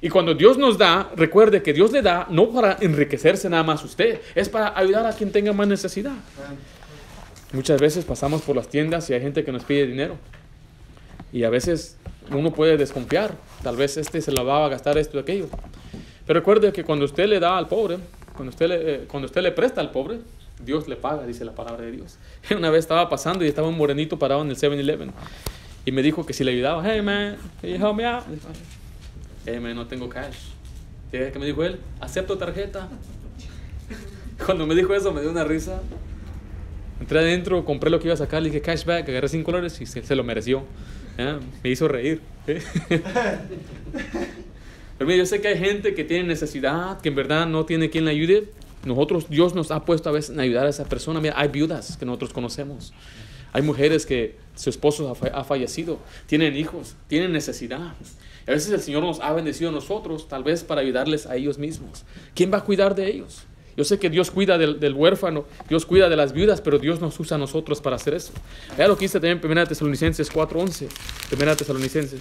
Y 0.00 0.08
cuando 0.08 0.34
Dios 0.34 0.58
nos 0.58 0.76
da, 0.76 1.12
recuerde 1.14 1.62
que 1.62 1.72
Dios 1.72 1.92
le 1.92 2.02
da 2.02 2.26
no 2.28 2.50
para 2.50 2.76
enriquecerse 2.80 3.48
nada 3.48 3.62
más 3.62 3.84
usted, 3.84 4.20
es 4.34 4.48
para 4.48 4.76
ayudar 4.76 5.06
a 5.06 5.12
quien 5.12 5.30
tenga 5.30 5.52
más 5.52 5.68
necesidad. 5.68 6.14
Muchas 7.52 7.80
veces 7.80 8.04
pasamos 8.04 8.42
por 8.42 8.56
las 8.56 8.66
tiendas 8.68 9.08
y 9.10 9.14
hay 9.14 9.20
gente 9.20 9.44
que 9.44 9.52
nos 9.52 9.62
pide 9.62 9.86
dinero. 9.86 10.16
Y 11.32 11.44
a 11.44 11.50
veces 11.50 11.96
uno 12.32 12.52
puede 12.52 12.76
desconfiar. 12.76 13.36
Tal 13.62 13.76
vez 13.76 13.96
este 13.96 14.20
se 14.20 14.32
lo 14.32 14.44
va 14.44 14.66
a 14.66 14.68
gastar 14.68 14.98
esto 14.98 15.18
y 15.18 15.20
aquello. 15.20 15.48
Recuerde 16.32 16.72
que 16.72 16.82
cuando 16.82 17.04
usted 17.04 17.26
le 17.26 17.38
da 17.38 17.58
al 17.58 17.68
pobre, 17.68 17.98
cuando 18.34 18.50
usted 18.50 18.68
le, 18.68 18.94
eh, 18.94 19.04
cuando 19.06 19.26
usted 19.26 19.42
le 19.42 19.52
presta 19.52 19.82
al 19.82 19.90
pobre, 19.90 20.20
Dios 20.64 20.88
le 20.88 20.96
paga, 20.96 21.26
dice 21.26 21.44
la 21.44 21.54
palabra 21.54 21.84
de 21.84 21.92
Dios. 21.92 22.18
Una 22.56 22.70
vez 22.70 22.80
estaba 22.80 23.08
pasando 23.08 23.44
y 23.44 23.48
estaba 23.48 23.68
un 23.68 23.76
morenito 23.76 24.18
parado 24.18 24.40
en 24.42 24.48
el 24.48 24.56
7-Eleven. 24.56 25.12
Y 25.84 25.92
me 25.92 26.02
dijo 26.02 26.24
que 26.24 26.32
si 26.32 26.42
le 26.42 26.52
ayudaba, 26.52 26.82
hey 26.84 27.02
man, 27.02 27.36
you 27.62 27.74
help 27.74 27.94
me 27.94 28.06
out? 28.06 28.24
Hey 29.44 29.60
man, 29.60 29.76
no 29.76 29.86
tengo 29.86 30.08
cash. 30.08 30.36
¿Y 31.12 31.18
qué 31.18 31.38
me 31.38 31.44
dijo 31.44 31.64
él? 31.64 31.78
Acepto 32.00 32.38
tarjeta. 32.38 32.88
Cuando 34.46 34.66
me 34.66 34.74
dijo 34.74 34.94
eso 34.94 35.12
me 35.12 35.20
dio 35.20 35.30
una 35.30 35.44
risa. 35.44 35.82
Entré 36.98 37.18
adentro, 37.18 37.64
compré 37.64 37.90
lo 37.90 37.98
que 37.98 38.06
iba 38.06 38.14
a 38.14 38.16
sacar, 38.16 38.40
le 38.40 38.48
dije 38.48 38.62
cashback, 38.62 39.06
agarré 39.08 39.28
5 39.28 39.50
dólares 39.50 39.78
y 39.80 39.86
se, 39.86 40.16
lo 40.16 40.24
mereció. 40.24 40.62
Me 41.62 41.68
hizo 41.68 41.88
reír. 41.88 42.22
Pero 45.02 45.08
mira, 45.10 45.18
yo 45.18 45.26
sé 45.26 45.40
que 45.40 45.48
hay 45.48 45.58
gente 45.58 45.94
que 45.96 46.04
tiene 46.04 46.22
necesidad, 46.28 47.00
que 47.00 47.08
en 47.08 47.16
verdad 47.16 47.44
no 47.48 47.66
tiene 47.66 47.90
quien 47.90 48.04
le 48.04 48.12
ayude. 48.12 48.52
Nosotros, 48.84 49.28
Dios 49.28 49.52
nos 49.52 49.72
ha 49.72 49.84
puesto 49.84 50.08
a 50.08 50.12
veces 50.12 50.30
en 50.30 50.38
ayudar 50.38 50.64
a 50.66 50.68
esa 50.68 50.84
persona. 50.84 51.20
Mira, 51.20 51.34
hay 51.36 51.48
viudas 51.48 51.96
que 51.96 52.06
nosotros 52.06 52.32
conocemos. 52.32 52.92
Hay 53.52 53.62
mujeres 53.62 54.06
que 54.06 54.36
su 54.54 54.70
esposo 54.70 55.10
ha, 55.10 55.16
fa- 55.16 55.26
ha 55.34 55.42
fallecido, 55.42 55.98
tienen 56.26 56.54
hijos, 56.54 56.94
tienen 57.08 57.32
necesidad. 57.32 57.80
A 58.46 58.50
veces 58.52 58.70
el 58.70 58.80
Señor 58.80 59.02
nos 59.02 59.18
ha 59.18 59.32
bendecido 59.32 59.70
a 59.70 59.72
nosotros, 59.72 60.28
tal 60.28 60.44
vez 60.44 60.62
para 60.62 60.82
ayudarles 60.82 61.26
a 61.26 61.34
ellos 61.34 61.58
mismos. 61.58 62.04
¿Quién 62.36 62.52
va 62.52 62.58
a 62.58 62.64
cuidar 62.64 62.94
de 62.94 63.10
ellos? 63.10 63.42
Yo 63.76 63.82
sé 63.82 63.98
que 63.98 64.08
Dios 64.08 64.30
cuida 64.30 64.56
del, 64.56 64.78
del 64.78 64.94
huérfano, 64.94 65.46
Dios 65.68 65.84
cuida 65.84 66.08
de 66.08 66.14
las 66.14 66.32
viudas, 66.32 66.60
pero 66.60 66.78
Dios 66.78 67.00
nos 67.00 67.18
usa 67.18 67.34
a 67.34 67.38
nosotros 67.38 67.80
para 67.80 67.96
hacer 67.96 68.14
eso. 68.14 68.32
Vea 68.78 68.86
lo 68.86 68.96
que 68.96 69.06
dice 69.06 69.18
también 69.18 69.40
en 69.42 69.50
1 69.50 69.66
Tesalonicenses 69.66 70.30
4.11. 70.32 70.86
1 71.36 71.56
Tesalonicenses. 71.56 72.20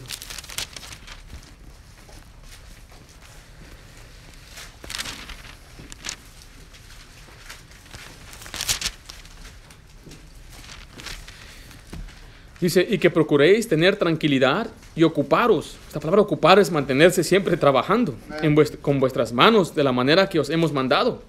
Dice, 12.62 12.86
y 12.88 13.00
que 13.00 13.10
procuréis 13.10 13.68
tener 13.68 13.96
tranquilidad 13.96 14.68
y 14.96 15.02
ocuparos. 15.04 15.78
Esta 15.88 16.00
palabra 16.00 16.22
ocupar 16.22 16.60
es 16.60 16.72
mantenerse 16.72 17.24
siempre 17.24 17.58
trabajando 17.58 18.14
en 18.44 18.56
vuest- 18.56 18.78
con 18.82 19.00
vuestras 19.00 19.34
manos 19.34 19.74
de 19.74 19.84
la 19.84 19.92
manera 19.92 20.30
que 20.30 20.40
os 20.40 20.50
hemos 20.52 20.72
mandado, 20.72 21.24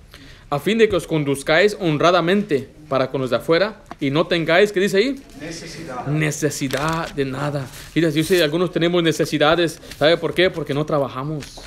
a 0.50 0.58
fin 0.58 0.76
de 0.76 0.90
que 0.90 0.96
os 0.96 1.06
conduzcáis 1.06 1.74
honradamente 1.80 2.68
para 2.90 3.10
con 3.10 3.22
los 3.22 3.30
de 3.30 3.36
afuera 3.36 3.80
y 3.98 4.10
no 4.10 4.26
tengáis, 4.26 4.72
¿qué 4.72 4.80
dice 4.80 4.98
ahí? 4.98 5.22
Necesidad. 5.40 6.06
Necesidad 6.06 7.10
de 7.14 7.24
nada. 7.24 7.66
Mira, 7.94 8.10
yo 8.10 8.22
sé, 8.22 8.42
algunos 8.42 8.70
tenemos 8.70 9.02
necesidades. 9.02 9.80
¿Sabe 9.96 10.18
por 10.18 10.34
qué? 10.34 10.50
Porque 10.50 10.74
no 10.74 10.84
trabajamos. 10.84 11.62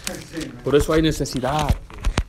Por 0.63 0.75
eso 0.75 0.93
hay 0.93 1.01
necesidad. 1.01 1.67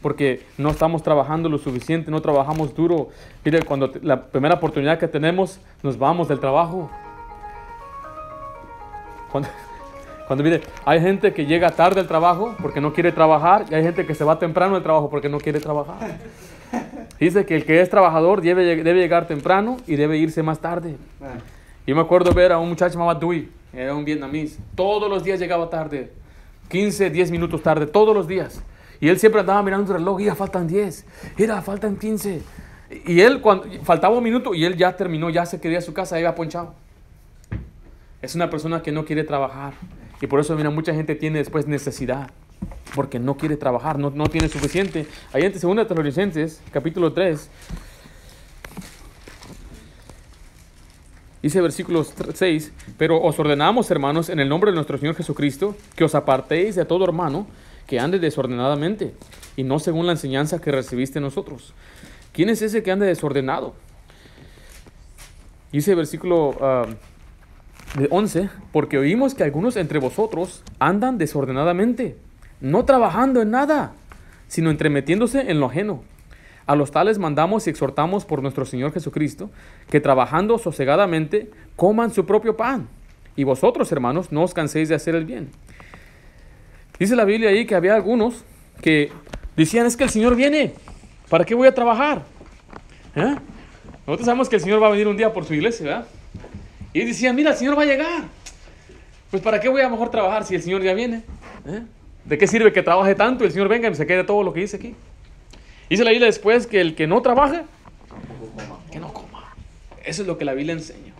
Porque 0.00 0.46
no 0.56 0.70
estamos 0.70 1.02
trabajando 1.02 1.48
lo 1.50 1.58
suficiente, 1.58 2.10
no 2.10 2.22
trabajamos 2.22 2.74
duro. 2.74 3.10
Mire, 3.44 3.60
cuando 3.62 3.92
la 4.02 4.22
primera 4.26 4.54
oportunidad 4.54 4.98
que 4.98 5.08
tenemos, 5.08 5.58
nos 5.82 5.98
vamos 5.98 6.28
del 6.28 6.38
trabajo. 6.40 6.90
Cuando, 9.30 9.48
cuando 10.26 10.42
mire, 10.42 10.60
hay 10.84 11.00
gente 11.00 11.32
que 11.32 11.46
llega 11.46 11.70
tarde 11.70 12.00
al 12.00 12.08
trabajo 12.08 12.54
porque 12.60 12.80
no 12.80 12.92
quiere 12.92 13.12
trabajar 13.12 13.66
y 13.70 13.74
hay 13.74 13.82
gente 13.82 14.06
que 14.06 14.14
se 14.14 14.24
va 14.24 14.38
temprano 14.38 14.76
al 14.76 14.82
trabajo 14.82 15.08
porque 15.08 15.28
no 15.28 15.38
quiere 15.38 15.60
trabajar. 15.60 16.18
Dice 17.18 17.46
que 17.46 17.56
el 17.56 17.64
que 17.64 17.80
es 17.80 17.88
trabajador 17.88 18.42
debe, 18.42 18.64
debe 18.82 19.00
llegar 19.00 19.26
temprano 19.26 19.78
y 19.86 19.96
debe 19.96 20.18
irse 20.18 20.42
más 20.42 20.58
tarde. 20.58 20.96
Yo 21.86 21.94
me 21.94 22.02
acuerdo 22.02 22.32
ver 22.32 22.52
a 22.52 22.58
un 22.58 22.68
muchacho 22.68 22.98
llamado 22.98 23.18
Dui, 23.20 23.48
era 23.72 23.94
un 23.94 24.04
vietnamís. 24.04 24.58
Todos 24.74 25.08
los 25.08 25.22
días 25.22 25.38
llegaba 25.38 25.70
tarde, 25.70 26.10
15, 26.68 27.10
10 27.10 27.30
minutos 27.30 27.62
tarde, 27.62 27.86
todos 27.86 28.14
los 28.14 28.26
días. 28.26 28.62
Y 29.00 29.08
él 29.08 29.18
siempre 29.18 29.40
andaba 29.40 29.62
mirando 29.62 29.92
el 29.92 29.98
reloj, 29.98 30.20
ya 30.20 30.34
faltan 30.34 30.66
10, 30.66 31.06
mira, 31.38 31.62
faltan 31.62 31.96
15. 31.96 32.42
Y 33.06 33.20
él, 33.20 33.40
cuando 33.40 33.66
faltaba 33.82 34.16
un 34.16 34.24
minuto, 34.24 34.54
y 34.54 34.64
él 34.64 34.76
ya 34.76 34.96
terminó, 34.96 35.30
ya 35.30 35.46
se 35.46 35.60
quería 35.60 35.78
a 35.78 35.82
su 35.82 35.92
casa, 35.92 36.18
iba 36.18 36.34
ponchado. 36.34 36.74
Es 38.26 38.34
una 38.34 38.50
persona 38.50 38.82
que 38.82 38.90
no 38.90 39.04
quiere 39.04 39.22
trabajar. 39.22 39.74
Y 40.20 40.26
por 40.26 40.40
eso, 40.40 40.56
mira, 40.56 40.68
mucha 40.68 40.92
gente 40.92 41.14
tiene 41.14 41.38
después 41.38 41.68
necesidad. 41.68 42.28
Porque 42.92 43.20
no 43.20 43.36
quiere 43.36 43.56
trabajar, 43.56 44.00
no, 44.00 44.10
no 44.10 44.26
tiene 44.26 44.48
suficiente. 44.48 45.06
Ahí 45.32 45.44
en 45.44 45.52
2 45.52 45.60
Tesalonicenses, 45.60 46.60
capítulo 46.72 47.12
3, 47.12 47.48
Dice 51.40 51.60
versículo 51.60 52.02
6, 52.04 52.72
pero 52.98 53.22
os 53.22 53.38
ordenamos, 53.38 53.88
hermanos, 53.92 54.28
en 54.28 54.40
el 54.40 54.48
nombre 54.48 54.72
de 54.72 54.74
nuestro 54.74 54.98
Señor 54.98 55.14
Jesucristo, 55.14 55.76
que 55.94 56.02
os 56.02 56.16
apartéis 56.16 56.74
de 56.74 56.84
todo 56.84 57.04
hermano 57.04 57.46
que 57.86 58.00
ande 58.00 58.18
desordenadamente 58.18 59.14
y 59.56 59.62
no 59.62 59.78
según 59.78 60.06
la 60.06 60.12
enseñanza 60.12 60.60
que 60.60 60.72
recibiste 60.72 61.20
nosotros. 61.20 61.74
¿Quién 62.32 62.48
es 62.48 62.60
ese 62.60 62.82
que 62.82 62.90
ande 62.90 63.06
desordenado? 63.06 63.74
Dice 65.70 65.94
versículo 65.94 66.56
ah, 66.60 66.86
de 67.96 68.08
11, 68.10 68.50
porque 68.72 68.98
oímos 68.98 69.34
que 69.34 69.44
algunos 69.44 69.76
entre 69.76 69.98
vosotros 69.98 70.62
andan 70.78 71.18
desordenadamente, 71.18 72.16
no 72.60 72.84
trabajando 72.84 73.40
en 73.40 73.50
nada, 73.50 73.92
sino 74.48 74.70
entremetiéndose 74.70 75.50
en 75.50 75.60
lo 75.60 75.66
ajeno. 75.66 76.02
A 76.66 76.74
los 76.74 76.90
tales 76.90 77.18
mandamos 77.18 77.66
y 77.66 77.70
exhortamos 77.70 78.24
por 78.24 78.42
nuestro 78.42 78.64
Señor 78.64 78.92
Jesucristo 78.92 79.50
que 79.88 80.00
trabajando 80.00 80.58
sosegadamente 80.58 81.50
coman 81.76 82.10
su 82.10 82.26
propio 82.26 82.56
pan. 82.56 82.88
Y 83.36 83.44
vosotros, 83.44 83.90
hermanos, 83.92 84.32
no 84.32 84.42
os 84.42 84.52
canséis 84.52 84.88
de 84.88 84.94
hacer 84.94 85.14
el 85.14 85.24
bien. 85.24 85.50
Dice 86.98 87.14
la 87.14 87.24
Biblia 87.24 87.50
ahí 87.50 87.66
que 87.66 87.74
había 87.74 87.94
algunos 87.94 88.44
que 88.82 89.12
decían, 89.56 89.86
es 89.86 89.96
que 89.96 90.04
el 90.04 90.10
Señor 90.10 90.34
viene, 90.34 90.74
¿para 91.28 91.44
qué 91.44 91.54
voy 91.54 91.68
a 91.68 91.74
trabajar? 91.74 92.24
¿Eh? 93.14 93.36
Nosotros 94.06 94.26
sabemos 94.26 94.48
que 94.48 94.56
el 94.56 94.62
Señor 94.62 94.82
va 94.82 94.88
a 94.88 94.90
venir 94.90 95.06
un 95.08 95.16
día 95.16 95.32
por 95.32 95.44
su 95.44 95.54
iglesia, 95.54 95.86
¿verdad? 95.86 96.06
Y 96.96 97.04
decían, 97.04 97.36
mira, 97.36 97.50
el 97.50 97.56
Señor 97.58 97.78
va 97.78 97.82
a 97.82 97.84
llegar. 97.84 98.24
Pues 99.30 99.42
¿para 99.42 99.60
qué 99.60 99.68
voy 99.68 99.82
a 99.82 99.88
mejor 99.90 100.10
trabajar 100.10 100.44
si 100.44 100.54
el 100.54 100.62
Señor 100.62 100.82
ya 100.82 100.94
viene? 100.94 101.24
¿Eh? 101.66 101.82
¿De 102.24 102.38
qué 102.38 102.46
sirve 102.46 102.72
que 102.72 102.82
trabaje 102.82 103.14
tanto 103.14 103.44
y 103.44 103.48
el 103.48 103.52
Señor 103.52 103.68
venga 103.68 103.90
y 103.90 103.94
se 103.94 104.06
quede 104.06 104.24
todo 104.24 104.42
lo 104.42 104.54
que 104.54 104.60
dice 104.60 104.78
aquí? 104.78 104.94
Dice 105.90 106.04
la 106.04 106.10
Biblia 106.10 106.26
después 106.26 106.66
que 106.66 106.80
el 106.80 106.94
que 106.94 107.06
no 107.06 107.20
trabaje, 107.20 107.64
que 108.90 108.98
no 108.98 109.12
coma. 109.12 109.54
Eso 110.06 110.22
es 110.22 110.28
lo 110.28 110.38
que 110.38 110.46
la 110.46 110.54
Biblia 110.54 110.72
enseña. 110.72 111.12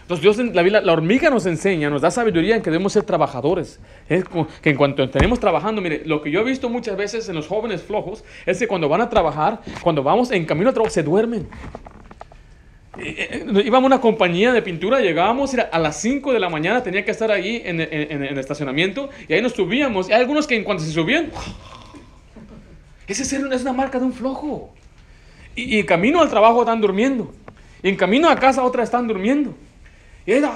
Entonces 0.00 0.22
Dios, 0.22 0.38
la, 0.52 0.62
Biblia, 0.62 0.80
la 0.80 0.92
hormiga 0.92 1.30
nos 1.30 1.46
enseña, 1.46 1.88
nos 1.88 2.02
da 2.02 2.10
sabiduría 2.10 2.56
en 2.56 2.62
que 2.62 2.70
debemos 2.70 2.92
ser 2.92 3.04
trabajadores. 3.04 3.78
Es 4.08 4.24
que 4.60 4.70
en 4.70 4.76
cuanto 4.76 5.08
tenemos 5.08 5.38
trabajando, 5.38 5.80
mire, 5.80 6.02
lo 6.04 6.20
que 6.20 6.32
yo 6.32 6.40
he 6.40 6.44
visto 6.44 6.68
muchas 6.68 6.96
veces 6.96 7.28
en 7.28 7.36
los 7.36 7.46
jóvenes 7.46 7.80
flojos 7.80 8.24
es 8.44 8.58
que 8.58 8.66
cuando 8.66 8.88
van 8.88 9.02
a 9.02 9.08
trabajar, 9.08 9.60
cuando 9.82 10.02
vamos 10.02 10.32
en 10.32 10.44
camino 10.46 10.70
al 10.70 10.74
trabajo, 10.74 10.92
se 10.92 11.04
duermen. 11.04 11.46
Eh, 12.98 13.44
eh, 13.46 13.62
Íbamos 13.64 13.84
a 13.84 13.94
una 13.94 14.00
compañía 14.02 14.52
de 14.52 14.60
pintura, 14.60 15.00
llegábamos 15.00 15.54
a 15.54 15.78
las 15.78 16.00
5 16.00 16.32
de 16.32 16.38
la 16.40 16.48
mañana, 16.50 16.82
tenía 16.82 17.04
que 17.04 17.10
estar 17.10 17.30
ahí 17.30 17.62
en, 17.64 17.80
en- 17.80 18.12
en 18.12 18.22
el 18.24 18.38
estacionamiento 18.38 19.08
y 19.28 19.32
ahí 19.32 19.40
nos 19.40 19.52
subíamos. 19.52 20.08
Y 20.08 20.12
hay 20.12 20.20
algunos 20.20 20.46
que 20.46 20.56
en 20.56 20.64
cuanto 20.64 20.84
se 20.84 20.92
subían, 20.92 21.30
ese 23.06 23.22
es 23.22 23.62
una- 23.62 23.72
marca 23.72 23.98
de 23.98 24.04
un 24.04 24.12
flojo. 24.12 24.70
Y, 25.54 25.78
y 25.78 25.84
camino 25.84 26.20
al 26.20 26.30
trabajo 26.30 26.60
están 26.62 26.80
durmiendo. 26.80 27.32
Y 27.82 27.88
en 27.88 27.96
camino 27.96 28.28
a 28.28 28.36
casa 28.36 28.62
otras 28.62 28.84
están 28.84 29.06
durmiendo. 29.08 29.54
Y 30.24 30.32
era, 30.32 30.52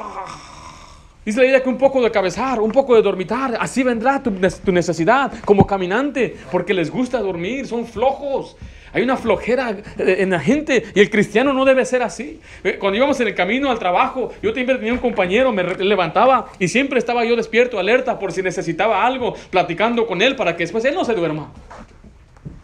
dice 1.24 1.38
la 1.38 1.42
Biblia 1.42 1.62
que 1.62 1.68
un 1.68 1.78
poco 1.78 2.00
de 2.02 2.10
cabezar, 2.10 2.60
un 2.60 2.70
poco 2.70 2.94
de 2.94 3.02
dormitar, 3.02 3.56
así 3.60 3.82
vendrá 3.82 4.22
tu, 4.22 4.30
tu 4.64 4.72
necesidad 4.72 5.32
como 5.44 5.66
caminante, 5.66 6.36
porque 6.52 6.72
les 6.72 6.90
gusta 6.90 7.18
dormir, 7.18 7.66
son 7.66 7.86
flojos. 7.86 8.56
Hay 8.96 9.02
una 9.02 9.18
flojera 9.18 9.76
eh, 9.98 10.16
en 10.20 10.30
la 10.30 10.40
gente 10.40 10.82
y 10.94 11.00
el 11.00 11.10
cristiano 11.10 11.52
no 11.52 11.66
debe 11.66 11.84
ser 11.84 12.02
así. 12.02 12.40
Eh, 12.64 12.78
Cuando 12.80 12.96
íbamos 12.96 13.20
en 13.20 13.28
el 13.28 13.34
camino 13.34 13.70
al 13.70 13.78
trabajo, 13.78 14.32
yo 14.42 14.54
siempre 14.54 14.76
tenía 14.76 14.94
un 14.94 15.00
compañero, 15.00 15.52
me 15.52 15.62
levantaba 15.62 16.46
y 16.58 16.66
siempre 16.66 16.98
estaba 16.98 17.22
yo 17.26 17.36
despierto, 17.36 17.78
alerta 17.78 18.18
por 18.18 18.32
si 18.32 18.42
necesitaba 18.42 19.06
algo, 19.06 19.34
platicando 19.50 20.06
con 20.06 20.22
él 20.22 20.34
para 20.34 20.56
que 20.56 20.62
después 20.62 20.82
él 20.86 20.94
no 20.94 21.04
se 21.04 21.12
duerma. 21.12 21.52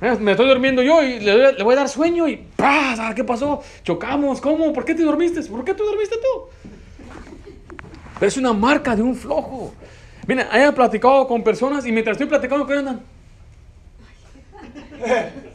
Eh, 0.00 0.16
Me 0.20 0.30
estoy 0.30 0.48
durmiendo 0.48 0.80
yo 0.80 1.02
y 1.02 1.20
le, 1.20 1.62
voy 1.62 1.74
a 1.74 1.80
dar 1.80 1.90
sueño 1.90 2.26
y 2.26 2.36
¡pah! 2.56 2.94
Ah, 2.98 3.12
¿Qué 3.14 3.24
pasó? 3.24 3.62
Chocamos. 3.82 4.40
¿Cómo? 4.40 4.72
¿Por 4.72 4.86
qué 4.86 4.94
te 4.94 5.02
dormiste? 5.02 5.42
¿Por 5.42 5.62
qué 5.66 5.74
tú 5.74 5.84
dormiste 5.84 6.16
tú? 6.16 8.24
Es 8.24 8.38
una 8.38 8.54
marca 8.54 8.96
de 8.96 9.02
un 9.02 9.14
flojo. 9.14 9.74
Mira, 10.26 10.48
he 10.54 10.72
platicado 10.72 11.28
con 11.28 11.44
personas 11.44 11.86
y 11.86 11.92
mientras 11.92 12.14
estoy 12.14 12.28
platicando, 12.28 12.66
¿qué 12.66 12.72
andan? 12.72 13.02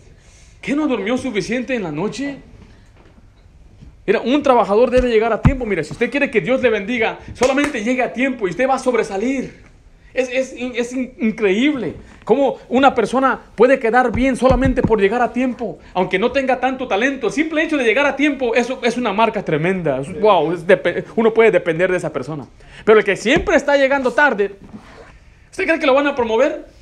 ¿Qué 0.67 0.75
no 0.75 0.85
durmió 0.85 1.17
suficiente 1.17 1.75
en 1.75 1.83
la 1.83 1.93
noche? 1.93 2.39
Mira, 4.05 4.19
un 4.19 4.43
trabajador 4.43 4.91
debe 4.91 5.07
llegar 5.07 5.31
a 5.31 5.41
tiempo. 5.41 5.65
Mira, 5.65 5.81
si 5.81 5.93
usted 5.93 6.11
quiere 6.11 6.29
que 6.29 6.41
Dios 6.41 6.61
le 6.61 6.69
bendiga, 6.69 7.19
solamente 7.35 7.81
llegue 7.85 8.03
a 8.03 8.11
tiempo 8.11 8.45
y 8.45 8.51
usted 8.51 8.67
va 8.67 8.75
a 8.75 8.79
sobresalir. 8.79 9.63
Es, 10.13 10.27
es, 10.27 10.53
es 10.75 10.91
in- 10.91 11.13
increíble 11.21 11.93
cómo 12.25 12.57
una 12.67 12.93
persona 12.93 13.39
puede 13.55 13.79
quedar 13.79 14.11
bien 14.11 14.35
solamente 14.35 14.81
por 14.81 14.99
llegar 14.99 15.21
a 15.21 15.31
tiempo, 15.31 15.79
aunque 15.93 16.19
no 16.19 16.33
tenga 16.33 16.59
tanto 16.59 16.85
talento. 16.85 17.27
El 17.27 17.33
simple 17.33 17.63
hecho 17.63 17.77
de 17.77 17.85
llegar 17.85 18.05
a 18.05 18.17
tiempo 18.17 18.53
eso 18.53 18.81
es 18.83 18.97
una 18.97 19.13
marca 19.13 19.45
tremenda. 19.45 20.01
Wow, 20.19 20.51
es 20.51 20.65
uno 21.15 21.33
puede 21.33 21.49
depender 21.51 21.89
de 21.89 21.95
esa 21.95 22.11
persona. 22.11 22.45
Pero 22.83 22.99
el 22.99 23.05
que 23.05 23.15
siempre 23.15 23.55
está 23.55 23.77
llegando 23.77 24.11
tarde, 24.11 24.55
¿usted 25.49 25.63
cree 25.63 25.79
que 25.79 25.85
lo 25.87 25.93
van 25.93 26.07
a 26.07 26.13
promover? 26.15 26.75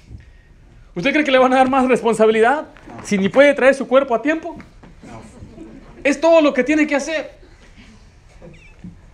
¿Usted 0.95 1.11
cree 1.11 1.23
que 1.25 1.31
le 1.31 1.37
van 1.37 1.51
a 1.53 1.57
dar 1.57 1.69
más 1.69 1.87
responsabilidad 1.87 2.67
si 3.03 3.17
ni 3.17 3.29
puede 3.29 3.53
traer 3.53 3.75
su 3.75 3.87
cuerpo 3.87 4.15
a 4.15 4.21
tiempo? 4.21 4.55
Es 6.03 6.19
todo 6.21 6.41
lo 6.41 6.53
que 6.53 6.63
tiene 6.63 6.87
que 6.87 6.95
hacer. 6.95 7.31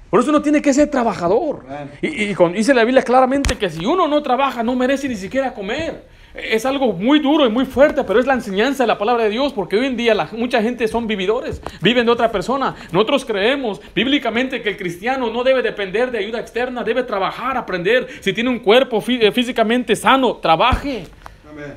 Por 0.09 0.19
eso 0.19 0.29
uno 0.29 0.41
tiene 0.41 0.61
que 0.61 0.73
ser 0.73 0.89
trabajador. 0.91 1.65
Y, 2.01 2.25
y 2.31 2.35
con- 2.35 2.51
dice 2.53 2.73
la 2.73 2.83
Biblia 2.83 3.01
claramente 3.01 3.55
que 3.57 3.69
si 3.69 3.85
uno 3.85 4.07
no 4.07 4.21
trabaja, 4.21 4.61
no 4.61 4.75
merece 4.75 5.07
ni 5.07 5.15
siquiera 5.15 5.53
comer. 5.53 6.05
Es 6.33 6.65
algo 6.65 6.93
muy 6.93 7.19
duro 7.19 7.45
y 7.45 7.49
muy 7.49 7.65
fuerte, 7.65 8.03
pero 8.03 8.19
es 8.19 8.25
la 8.25 8.33
enseñanza 8.33 8.83
de 8.83 8.87
la 8.87 8.97
palabra 8.97 9.23
de 9.25 9.29
Dios, 9.29 9.51
porque 9.53 9.77
hoy 9.77 9.85
en 9.85 9.97
día 9.97 10.13
la- 10.13 10.29
mucha 10.33 10.61
gente 10.61 10.87
son 10.87 11.07
vividores, 11.07 11.61
viven 11.81 12.05
de 12.05 12.11
otra 12.11 12.31
persona. 12.31 12.75
Nosotros 12.91 13.25
creemos 13.25 13.81
bíblicamente 13.95 14.61
que 14.61 14.69
el 14.69 14.77
cristiano 14.77 15.29
no 15.31 15.43
debe 15.43 15.61
depender 15.61 16.11
de 16.11 16.19
ayuda 16.19 16.39
externa, 16.41 16.83
debe 16.83 17.03
trabajar, 17.03 17.57
aprender. 17.57 18.07
Si 18.19 18.33
tiene 18.33 18.49
un 18.49 18.59
cuerpo 18.59 19.01
fí- 19.01 19.19
eh, 19.21 19.31
físicamente 19.31 19.95
sano, 19.95 20.35
trabaje. 20.37 21.05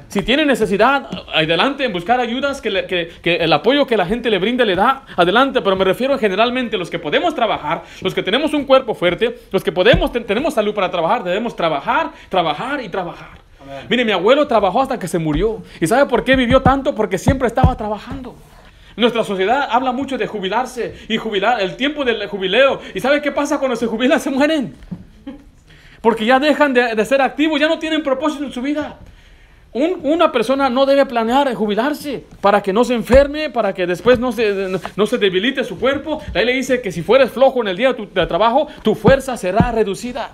Si 0.09 0.23
tiene 0.23 0.45
necesidad, 0.45 1.09
adelante 1.35 1.85
en 1.85 1.93
buscar 1.93 2.21
ayudas, 2.21 2.61
que, 2.61 2.71
le- 2.71 2.87
que- 2.87 3.09
que 3.23 3.37
el 3.37 3.53
apoyo 3.53 3.87
que 3.87 3.97
la 3.97 4.07
gente 4.07 4.31
le 4.31 4.39
brinda 4.39 4.65
le 4.65 4.75
da, 4.75 5.05
adelante. 5.17 5.61
Pero 5.63 5.77
me 5.77 5.85
refiero 5.85 6.19
generalmente 6.19 6.77
a 6.77 6.79
los 6.79 6.91
que 6.91 6.99
podemos 6.99 7.35
trabajar, 7.35 7.83
los 8.03 8.15
que 8.15 8.23
tenemos 8.23 8.53
un 8.55 8.65
cuerpo 8.65 8.95
fuerte, 8.95 9.39
los 9.51 9.63
que 9.65 9.73
podemos, 9.73 10.13
ten- 10.13 10.25
tenemos 10.25 10.55
salud 10.55 10.75
para 10.75 10.91
trabajar, 10.91 11.25
debemos 11.25 11.57
trabajar, 11.57 12.11
trabajar 12.29 12.83
y 12.83 12.89
trabajar. 12.89 13.45
Mire, 13.89 14.05
mi 14.05 14.13
abuelo 14.13 14.47
trabajó 14.47 14.83
hasta 14.83 14.99
que 14.99 15.09
se 15.09 15.19
murió. 15.19 15.63
¿Y 15.81 15.87
sabe 15.87 16.07
por 16.07 16.23
qué 16.23 16.37
vivió 16.37 16.61
tanto? 16.61 16.95
Porque 16.95 17.17
siempre 17.17 17.49
estaba 17.49 17.75
trabajando. 17.77 18.37
Nuestra 18.97 19.25
sociedad 19.25 19.67
habla 19.71 19.91
mucho 19.91 20.17
de 20.19 20.27
jubilarse 20.27 20.95
y 21.09 21.17
jubilar, 21.17 21.61
el 21.61 21.75
tiempo 21.77 22.05
del 22.05 22.27
jubileo. 22.29 22.81
¿Y 22.95 23.01
sabe 23.01 23.21
qué 23.23 23.33
pasa 23.33 23.59
cuando 23.59 23.75
se 23.75 23.87
jubilan? 23.87 24.21
Se 24.21 24.31
mueren. 24.31 24.75
Porque 26.01 26.27
ya 26.27 26.39
dejan 26.39 26.75
de, 26.75 26.95
de 26.95 27.05
ser 27.05 27.23
activos, 27.23 27.59
ya 27.59 27.67
no 27.67 27.79
tienen 27.79 28.03
propósito 28.03 28.45
en 28.45 28.53
su 28.53 28.61
vida. 28.61 28.99
Un- 29.75 30.01
una 30.05 30.31
persona 30.31 30.71
no 30.71 30.87
debe 30.87 31.05
planear 31.05 31.53
jubilarse 31.55 32.25
para 32.41 32.63
que 32.63 32.73
no 32.73 32.85
se 32.85 32.95
enferme, 32.95 33.51
para 33.51 33.75
que 33.75 33.87
después 33.89 34.21
no 34.21 34.31
se, 34.31 34.69
no, 34.97 35.07
se 35.07 35.19
debilite 35.19 35.65
su 35.65 35.79
cuerpo. 35.81 36.23
La 36.33 36.41
ley 36.43 36.47
le 36.47 36.53
dice 36.55 36.81
que 36.81 36.93
si 36.93 37.03
fueres 37.03 37.31
flojo 37.33 37.61
en 37.61 37.69
el 37.69 37.77
día 37.77 37.89
de 37.93 37.95
tu 37.95 38.07
trabajo, 38.07 38.69
tu 38.83 38.95
fuerza 38.95 39.37
será 39.37 39.73
reducida. 39.73 40.31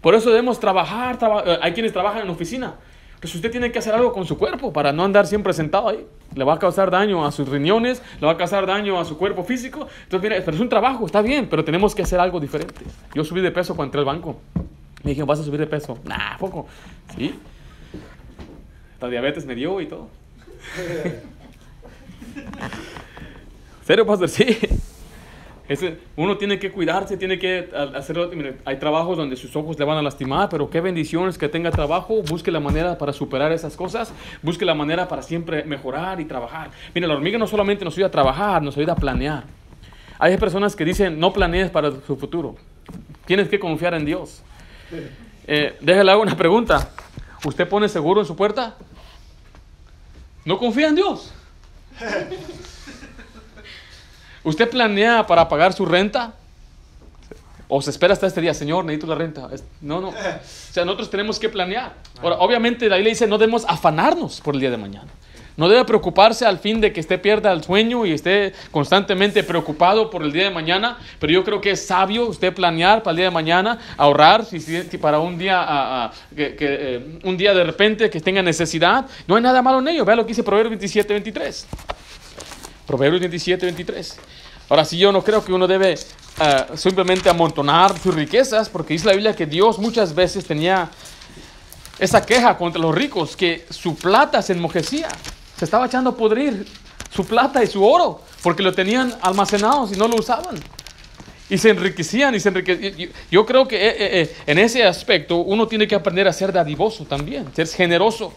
Por 0.00 0.14
eso 0.14 0.30
debemos 0.30 0.58
trabajar. 0.58 1.18
traba- 1.18 1.42
eh, 1.46 1.58
hay 1.60 1.72
quienes 1.72 1.92
trabajan 1.92 2.22
en 2.22 2.30
oficina. 2.30 2.76
Pues 3.20 3.34
usted 3.34 3.50
tiene 3.50 3.70
que 3.72 3.78
hacer 3.80 3.92
algo 3.94 4.12
con 4.12 4.24
su 4.26 4.38
cuerpo 4.38 4.72
para 4.72 4.92
no 4.92 5.04
andar 5.04 5.26
siempre 5.26 5.52
sentado 5.52 5.88
ahí. 5.88 6.06
Le 6.34 6.44
va 6.44 6.54
a 6.54 6.58
causar 6.58 6.90
daño 6.90 7.26
a 7.26 7.32
sus 7.32 7.48
riñones, 7.48 8.00
le 8.20 8.26
va 8.26 8.32
a 8.32 8.36
causar 8.38 8.64
daño 8.64 8.98
a 8.98 9.04
su 9.04 9.18
cuerpo 9.18 9.42
físico. 9.44 9.86
Entonces, 10.04 10.42
pero 10.44 10.56
es 10.56 10.60
un 10.62 10.68
trabajo, 10.68 11.04
está 11.04 11.20
bien, 11.20 11.46
pero 11.50 11.62
tenemos 11.64 11.94
que 11.94 12.02
hacer 12.02 12.20
algo 12.20 12.38
diferente. 12.40 12.80
Yo 13.14 13.22
subí 13.24 13.40
de 13.42 13.50
peso 13.50 13.74
cuando 13.74 13.88
entré 13.88 13.98
al 14.00 14.06
banco. 14.06 14.40
Me 15.02 15.10
dijeron, 15.10 15.26
¿vas 15.26 15.40
a 15.40 15.42
subir 15.42 15.58
de 15.60 15.66
peso? 15.66 15.98
Nah, 16.04 16.38
poco. 16.38 16.66
Sí. 17.16 17.34
La 19.00 19.08
diabetes 19.08 19.46
me 19.46 19.54
dio 19.54 19.80
y 19.80 19.86
todo. 19.86 20.08
¿Serio, 23.84 24.06
pastor? 24.06 24.28
Sí. 24.28 24.58
Ese- 25.68 25.98
uno 26.16 26.38
tiene 26.38 26.58
que 26.58 26.72
cuidarse, 26.72 27.16
tiene 27.18 27.38
que 27.38 27.68
hacerlo. 27.94 28.30
mire, 28.34 28.56
hay 28.64 28.78
trabajos 28.78 29.18
donde 29.18 29.36
sus 29.36 29.54
ojos 29.54 29.78
le 29.78 29.84
van 29.84 29.98
a 29.98 30.02
lastimar, 30.02 30.48
pero 30.48 30.70
qué 30.70 30.80
bendiciones 30.80 31.36
que 31.36 31.48
tenga 31.48 31.70
trabajo. 31.70 32.22
Busque 32.22 32.50
la 32.50 32.58
manera 32.60 32.96
para 32.96 33.12
superar 33.12 33.52
esas 33.52 33.76
cosas. 33.76 34.12
Busque 34.42 34.64
la 34.64 34.74
manera 34.74 35.06
para 35.08 35.22
siempre 35.22 35.64
mejorar 35.64 36.20
y 36.20 36.24
trabajar. 36.24 36.70
Mire, 36.94 37.06
la 37.06 37.14
hormiga 37.14 37.36
no 37.38 37.46
solamente 37.46 37.84
nos 37.84 37.94
ayuda 37.94 38.06
a 38.08 38.10
trabajar, 38.10 38.62
nos 38.62 38.76
ayuda 38.78 38.94
a 38.94 38.96
planear. 38.96 39.44
Hay 40.18 40.36
personas 40.38 40.74
que 40.74 40.84
dicen, 40.86 41.20
no 41.20 41.32
planees 41.32 41.70
para 41.70 41.90
su 42.06 42.16
futuro. 42.16 42.56
Tienes 43.26 43.48
que 43.48 43.58
confiar 43.60 43.92
en 43.94 44.06
Dios. 44.06 44.42
Eh, 45.46 45.76
déjale 45.80 46.10
hago 46.12 46.22
una 46.22 46.36
pregunta. 46.36 46.90
¿Usted 47.44 47.68
pone 47.68 47.88
seguro 47.88 48.20
en 48.20 48.26
su 48.26 48.36
puerta? 48.36 48.76
¿No 50.44 50.58
confía 50.58 50.88
en 50.88 50.96
Dios? 50.96 51.30
¿Usted 54.44 54.68
planea 54.68 55.26
para 55.26 55.48
pagar 55.48 55.72
su 55.72 55.84
renta? 55.84 56.34
¿O 57.68 57.82
se 57.82 57.90
espera 57.90 58.14
hasta 58.14 58.26
este 58.26 58.40
día, 58.40 58.54
Señor, 58.54 58.84
necesito 58.84 59.06
la 59.06 59.14
renta? 59.14 59.48
No, 59.82 60.00
no. 60.00 60.08
O 60.08 60.14
sea, 60.70 60.84
nosotros 60.86 61.10
tenemos 61.10 61.38
que 61.38 61.50
planear. 61.50 61.92
Ahora, 62.22 62.36
obviamente, 62.38 62.88
la 62.88 62.96
Biblia 62.96 63.10
dice, 63.10 63.26
no 63.26 63.36
debemos 63.36 63.66
afanarnos 63.68 64.40
por 64.40 64.54
el 64.54 64.60
día 64.60 64.70
de 64.70 64.78
mañana. 64.78 65.08
No 65.58 65.68
debe 65.68 65.84
preocuparse 65.84 66.46
al 66.46 66.60
fin 66.60 66.80
de 66.80 66.92
que 66.92 67.00
usted 67.00 67.20
pierda 67.20 67.52
el 67.52 67.64
sueño 67.64 68.06
y 68.06 68.12
esté 68.12 68.52
constantemente 68.70 69.42
preocupado 69.42 70.08
por 70.08 70.22
el 70.22 70.30
día 70.30 70.44
de 70.44 70.50
mañana. 70.50 70.98
Pero 71.18 71.32
yo 71.32 71.42
creo 71.42 71.60
que 71.60 71.72
es 71.72 71.84
sabio 71.84 72.26
usted 72.28 72.54
planear 72.54 73.02
para 73.02 73.10
el 73.10 73.16
día 73.16 73.24
de 73.24 73.32
mañana, 73.32 73.76
ahorrar 73.96 74.44
si, 74.44 74.60
para 74.98 75.18
un 75.18 75.36
día, 75.36 76.12
eh, 76.36 77.18
un 77.24 77.36
día 77.36 77.52
de 77.54 77.64
repente 77.64 78.08
que 78.08 78.20
tenga 78.20 78.40
necesidad. 78.40 79.04
No 79.26 79.34
hay 79.34 79.42
nada 79.42 79.60
malo 79.60 79.80
en 79.80 79.88
ello. 79.88 80.04
Vea 80.04 80.14
lo 80.14 80.22
que 80.22 80.28
dice 80.28 80.44
Proverbios 80.44 80.70
27, 80.70 81.12
23. 81.12 81.66
Proverbios 82.86 83.20
27, 83.20 83.66
23. 83.66 84.16
Ahora 84.68 84.84
sí, 84.84 84.96
yo 84.96 85.10
no 85.10 85.24
creo 85.24 85.44
que 85.44 85.52
uno 85.52 85.66
debe 85.66 85.98
ah, 86.38 86.66
simplemente 86.76 87.28
amontonar 87.28 87.98
sus 87.98 88.14
riquezas, 88.14 88.68
porque 88.68 88.92
dice 88.94 89.06
la 89.06 89.12
Biblia 89.12 89.34
que 89.34 89.46
Dios 89.46 89.80
muchas 89.80 90.14
veces 90.14 90.44
tenía 90.44 90.88
esa 91.98 92.24
queja 92.24 92.56
contra 92.56 92.80
los 92.80 92.94
ricos, 92.94 93.36
que 93.36 93.66
su 93.70 93.96
plata 93.96 94.40
se 94.40 94.52
enmojecía, 94.52 95.08
se 95.58 95.64
estaba 95.64 95.86
echando 95.86 96.10
a 96.10 96.16
podrir 96.16 96.64
su 97.10 97.26
plata 97.26 97.62
y 97.64 97.66
su 97.66 97.84
oro, 97.84 98.20
porque 98.42 98.62
lo 98.62 98.72
tenían 98.72 99.12
almacenados 99.20 99.92
y 99.92 99.96
no 99.96 100.06
lo 100.06 100.16
usaban. 100.16 100.56
Y 101.50 101.58
se 101.58 101.70
enriquecían 101.70 102.34
y 102.34 102.40
se 102.40 102.50
enriquecían. 102.50 103.10
Yo, 103.30 103.44
creo 103.44 103.66
que 103.66 103.76
eh, 103.76 103.88
eh, 103.88 104.20
eh, 104.22 104.36
en 104.46 104.58
ese 104.58 104.84
aspecto 104.84 105.38
uno 105.38 105.66
tiene 105.66 105.88
que 105.88 105.96
aprender 105.96 106.28
a 106.28 106.32
ser 106.32 106.52
dadivoso 106.52 107.04
también, 107.06 107.46
ser 107.54 107.66
generoso. 107.66 108.32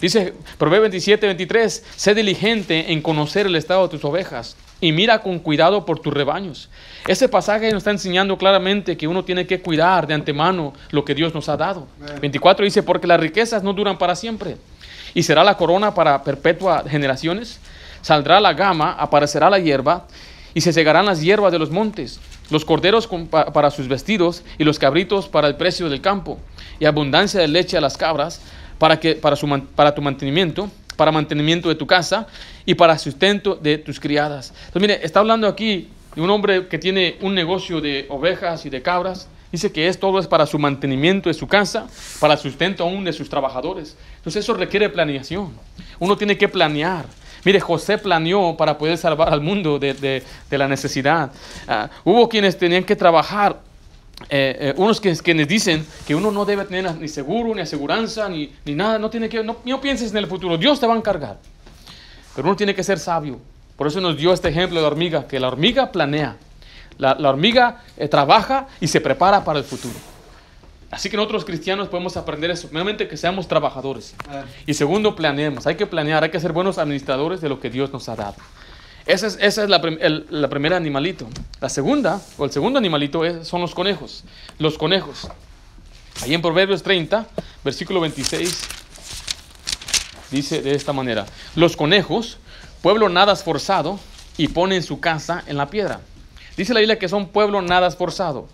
Dice 0.00 0.34
Proverbios 0.58 0.92
27, 0.92 1.26
23, 1.26 1.84
sé 1.96 2.14
diligente 2.14 2.92
en 2.92 3.02
conocer 3.02 3.46
el 3.46 3.56
estado 3.56 3.82
de 3.84 3.88
tus 3.88 4.04
ovejas 4.04 4.56
y 4.80 4.92
mira 4.92 5.20
con 5.22 5.40
cuidado 5.40 5.84
por 5.84 5.98
tus 5.98 6.14
rebaños. 6.14 6.70
Ese 7.08 7.28
pasaje 7.28 7.70
nos 7.72 7.78
está 7.78 7.90
enseñando 7.90 8.38
claramente 8.38 8.96
que 8.96 9.08
uno 9.08 9.24
tiene 9.24 9.46
que 9.46 9.60
cuidar 9.60 10.06
de 10.06 10.14
antemano 10.14 10.72
lo 10.90 11.04
que 11.04 11.14
Dios 11.14 11.34
nos 11.34 11.48
ha 11.48 11.56
dado. 11.56 11.88
24 12.20 12.64
dice, 12.64 12.82
porque 12.82 13.06
las 13.06 13.20
riquezas 13.20 13.62
no 13.62 13.72
duran 13.72 13.98
para 13.98 14.14
siempre 14.14 14.56
y 15.14 15.22
será 15.22 15.44
la 15.44 15.56
corona 15.56 15.94
para 15.94 16.22
perpetua 16.22 16.84
generaciones. 16.88 17.60
Saldrá 18.02 18.40
la 18.40 18.54
gama, 18.54 18.92
aparecerá 18.92 19.50
la 19.50 19.58
hierba 19.58 20.06
y 20.54 20.60
se 20.60 20.72
segarán 20.72 21.06
las 21.06 21.20
hierbas 21.20 21.52
de 21.52 21.58
los 21.58 21.70
montes, 21.70 22.20
los 22.50 22.64
corderos 22.64 23.08
para 23.30 23.70
sus 23.70 23.88
vestidos 23.88 24.42
y 24.58 24.64
los 24.64 24.78
cabritos 24.78 25.28
para 25.28 25.48
el 25.48 25.56
precio 25.56 25.88
del 25.88 26.00
campo, 26.00 26.38
y 26.78 26.86
abundancia 26.86 27.40
de 27.40 27.48
leche 27.48 27.76
a 27.76 27.80
las 27.80 27.96
cabras 27.96 28.40
para, 28.78 28.98
que, 28.98 29.14
para, 29.14 29.36
para 29.76 29.94
tu 29.94 30.02
mantenimiento, 30.02 30.70
para 30.96 31.12
mantenimiento 31.12 31.68
de 31.68 31.74
tu 31.74 31.86
casa 31.86 32.26
y 32.66 32.74
para 32.74 32.98
sustento 32.98 33.54
de 33.54 33.78
tus 33.78 34.00
criadas. 34.00 34.52
Entonces, 34.66 34.82
mire, 34.82 35.00
está 35.02 35.20
hablando 35.20 35.46
aquí 35.46 35.88
de 36.14 36.20
un 36.20 36.30
hombre 36.30 36.66
que 36.66 36.78
tiene 36.78 37.16
un 37.20 37.34
negocio 37.34 37.80
de 37.80 38.06
ovejas 38.08 38.66
y 38.66 38.70
de 38.70 38.82
cabras. 38.82 39.28
Dice 39.52 39.72
que 39.72 39.88
es 39.88 39.98
todo 39.98 40.18
es 40.20 40.26
para 40.28 40.46
su 40.46 40.58
mantenimiento 40.58 41.28
de 41.28 41.34
su 41.34 41.48
casa, 41.48 41.88
para 42.20 42.34
el 42.34 42.38
sustento 42.40 42.84
aún 42.84 43.02
de 43.04 43.12
sus 43.12 43.28
trabajadores. 43.28 43.96
Entonces 44.18 44.44
eso 44.44 44.54
requiere 44.54 44.88
planeación. 44.88 45.52
Uno 45.98 46.16
tiene 46.16 46.38
que 46.38 46.48
planear. 46.48 47.04
Mire, 47.44 47.58
José 47.58 47.98
planeó 47.98 48.56
para 48.56 48.76
poder 48.78 48.96
salvar 48.98 49.32
al 49.32 49.40
mundo 49.40 49.78
de, 49.78 49.94
de- 49.94 50.58
la 50.58 50.68
necesidad. 50.68 51.32
Ah, 51.66 51.88
hubo 52.04 52.28
quienes 52.28 52.56
tenían 52.58 52.84
que 52.84 52.94
trabajar 52.94 53.58
eh, 54.28 54.56
eh, 54.60 54.74
unos 54.76 55.00
que, 55.00 55.16
quienes 55.16 55.48
dicen 55.48 55.84
que 56.06 56.14
uno 56.14 56.30
no 56.30 56.44
debe 56.44 56.66
tener 56.66 56.94
ni 56.96 57.08
seguro, 57.08 57.54
ni 57.54 57.62
aseguranza, 57.62 58.28
ni, 58.28 58.52
ni 58.66 58.74
nada, 58.74 58.98
no, 58.98 59.08
tiene 59.08 59.28
que, 59.30 59.42
no, 59.42 59.56
no 59.64 59.80
pienses 59.80 60.10
en 60.10 60.18
el 60.18 60.26
futuro, 60.26 60.58
Dios 60.58 60.78
te 60.78 60.86
va 60.86 60.92
a 60.94 60.96
encargar. 60.98 61.38
Pero 62.36 62.46
uno 62.46 62.56
tiene 62.56 62.74
que 62.74 62.84
ser 62.84 62.98
sabio. 62.98 63.40
Por 63.76 63.86
eso 63.86 64.00
nos 64.00 64.16
dio 64.18 64.32
este 64.34 64.48
ejemplo 64.50 64.76
de 64.76 64.82
la 64.82 64.88
hormiga, 64.88 65.26
que 65.26 65.40
la 65.40 65.48
hormiga 65.48 65.90
planea. 65.90 66.36
La, 67.00 67.14
la 67.14 67.30
hormiga 67.30 67.82
eh, 67.96 68.08
trabaja 68.08 68.68
y 68.80 68.86
se 68.88 69.00
prepara 69.00 69.42
para 69.44 69.58
el 69.58 69.64
futuro. 69.64 69.94
Así 70.90 71.08
que 71.08 71.16
nosotros 71.16 71.44
cristianos 71.44 71.88
podemos 71.88 72.16
aprender 72.16 72.50
eso. 72.50 72.66
Primeramente, 72.68 73.06
que 73.08 73.16
seamos 73.16 73.46
trabajadores. 73.48 74.14
Y 74.66 74.74
segundo, 74.74 75.14
planeemos. 75.16 75.66
Hay 75.66 75.76
que 75.76 75.86
planear, 75.86 76.24
hay 76.24 76.30
que 76.30 76.40
ser 76.40 76.52
buenos 76.52 76.78
administradores 76.78 77.40
de 77.40 77.48
lo 77.48 77.60
que 77.60 77.70
Dios 77.70 77.92
nos 77.92 78.08
ha 78.08 78.16
dado. 78.16 78.34
Esa 79.06 79.28
es, 79.28 79.38
esa 79.40 79.62
es 79.64 79.70
la, 79.70 79.80
prim- 79.80 79.98
el- 80.00 80.26
la 80.30 80.48
primera 80.48 80.76
animalito. 80.76 81.26
La 81.60 81.68
segunda, 81.68 82.20
o 82.36 82.44
el 82.44 82.50
segundo 82.50 82.78
animalito, 82.78 83.24
es- 83.24 83.46
son 83.48 83.60
los 83.60 83.74
conejos. 83.74 84.24
Los 84.58 84.76
conejos. 84.76 85.28
Ahí 86.22 86.34
en 86.34 86.42
Proverbios 86.42 86.82
30, 86.82 87.26
versículo 87.64 88.00
26, 88.00 88.60
dice 90.30 90.60
de 90.62 90.72
esta 90.74 90.92
manera: 90.92 91.24
Los 91.54 91.76
conejos, 91.76 92.38
pueblo 92.82 93.08
nada 93.08 93.32
esforzado, 93.32 93.98
y 94.36 94.48
ponen 94.48 94.82
su 94.82 95.00
casa 95.00 95.42
en 95.46 95.56
la 95.56 95.70
piedra. 95.70 96.00
Dice 96.60 96.74
la 96.74 96.80
Biblia 96.80 96.98
que 96.98 97.08
son 97.08 97.28
pueblo 97.28 97.62
nada 97.62 97.88
esforzado. 97.88 98.46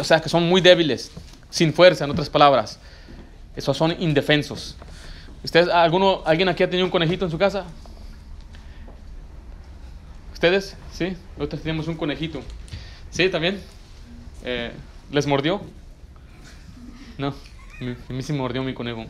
O 0.00 0.02
sea, 0.02 0.20
que 0.20 0.28
son 0.28 0.48
muy 0.48 0.60
débiles, 0.60 1.12
sin 1.48 1.72
fuerza, 1.72 2.04
en 2.04 2.10
otras 2.10 2.28
palabras. 2.28 2.80
Esos 3.54 3.76
son 3.76 3.94
indefensos. 4.02 4.74
¿Ustedes, 5.44 5.68
alguno, 5.68 6.22
¿Alguien 6.26 6.48
aquí 6.48 6.64
ha 6.64 6.68
tenido 6.68 6.84
un 6.84 6.90
conejito 6.90 7.24
en 7.24 7.30
su 7.30 7.38
casa? 7.38 7.66
¿Ustedes? 10.32 10.76
¿Sí? 10.92 11.16
Nosotros 11.36 11.62
tenemos 11.62 11.86
un 11.86 11.94
conejito. 11.96 12.42
¿Sí, 13.12 13.28
también? 13.28 13.60
Eh, 14.44 14.72
¿Les 15.12 15.24
mordió? 15.24 15.60
No, 17.16 17.28
a 17.28 18.12
mí 18.12 18.22
sí 18.24 18.32
me 18.32 18.40
mordió 18.40 18.64
mi 18.64 18.74
conejo. 18.74 19.06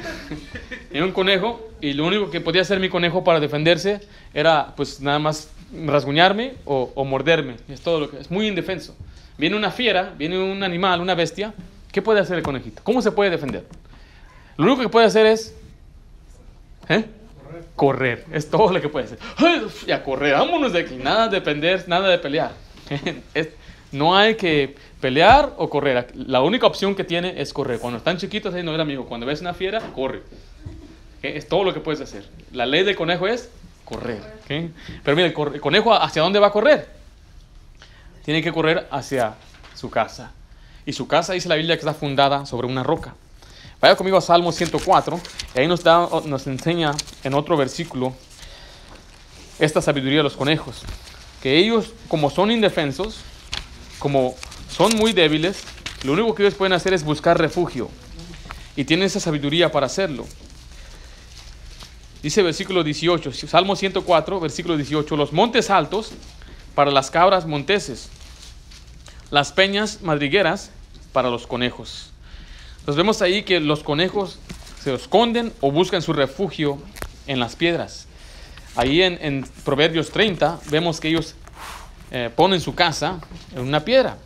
Era 0.90 1.04
un 1.04 1.12
conejo 1.12 1.72
y 1.78 1.92
lo 1.92 2.06
único 2.06 2.30
que 2.30 2.40
podía 2.40 2.62
hacer 2.62 2.80
mi 2.80 2.88
conejo 2.88 3.22
para 3.22 3.38
defenderse 3.38 4.00
era 4.32 4.72
pues 4.74 4.98
nada 5.02 5.18
más 5.18 5.50
rasguñarme 5.86 6.54
o, 6.64 7.04
morderme. 7.04 7.56
Es 7.68 7.80
todo 7.80 8.00
lo 8.00 8.10
que 8.10 8.18
es 8.18 8.30
muy 8.30 8.48
indefenso. 8.48 8.94
Viene 9.38 9.56
una 9.56 9.70
fiera, 9.70 10.14
viene 10.16 10.38
un 10.38 10.62
animal, 10.62 11.00
una 11.00 11.14
bestia. 11.14 11.54
¿Qué 11.90 12.02
puede 12.02 12.20
hacer 12.20 12.38
el 12.38 12.42
conejito? 12.42 12.82
¿Cómo 12.84 13.02
se 13.02 13.12
puede 13.12 13.30
defender? 13.30 13.64
Lo 14.56 14.64
único 14.66 14.82
que 14.82 14.88
puede 14.88 15.06
hacer 15.06 15.26
es 15.26 15.54
¿eh? 16.88 17.04
correr. 17.76 18.24
Es 18.32 18.48
todo 18.48 18.72
lo 18.72 18.80
que 18.80 18.88
puede 18.88 19.06
hacer. 19.06 19.18
Y 19.86 19.90
a 19.90 20.02
correr, 20.02 20.34
vámonos 20.34 20.72
de 20.72 20.80
aquí. 20.80 20.96
Nada 20.96 21.28
de 21.28 21.40
depender, 21.40 21.84
nada 21.88 22.08
de 22.08 22.18
pelear. 22.18 22.52
No 23.92 24.16
hay 24.16 24.36
que 24.36 24.74
pelear 25.02 25.52
o 25.58 25.68
correr. 25.68 26.06
La 26.14 26.40
única 26.40 26.66
opción 26.66 26.94
que 26.94 27.04
tiene 27.04 27.34
es 27.42 27.52
correr. 27.52 27.78
Cuando 27.78 27.98
están 27.98 28.16
chiquitos, 28.16 28.54
ahí 28.54 28.62
no 28.62 28.72
amigo. 28.72 29.04
Cuando 29.04 29.26
ves 29.26 29.42
una 29.42 29.52
fiera, 29.52 29.80
corre. 29.94 30.22
Es 31.22 31.46
todo 31.46 31.62
lo 31.62 31.74
que 31.74 31.80
puedes 31.80 32.00
hacer. 32.00 32.24
La 32.52 32.64
ley 32.64 32.84
del 32.84 32.96
conejo 32.96 33.26
es 33.26 33.50
correr. 33.92 34.20
¿ok? 34.42 34.72
Pero 35.04 35.16
mira, 35.16 35.28
el 35.28 35.60
conejo, 35.60 35.94
¿hacia 35.94 36.22
dónde 36.22 36.38
va 36.38 36.48
a 36.48 36.52
correr? 36.52 36.88
Tiene 38.24 38.42
que 38.42 38.52
correr 38.52 38.88
hacia 38.90 39.34
su 39.74 39.90
casa. 39.90 40.32
Y 40.86 40.92
su 40.92 41.06
casa 41.06 41.32
dice 41.32 41.48
la 41.48 41.56
Biblia 41.56 41.76
que 41.76 41.80
está 41.80 41.94
fundada 41.94 42.46
sobre 42.46 42.66
una 42.66 42.82
roca. 42.82 43.14
Vaya 43.80 43.96
conmigo 43.96 44.16
a 44.16 44.20
Salmo 44.20 44.52
104, 44.52 45.20
y 45.54 45.60
ahí 45.60 45.66
nos, 45.66 45.82
da, 45.82 46.08
nos 46.24 46.46
enseña 46.46 46.92
en 47.24 47.34
otro 47.34 47.56
versículo 47.56 48.14
esta 49.58 49.82
sabiduría 49.82 50.18
de 50.18 50.24
los 50.24 50.36
conejos. 50.36 50.82
Que 51.42 51.58
ellos, 51.58 51.92
como 52.06 52.30
son 52.30 52.52
indefensos, 52.52 53.18
como 53.98 54.36
son 54.70 54.96
muy 54.96 55.12
débiles, 55.12 55.64
lo 56.04 56.12
único 56.12 56.34
que 56.34 56.44
ellos 56.44 56.54
pueden 56.54 56.72
hacer 56.72 56.94
es 56.94 57.04
buscar 57.04 57.38
refugio. 57.38 57.88
Y 58.76 58.84
tienen 58.84 59.06
esa 59.06 59.20
sabiduría 59.20 59.70
para 59.70 59.86
hacerlo. 59.86 60.26
Dice 62.22 62.42
versículo 62.42 62.84
18, 62.84 63.32
Salmo 63.32 63.74
104, 63.74 64.38
versículo 64.38 64.76
18, 64.76 65.16
los 65.16 65.32
montes 65.32 65.70
altos 65.70 66.12
para 66.74 66.92
las 66.92 67.10
cabras 67.10 67.46
monteses, 67.46 68.10
las 69.30 69.50
peñas 69.50 70.02
madrigueras 70.02 70.70
para 71.12 71.30
los 71.30 71.48
conejos. 71.48 72.12
Entonces 72.78 72.96
vemos 72.96 73.22
ahí 73.22 73.42
que 73.42 73.58
los 73.58 73.82
conejos 73.82 74.38
se 74.80 74.94
esconden 74.94 75.52
o 75.60 75.72
buscan 75.72 76.00
su 76.00 76.12
refugio 76.12 76.78
en 77.26 77.40
las 77.40 77.56
piedras. 77.56 78.06
Ahí 78.76 79.02
en, 79.02 79.44
Proverbios 79.64 80.10
30 80.10 80.60
vemos 80.70 81.00
que 81.00 81.08
ellos 81.08 81.34
eh, 82.12 82.30
ponen 82.34 82.60
su 82.60 82.74
casa 82.74 83.20
en 83.54 83.62
una 83.62 83.84
piedra. 83.84 84.16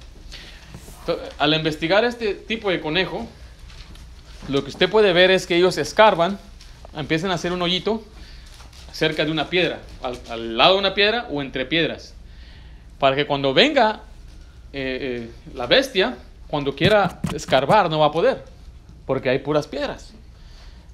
Al 1.39 1.55
investigar 1.55 2.05
este 2.05 2.35
tipo 2.35 2.71
de 2.71 2.81
conejo, 2.81 3.27
lo 4.49 4.63
que 4.63 4.71
usted 4.71 4.91
puede 4.91 5.13
ver 5.13 5.31
es 5.31 5.47
que 5.47 5.57
ellos 5.57 5.79
escarban, 5.79 6.39
empiezan 6.97 7.31
a 7.31 7.35
hacer 7.35 7.53
un 7.53 7.63
hoyito 7.63 8.03
cerca 8.93 9.25
de 9.25 9.31
una 9.31 9.51
piedra, 9.51 9.81
al, 10.31 10.57
lado 10.57 10.75
de 10.75 10.79
una 10.79 10.95
piedra 10.95 11.29
o 11.31 11.43
entre 11.43 11.67
piedras, 11.67 12.15
para 12.99 13.15
que 13.15 13.27
cuando 13.27 13.53
venga 13.53 14.01
eh, 14.73 15.27
eh, 15.27 15.31
la 15.55 15.67
bestia, 15.67 16.17
cuando 16.49 16.75
quiera 16.75 17.21
escarbar 17.35 17.91
no 17.91 17.99
va 17.99 18.07
a 18.07 18.13
poder, 18.13 18.43
porque 19.05 19.29
hay 19.29 19.39
puras 19.41 19.67
piedras. 19.67 20.15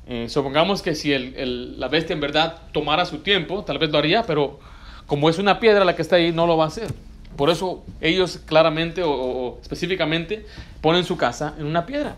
Eh, 0.09 0.27
supongamos 0.29 0.83
que 0.83 0.97
si 0.97 1.17
la 1.17 1.87
bestia 1.87 2.15
en 2.15 2.21
verdad 2.21 2.57
tomara 2.73 3.07
su 3.07 3.19
tiempo, 3.19 3.62
tal 3.62 3.79
vez 3.79 3.91
lo 3.91 3.99
haría, 3.99 4.25
pero 4.25 4.59
como 5.07 5.31
es 5.31 5.38
una 5.38 5.61
piedra 5.61 5.85
la 5.85 5.95
que 5.95 6.03
está 6.03 6.17
ahí, 6.17 6.33
no 6.33 6.47
lo 6.47 6.57
va 6.57 6.65
a 6.65 6.69
hacer. 6.69 6.93
Por 7.37 7.51
eso 7.51 7.85
ellos 8.01 8.41
claramente 8.45 9.03
o 9.05 9.59
específicamente 9.62 10.45
ponen 10.81 11.05
su 11.05 11.17
casa 11.17 11.55
en 11.57 11.67
una 11.67 11.87
piedra, 11.87 12.17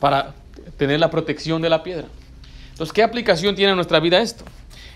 para 0.00 0.32
tener 0.78 0.98
la 0.98 1.10
protección 1.10 1.60
de 1.60 1.68
la 1.68 1.82
piedra. 1.82 2.06
Entonces, 2.74 2.92
¿qué 2.92 3.04
aplicación 3.04 3.54
tiene 3.54 3.70
en 3.70 3.76
nuestra 3.76 4.00
vida 4.00 4.20
esto? 4.20 4.44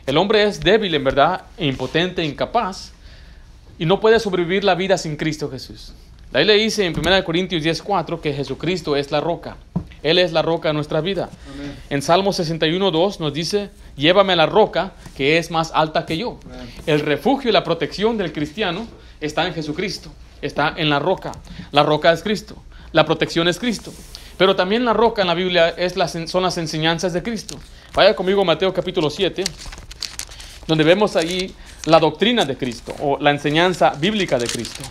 El 0.04 0.16
hombre 0.16 0.42
es 0.42 0.58
débil 0.58 0.92
en 0.96 1.04
verdad, 1.04 1.42
e 1.56 1.64
impotente, 1.64 2.24
incapaz, 2.24 2.90
y 3.78 3.86
no 3.86 4.00
puede 4.00 4.18
sobrevivir 4.18 4.64
la 4.64 4.74
vida 4.74 4.98
sin 4.98 5.16
Cristo 5.16 5.48
Jesús. 5.48 5.92
La 6.32 6.40
Biblia 6.40 6.56
dice 6.56 6.84
en 6.84 6.92
1 6.92 7.22
Corintios 7.22 7.62
10:4 7.62 8.20
que 8.20 8.32
Jesucristo 8.32 8.96
es 8.96 9.12
la 9.12 9.20
roca. 9.20 9.58
Él 10.02 10.18
es 10.18 10.32
la 10.32 10.42
roca 10.42 10.70
de 10.70 10.74
nuestra 10.74 11.00
vida. 11.00 11.30
En 11.88 12.02
Salmo 12.02 12.32
61:2 12.32 13.20
nos 13.20 13.32
dice, 13.32 13.70
llévame 13.96 14.32
a 14.32 14.36
la 14.36 14.46
roca 14.46 14.94
que 15.16 15.38
es 15.38 15.52
más 15.52 15.70
alta 15.72 16.04
que 16.04 16.18
yo. 16.18 16.40
El 16.84 16.98
refugio 16.98 17.48
y 17.48 17.52
la 17.52 17.62
protección 17.62 18.18
del 18.18 18.32
cristiano 18.32 18.88
está 19.20 19.46
en 19.46 19.54
Jesucristo, 19.54 20.10
está 20.42 20.74
en 20.76 20.90
la 20.90 20.98
roca. 20.98 21.30
La 21.70 21.84
roca 21.84 22.12
es 22.12 22.24
Cristo, 22.24 22.60
la 22.90 23.04
protección 23.04 23.46
es 23.46 23.60
Cristo. 23.60 23.92
Pero 24.38 24.56
también 24.56 24.84
la 24.84 24.92
roca 24.94 25.20
en 25.20 25.28
la 25.28 25.34
Biblia 25.34 25.70
es 25.70 25.96
las- 25.96 26.16
son 26.26 26.42
las 26.42 26.56
enseñanzas 26.56 27.12
de 27.12 27.22
Cristo. 27.22 27.58
Vaya 27.92 28.14
conmigo 28.16 28.40
a 28.42 28.44
Mateo 28.44 28.72
capítulo 28.72 29.10
7, 29.10 29.44
donde 30.66 30.84
vemos 30.84 31.16
ahí 31.16 31.54
la 31.86 31.98
doctrina 31.98 32.44
de 32.44 32.56
Cristo 32.56 32.94
o 33.00 33.18
la 33.20 33.30
enseñanza 33.30 33.90
bíblica 33.98 34.38
de 34.38 34.46
Cristo. 34.46 34.82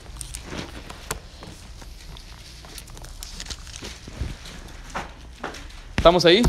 ¿Estamos 5.95 6.25
ahí? 6.25 6.41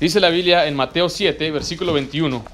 Dice 0.00 0.20
la 0.20 0.28
Biblia 0.28 0.66
en 0.66 0.74
Mateo 0.74 1.08
7, 1.08 1.50
versículo 1.50 1.92
21. 1.92 2.44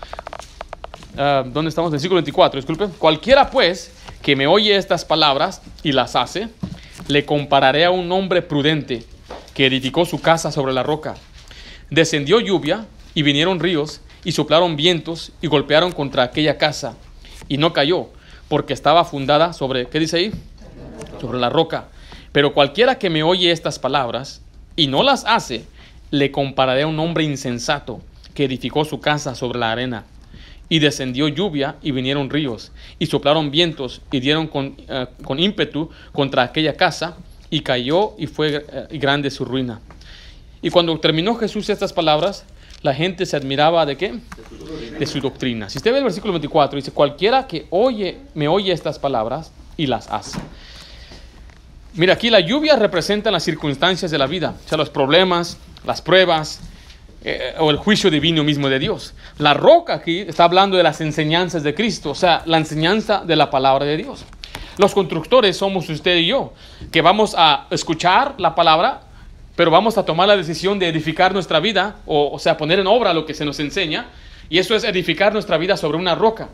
Ah, 1.17 1.45
¿Dónde 1.47 1.69
estamos? 1.71 1.91
Versículo 1.91 2.17
24, 2.17 2.59
disculpe. 2.59 2.89
Cualquiera 2.99 3.51
pues 3.51 3.91
que 4.23 4.37
me 4.37 4.47
oye 4.47 4.77
estas 4.77 5.05
palabras 5.05 5.63
y 5.83 5.93
las 5.93 6.15
hace, 6.17 6.49
le 7.11 7.27
compararé 7.27 7.85
a 7.85 7.91
un 7.91 8.11
hombre 8.13 8.41
prudente 8.41 9.05
que 9.53 9.67
edificó 9.67 10.05
su 10.05 10.21
casa 10.21 10.53
sobre 10.53 10.73
la 10.73 10.83
roca. 10.85 11.17
Descendió 11.91 12.41
lluvia 12.41 12.87
y 13.15 13.23
vinieron 13.23 13.59
ríos 13.59 14.01
y 14.25 14.33
soplaron 14.33 14.77
vientos 14.77 15.33
y 15.43 15.49
golpearon 15.49 15.93
contra 15.93 16.23
aquella 16.23 16.57
casa 16.57 16.97
y 17.49 17.59
no 17.59 17.73
cayó 17.73 18.09
porque 18.49 18.73
estaba 18.73 19.05
fundada 19.05 19.53
sobre, 19.53 19.89
¿qué 19.89 19.99
dice 19.99 20.17
ahí? 20.19 20.33
Sobre 21.21 21.39
la 21.39 21.51
roca. 21.51 21.89
Pero 22.33 22.55
cualquiera 22.55 22.99
que 22.99 23.11
me 23.11 23.25
oye 23.25 23.51
estas 23.51 23.79
palabras 23.79 24.43
y 24.77 24.87
no 24.87 25.03
las 25.03 25.25
hace, 25.27 25.65
le 26.11 26.31
compararé 26.31 26.83
a 26.83 26.87
un 26.87 26.99
hombre 27.01 27.25
insensato 27.25 28.01
que 28.35 28.45
edificó 28.45 28.85
su 28.85 29.01
casa 29.01 29.35
sobre 29.35 29.59
la 29.59 29.73
arena. 29.73 30.05
Y 30.71 30.79
descendió 30.79 31.29
lluvia 31.29 31.77
y 31.83 31.91
vinieron 31.91 32.31
ríos, 32.31 32.73
y 32.99 33.05
soplaron 33.05 33.51
vientos 33.51 34.01
y 34.11 34.21
dieron 34.21 34.47
con, 34.47 34.77
eh, 34.89 35.07
con 35.23 35.39
ímpetu 35.39 35.91
contra 36.13 36.45
aquella 36.45 36.75
casa, 36.75 37.19
y 37.51 37.61
cayó 37.61 38.15
y 38.17 38.27
fue 38.27 38.65
eh, 38.67 38.99
grande 38.99 39.31
su 39.31 39.45
ruina. 39.45 39.81
Y 40.63 40.71
cuando 40.71 40.99
terminó 40.99 41.35
Jesús 41.35 41.69
estas 41.69 41.93
palabras, 41.93 42.45
la 42.83 42.95
gente 42.95 43.27
se 43.27 43.37
admiraba 43.37 43.85
de 43.85 43.97
qué? 43.97 44.19
De 44.99 45.07
su 45.07 45.21
doctrina. 45.21 45.69
Si 45.69 45.79
usted 45.79 45.93
ve 45.93 45.99
el 45.99 46.05
versículo 46.05 46.33
24, 46.33 46.77
dice, 46.77 46.93
cualquiera 46.93 47.47
que 47.47 47.67
oye, 47.71 48.19
me 48.35 48.49
oye 48.49 48.73
estas 48.73 48.99
palabras 48.99 49.53
y 49.77 49.87
las 49.87 50.09
hace. 50.09 50.39
Mira, 51.95 52.15
aquí 52.15 52.31
la 52.31 52.41
lluvia 52.41 52.77
representa 52.77 53.31
las 53.31 53.43
circunstancias 53.43 54.11
de 54.11 54.19
la 54.19 54.27
vida, 54.27 54.55
o 54.65 54.69
sea, 54.69 54.79
los 54.79 54.91
problemas, 54.91 55.59
las 55.85 56.01
pruebas 56.01 56.61
eh, 57.23 57.55
o 57.59 57.71
el 57.71 57.77
juicio 57.77 58.11
divino 58.11 58.43
mismo 58.43 58.69
de 58.69 58.79
Dios. 58.79 59.15
La 59.39 59.55
roca 59.55 59.95
aquí 59.95 60.21
está 60.21 60.45
hablando 60.45 60.77
de 60.77 60.83
las 60.83 61.01
enseñanzas 61.01 61.63
de 61.63 61.75
Cristo, 61.75 62.11
o 62.11 62.15
sea, 62.15 62.43
la 62.47 62.59
enseñanza 62.59 63.23
de 63.25 63.37
la 63.37 63.51
palabra 63.51 63.85
de 63.85 63.97
Dios. 63.97 64.25
Los 64.79 64.95
constructores 64.95 65.57
somos 65.57 65.89
usted 65.89 66.17
y 66.17 66.27
yo, 66.27 66.55
que 66.91 67.03
vamos 67.03 67.35
a 67.37 67.67
escuchar 67.71 68.35
la 68.39 68.55
palabra, 68.55 69.03
pero 69.55 69.71
vamos 69.71 69.99
a 69.99 70.05
tomar 70.05 70.29
la 70.29 70.37
decisión 70.37 70.79
de 70.79 70.89
edificar 70.89 71.35
nuestra 71.35 71.61
vida, 71.61 71.97
o, 72.07 72.31
o 72.33 72.39
sea, 72.39 72.57
poner 72.57 72.79
en 72.79 72.87
obra 72.87 73.13
lo 73.13 73.27
que 73.27 73.35
se 73.35 73.45
nos 73.45 73.61
enseña, 73.61 74.07
y 74.49 74.59
eso 74.59 74.75
es 74.75 74.85
edificar 74.85 75.33
nuestra 75.33 75.59
vida 75.59 75.77
sobre 75.77 75.99
una 75.99 76.15
roca. 76.15 76.49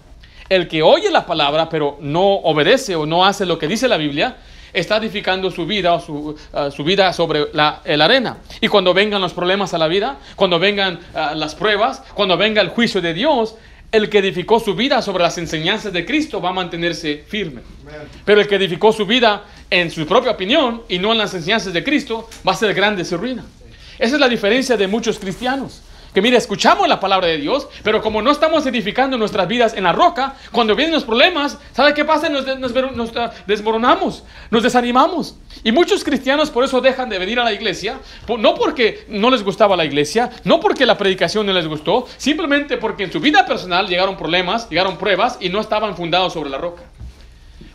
El 0.48 0.66
que 0.66 0.82
oye 0.82 1.10
la 1.10 1.26
palabra, 1.26 1.68
pero 1.68 1.98
no 2.00 2.24
obedece 2.24 2.96
o 2.96 3.06
no 3.06 3.24
hace 3.24 3.46
lo 3.46 3.58
que 3.58 3.68
dice 3.68 3.86
la 3.86 3.96
Biblia, 3.96 4.36
está 4.80 4.98
edificando 4.98 5.50
su 5.50 5.66
vida 5.66 5.94
o 5.94 6.00
su, 6.00 6.36
ah, 6.52 6.70
su 6.70 6.84
vida 6.84 7.12
sobre 7.12 7.46
la, 7.52 7.80
la 7.84 8.04
arena. 8.04 8.36
Y 8.60 8.68
cuando 8.68 8.92
vengan 8.92 9.20
los 9.20 9.32
problemas 9.32 9.74
a 9.74 9.78
la 9.78 9.88
vida, 9.88 10.18
cuando 10.36 10.58
vengan 10.58 11.00
ah, 11.14 11.34
las 11.34 11.54
pruebas, 11.54 12.02
cuando 12.14 12.36
venga 12.36 12.60
el 12.60 12.68
juicio 12.68 13.00
de 13.00 13.14
Dios, 13.14 13.56
el 13.90 14.10
que 14.10 14.18
edificó 14.18 14.60
su 14.60 14.74
vida 14.74 15.00
sobre 15.00 15.22
las 15.22 15.38
enseñanzas 15.38 15.92
de 15.92 16.04
Cristo 16.04 16.40
va 16.40 16.50
a 16.50 16.52
mantenerse 16.52 17.24
firme. 17.26 17.62
Pero 18.24 18.40
el 18.40 18.48
que 18.48 18.56
edificó 18.56 18.92
su 18.92 19.06
vida 19.06 19.44
en 19.70 19.90
su 19.90 20.06
propia 20.06 20.32
opinión 20.32 20.82
y 20.88 20.98
no 20.98 21.12
en 21.12 21.18
las 21.18 21.32
enseñanzas 21.34 21.72
de 21.72 21.82
Cristo 21.82 22.28
va 22.46 22.52
a 22.52 22.56
ser 22.56 22.74
grande 22.74 23.04
su 23.04 23.16
ruina. 23.16 23.44
Esa 23.98 24.16
es 24.16 24.20
la 24.20 24.28
diferencia 24.28 24.76
de 24.76 24.86
muchos 24.86 25.18
cristianos. 25.18 25.82
Que 26.16 26.22
mire, 26.22 26.38
escuchamos 26.38 26.88
la 26.88 26.98
palabra 26.98 27.26
de 27.26 27.36
Dios, 27.36 27.68
pero 27.82 28.00
como 28.00 28.22
no 28.22 28.30
estamos 28.30 28.64
edificando 28.64 29.18
nuestras 29.18 29.46
vidas 29.46 29.74
en 29.74 29.84
la 29.84 29.92
roca, 29.92 30.34
cuando 30.50 30.74
vienen 30.74 30.94
los 30.94 31.04
problemas, 31.04 31.58
¿sabe 31.74 31.92
qué 31.92 32.06
pasa? 32.06 32.30
Nos, 32.30 32.46
de- 32.46 32.56
nos- 32.58 32.72
nos 32.72 33.12
desmoronamos, 33.46 34.24
nos 34.50 34.62
desanimamos. 34.62 35.36
Y 35.62 35.72
muchos 35.72 36.02
cristianos 36.04 36.48
por 36.48 36.64
eso 36.64 36.80
dejan 36.80 37.10
de 37.10 37.18
venir 37.18 37.38
a 37.38 37.44
la 37.44 37.52
iglesia, 37.52 37.98
no 38.38 38.54
porque 38.54 39.04
no 39.10 39.28
les 39.28 39.42
gustaba 39.42 39.76
la 39.76 39.84
iglesia, 39.84 40.30
no 40.44 40.58
porque 40.58 40.86
la 40.86 40.96
predicación 40.96 41.44
no 41.44 41.52
les 41.52 41.66
gustó, 41.68 42.06
simplemente 42.16 42.78
porque 42.78 43.04
en 43.04 43.12
su 43.12 43.20
vida 43.20 43.44
personal 43.44 43.86
llegaron 43.86 44.16
problemas, 44.16 44.70
llegaron 44.70 44.96
pruebas 44.96 45.36
y 45.42 45.50
no 45.50 45.60
estaban 45.60 45.98
fundados 45.98 46.32
sobre 46.32 46.48
la 46.48 46.56
roca. 46.56 46.82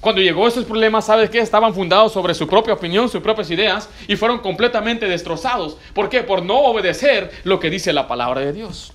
Cuando 0.02 0.20
llegó 0.20 0.48
esos 0.48 0.66
problemas, 0.66 1.06
¿sabes 1.06 1.30
qué? 1.30 1.38
Estaban 1.38 1.76
fundados 1.76 2.12
sobre 2.12 2.34
su 2.34 2.48
propia 2.48 2.74
opinión, 2.74 3.08
sus 3.08 3.22
propias 3.22 3.52
ideas 3.52 3.88
y 4.08 4.16
fueron 4.16 4.40
completamente 4.40 5.08
destrozados. 5.08 5.78
¿Por 5.94 6.10
qué? 6.10 6.24
Por 6.24 6.42
no 6.42 6.58
obedecer 6.58 7.32
lo 7.44 7.60
que 7.60 7.70
dice 7.70 7.94
la 7.94 8.08
palabra 8.08 8.42
de 8.42 8.52
Dios. 8.52 8.94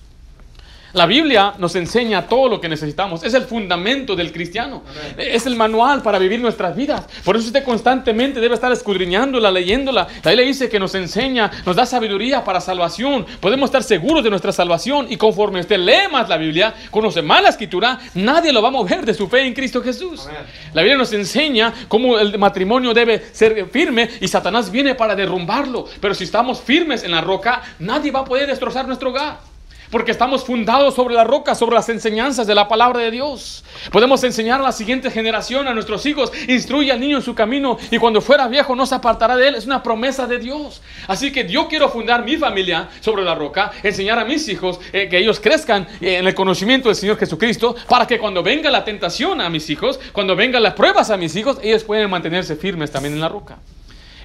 La 0.96 1.04
Biblia 1.04 1.52
nos 1.58 1.76
enseña 1.76 2.26
todo 2.26 2.48
lo 2.48 2.58
que 2.58 2.70
necesitamos. 2.70 3.22
Es 3.22 3.34
el 3.34 3.42
fundamento 3.42 4.16
del 4.16 4.32
cristiano. 4.32 4.82
Es 5.18 5.44
el 5.44 5.54
manual 5.54 6.00
para 6.00 6.18
vivir 6.18 6.40
nuestras 6.40 6.74
vidas. 6.74 7.04
Por 7.22 7.36
eso 7.36 7.48
usted 7.48 7.64
constantemente 7.64 8.40
debe 8.40 8.54
estar 8.54 8.72
escudriñándola, 8.72 9.50
leyéndola. 9.50 10.08
La 10.24 10.30
Biblia 10.30 10.46
dice 10.46 10.70
que 10.70 10.80
nos 10.80 10.94
enseña, 10.94 11.50
nos 11.66 11.76
da 11.76 11.84
sabiduría 11.84 12.42
para 12.42 12.62
salvación. 12.62 13.26
Podemos 13.40 13.68
estar 13.68 13.82
seguros 13.82 14.24
de 14.24 14.30
nuestra 14.30 14.52
salvación. 14.52 15.08
Y 15.10 15.18
conforme 15.18 15.60
usted 15.60 15.78
lee 15.78 16.10
más 16.10 16.30
la 16.30 16.38
Biblia, 16.38 16.72
conoce 16.90 17.20
más 17.20 17.42
la 17.42 17.50
escritura, 17.50 17.98
nadie 18.14 18.50
lo 18.50 18.62
va 18.62 18.68
a 18.68 18.70
mover 18.70 19.04
de 19.04 19.12
su 19.12 19.28
fe 19.28 19.42
en 19.42 19.52
Cristo 19.52 19.82
Jesús. 19.82 20.26
La 20.72 20.80
Biblia 20.80 20.96
nos 20.96 21.12
enseña 21.12 21.74
cómo 21.88 22.18
el 22.18 22.38
matrimonio 22.38 22.94
debe 22.94 23.22
ser 23.32 23.68
firme 23.68 24.08
y 24.18 24.28
Satanás 24.28 24.70
viene 24.70 24.94
para 24.94 25.14
derrumbarlo. 25.14 25.84
Pero 26.00 26.14
si 26.14 26.24
estamos 26.24 26.58
firmes 26.58 27.04
en 27.04 27.10
la 27.10 27.20
roca, 27.20 27.60
nadie 27.80 28.10
va 28.10 28.20
a 28.20 28.24
poder 28.24 28.46
destrozar 28.46 28.86
nuestro 28.86 29.10
hogar. 29.10 29.55
Porque 29.90 30.10
estamos 30.10 30.44
fundados 30.44 30.94
sobre 30.94 31.14
la 31.14 31.24
roca, 31.24 31.54
sobre 31.54 31.74
las 31.74 31.88
enseñanzas 31.88 32.46
de 32.46 32.54
la 32.54 32.68
palabra 32.68 33.00
de 33.00 33.10
Dios. 33.10 33.64
Podemos 33.92 34.22
enseñar 34.24 34.60
a 34.60 34.64
la 34.64 34.72
siguiente 34.72 35.10
generación, 35.10 35.68
a 35.68 35.74
nuestros 35.74 36.04
hijos, 36.06 36.32
instruye 36.48 36.90
al 36.92 37.00
niño 37.00 37.18
en 37.18 37.22
su 37.22 37.34
camino 37.34 37.78
y 37.90 37.98
cuando 37.98 38.20
fuera 38.20 38.48
viejo 38.48 38.74
no 38.74 38.86
se 38.86 38.94
apartará 38.94 39.36
de 39.36 39.48
él. 39.48 39.54
Es 39.54 39.66
una 39.66 39.82
promesa 39.82 40.26
de 40.26 40.38
Dios. 40.38 40.82
Así 41.06 41.32
que 41.32 41.48
yo 41.48 41.68
quiero 41.68 41.88
fundar 41.88 42.24
mi 42.24 42.36
familia 42.36 42.88
sobre 43.00 43.24
la 43.24 43.34
roca, 43.34 43.72
enseñar 43.82 44.18
a 44.18 44.24
mis 44.24 44.48
hijos 44.48 44.80
eh, 44.92 45.08
que 45.08 45.18
ellos 45.18 45.40
crezcan 45.40 45.86
eh, 46.00 46.16
en 46.16 46.26
el 46.26 46.34
conocimiento 46.34 46.88
del 46.88 46.96
Señor 46.96 47.18
Jesucristo, 47.18 47.76
para 47.88 48.06
que 48.06 48.18
cuando 48.18 48.42
venga 48.42 48.70
la 48.70 48.84
tentación 48.84 49.40
a 49.40 49.48
mis 49.50 49.70
hijos, 49.70 50.00
cuando 50.12 50.34
vengan 50.34 50.62
las 50.62 50.74
pruebas 50.74 51.10
a 51.10 51.16
mis 51.16 51.34
hijos, 51.36 51.58
ellos 51.62 51.84
pueden 51.84 52.10
mantenerse 52.10 52.56
firmes 52.56 52.90
también 52.90 53.14
en 53.14 53.20
la 53.20 53.28
roca. 53.28 53.58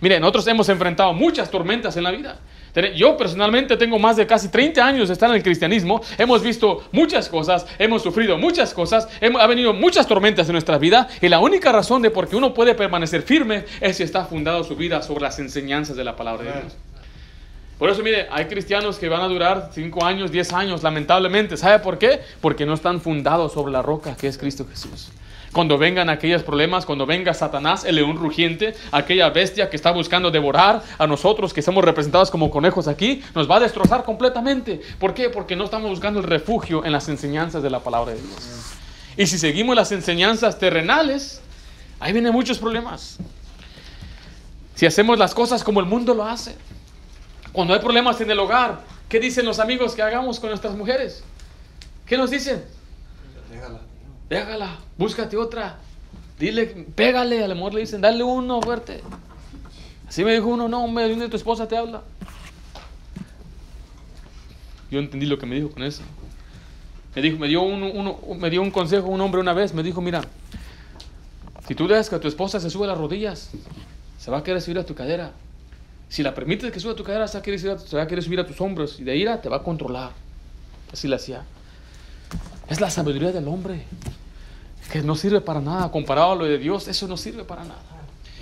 Mire, 0.01 0.19
nosotros 0.19 0.47
hemos 0.47 0.67
enfrentado 0.69 1.13
muchas 1.13 1.51
tormentas 1.51 1.95
en 1.95 2.03
la 2.03 2.11
vida. 2.11 2.39
Yo 2.95 3.17
personalmente 3.17 3.75
tengo 3.77 3.99
más 3.99 4.15
de 4.15 4.25
casi 4.25 4.47
30 4.47 4.85
años 4.85 5.09
de 5.09 5.13
estar 5.13 5.29
en 5.29 5.35
el 5.35 5.43
cristianismo. 5.43 6.01
Hemos 6.17 6.41
visto 6.41 6.83
muchas 6.91 7.27
cosas, 7.27 7.65
hemos 7.79 8.01
sufrido 8.01 8.37
muchas 8.37 8.73
cosas, 8.73 9.07
hemos, 9.19 9.41
ha 9.41 9.47
venido 9.47 9.73
muchas 9.73 10.07
tormentas 10.07 10.47
en 10.47 10.53
nuestra 10.53 10.77
vida 10.77 11.07
y 11.21 11.27
la 11.27 11.39
única 11.39 11.71
razón 11.71 12.01
de 12.01 12.11
por 12.11 12.27
qué 12.27 12.35
uno 12.35 12.53
puede 12.53 12.75
permanecer 12.75 13.23
firme 13.23 13.65
es 13.81 13.97
si 13.97 14.03
está 14.03 14.25
fundado 14.25 14.63
su 14.63 14.75
vida 14.75 15.01
sobre 15.01 15.23
las 15.23 15.39
enseñanzas 15.39 15.97
de 15.97 16.03
la 16.03 16.15
palabra 16.15 16.43
de 16.43 16.61
Dios. 16.61 16.77
Por 17.77 17.89
eso, 17.89 18.03
mire, 18.03 18.27
hay 18.31 18.45
cristianos 18.45 18.99
que 18.99 19.09
van 19.09 19.21
a 19.21 19.27
durar 19.27 19.71
5 19.73 20.05
años, 20.05 20.31
10 20.31 20.53
años, 20.53 20.83
lamentablemente. 20.83 21.57
¿Sabe 21.57 21.79
por 21.79 21.97
qué? 21.97 22.21
Porque 22.39 22.63
no 22.63 22.75
están 22.75 23.01
fundados 23.01 23.53
sobre 23.53 23.71
la 23.71 23.81
roca 23.81 24.15
que 24.15 24.27
es 24.27 24.37
Cristo 24.37 24.67
Jesús. 24.69 25.11
Cuando 25.53 25.77
vengan 25.77 26.09
aquellos 26.09 26.43
problemas, 26.43 26.85
cuando 26.85 27.05
venga 27.05 27.33
Satanás, 27.33 27.83
el 27.83 27.95
león 27.95 28.15
rugiente, 28.15 28.73
aquella 28.91 29.29
bestia 29.31 29.69
que 29.69 29.75
está 29.75 29.91
buscando 29.91 30.31
devorar 30.31 30.81
a 30.97 31.07
nosotros 31.07 31.53
que 31.53 31.61
somos 31.61 31.83
representados 31.83 32.31
como 32.31 32.49
conejos 32.49 32.87
aquí, 32.87 33.21
nos 33.35 33.51
va 33.51 33.57
a 33.57 33.59
destrozar 33.59 34.05
completamente. 34.05 34.79
¿Por 34.97 35.13
qué? 35.13 35.29
Porque 35.29 35.57
no 35.57 35.65
estamos 35.65 35.89
buscando 35.89 36.21
el 36.21 36.25
refugio 36.25 36.85
en 36.85 36.93
las 36.93 37.09
enseñanzas 37.09 37.61
de 37.61 37.69
la 37.69 37.81
palabra 37.81 38.13
de 38.13 38.21
Dios. 38.21 38.77
Y 39.17 39.27
si 39.27 39.37
seguimos 39.37 39.75
las 39.75 39.91
enseñanzas 39.91 40.57
terrenales, 40.57 41.41
ahí 41.99 42.13
vienen 42.13 42.31
muchos 42.31 42.57
problemas. 42.57 43.17
Si 44.75 44.85
hacemos 44.85 45.19
las 45.19 45.35
cosas 45.35 45.65
como 45.65 45.81
el 45.81 45.85
mundo 45.85 46.13
lo 46.13 46.23
hace, 46.23 46.55
cuando 47.51 47.73
hay 47.73 47.81
problemas 47.81 48.21
en 48.21 48.31
el 48.31 48.39
hogar, 48.39 48.79
¿qué 49.09 49.19
dicen 49.19 49.45
los 49.45 49.59
amigos 49.59 49.95
que 49.95 50.01
hagamos 50.01 50.39
con 50.39 50.49
nuestras 50.49 50.75
mujeres? 50.75 51.23
¿Qué 52.05 52.17
nos 52.17 52.31
dicen? 52.31 52.63
Déjala. 54.31 54.77
Búscate 54.97 55.35
otra. 55.35 55.75
Dile, 56.39 56.65
pégale, 56.95 57.43
al 57.43 57.51
amor 57.51 57.73
le 57.73 57.81
dicen, 57.81 57.99
dale 57.99 58.23
uno 58.23 58.61
fuerte. 58.61 59.01
Así 60.07 60.23
me 60.23 60.31
dijo 60.31 60.47
uno, 60.47 60.69
no, 60.69 60.85
hombre, 60.85 61.09
¿dónde 61.09 61.27
tu 61.27 61.35
esposa 61.35 61.67
te 61.67 61.75
habla? 61.75 62.01
Yo 64.89 64.99
entendí 64.99 65.25
lo 65.25 65.37
que 65.37 65.45
me 65.45 65.55
dijo 65.55 65.69
con 65.71 65.83
eso. 65.83 66.01
Me 67.13 67.21
dijo, 67.21 67.37
me 67.37 67.49
dio 67.49 67.61
un, 67.61 67.83
uno- 67.83 68.19
me 68.39 68.49
dio 68.49 68.61
un 68.61 68.71
consejo 68.71 69.07
un 69.09 69.19
hombre 69.19 69.41
una 69.41 69.51
vez, 69.51 69.73
me 69.73 69.83
dijo, 69.83 69.99
mira, 69.99 70.21
si 71.67 71.75
tú 71.75 71.87
dejas 71.89 72.09
que 72.09 72.17
tu 72.19 72.29
esposa 72.29 72.61
se 72.61 72.69
sube 72.69 72.85
a 72.85 72.87
las 72.89 72.97
rodillas, 72.97 73.49
se 74.17 74.31
va 74.31 74.37
a 74.37 74.43
querer 74.43 74.61
subir 74.61 74.79
a 74.79 74.85
tu 74.85 74.95
cadera. 74.95 75.33
Si 76.07 76.23
la 76.23 76.33
permites 76.33 76.71
que 76.71 76.79
suba 76.79 76.93
a 76.93 76.95
tu 76.95 77.03
cadera, 77.03 77.27
se 77.27 77.37
va 77.37 77.39
a 77.39 77.43
querer 77.43 77.59
subir 77.59 77.71
a, 77.73 77.79
se 77.79 77.97
va 77.97 78.03
a 78.03 78.07
querer 78.07 78.23
subir 78.23 78.39
a 78.39 78.47
tus 78.47 78.61
hombros 78.61 78.97
y 78.97 79.03
de 79.03 79.17
ira 79.17 79.41
te 79.41 79.49
va 79.49 79.57
a 79.57 79.63
controlar. 79.63 80.11
Así 80.93 81.09
le 81.09 81.17
hacía. 81.17 81.43
Es 82.69 82.79
la 82.79 82.89
sabiduría 82.89 83.33
del 83.33 83.49
hombre 83.49 83.83
que 84.91 85.01
no 85.01 85.15
sirve 85.15 85.39
para 85.41 85.61
nada 85.61 85.89
comparado 85.89 86.33
a 86.33 86.35
lo 86.35 86.45
de 86.45 86.57
Dios, 86.57 86.87
eso 86.87 87.07
no 87.07 87.15
sirve 87.15 87.43
para 87.43 87.63
nada. 87.63 87.81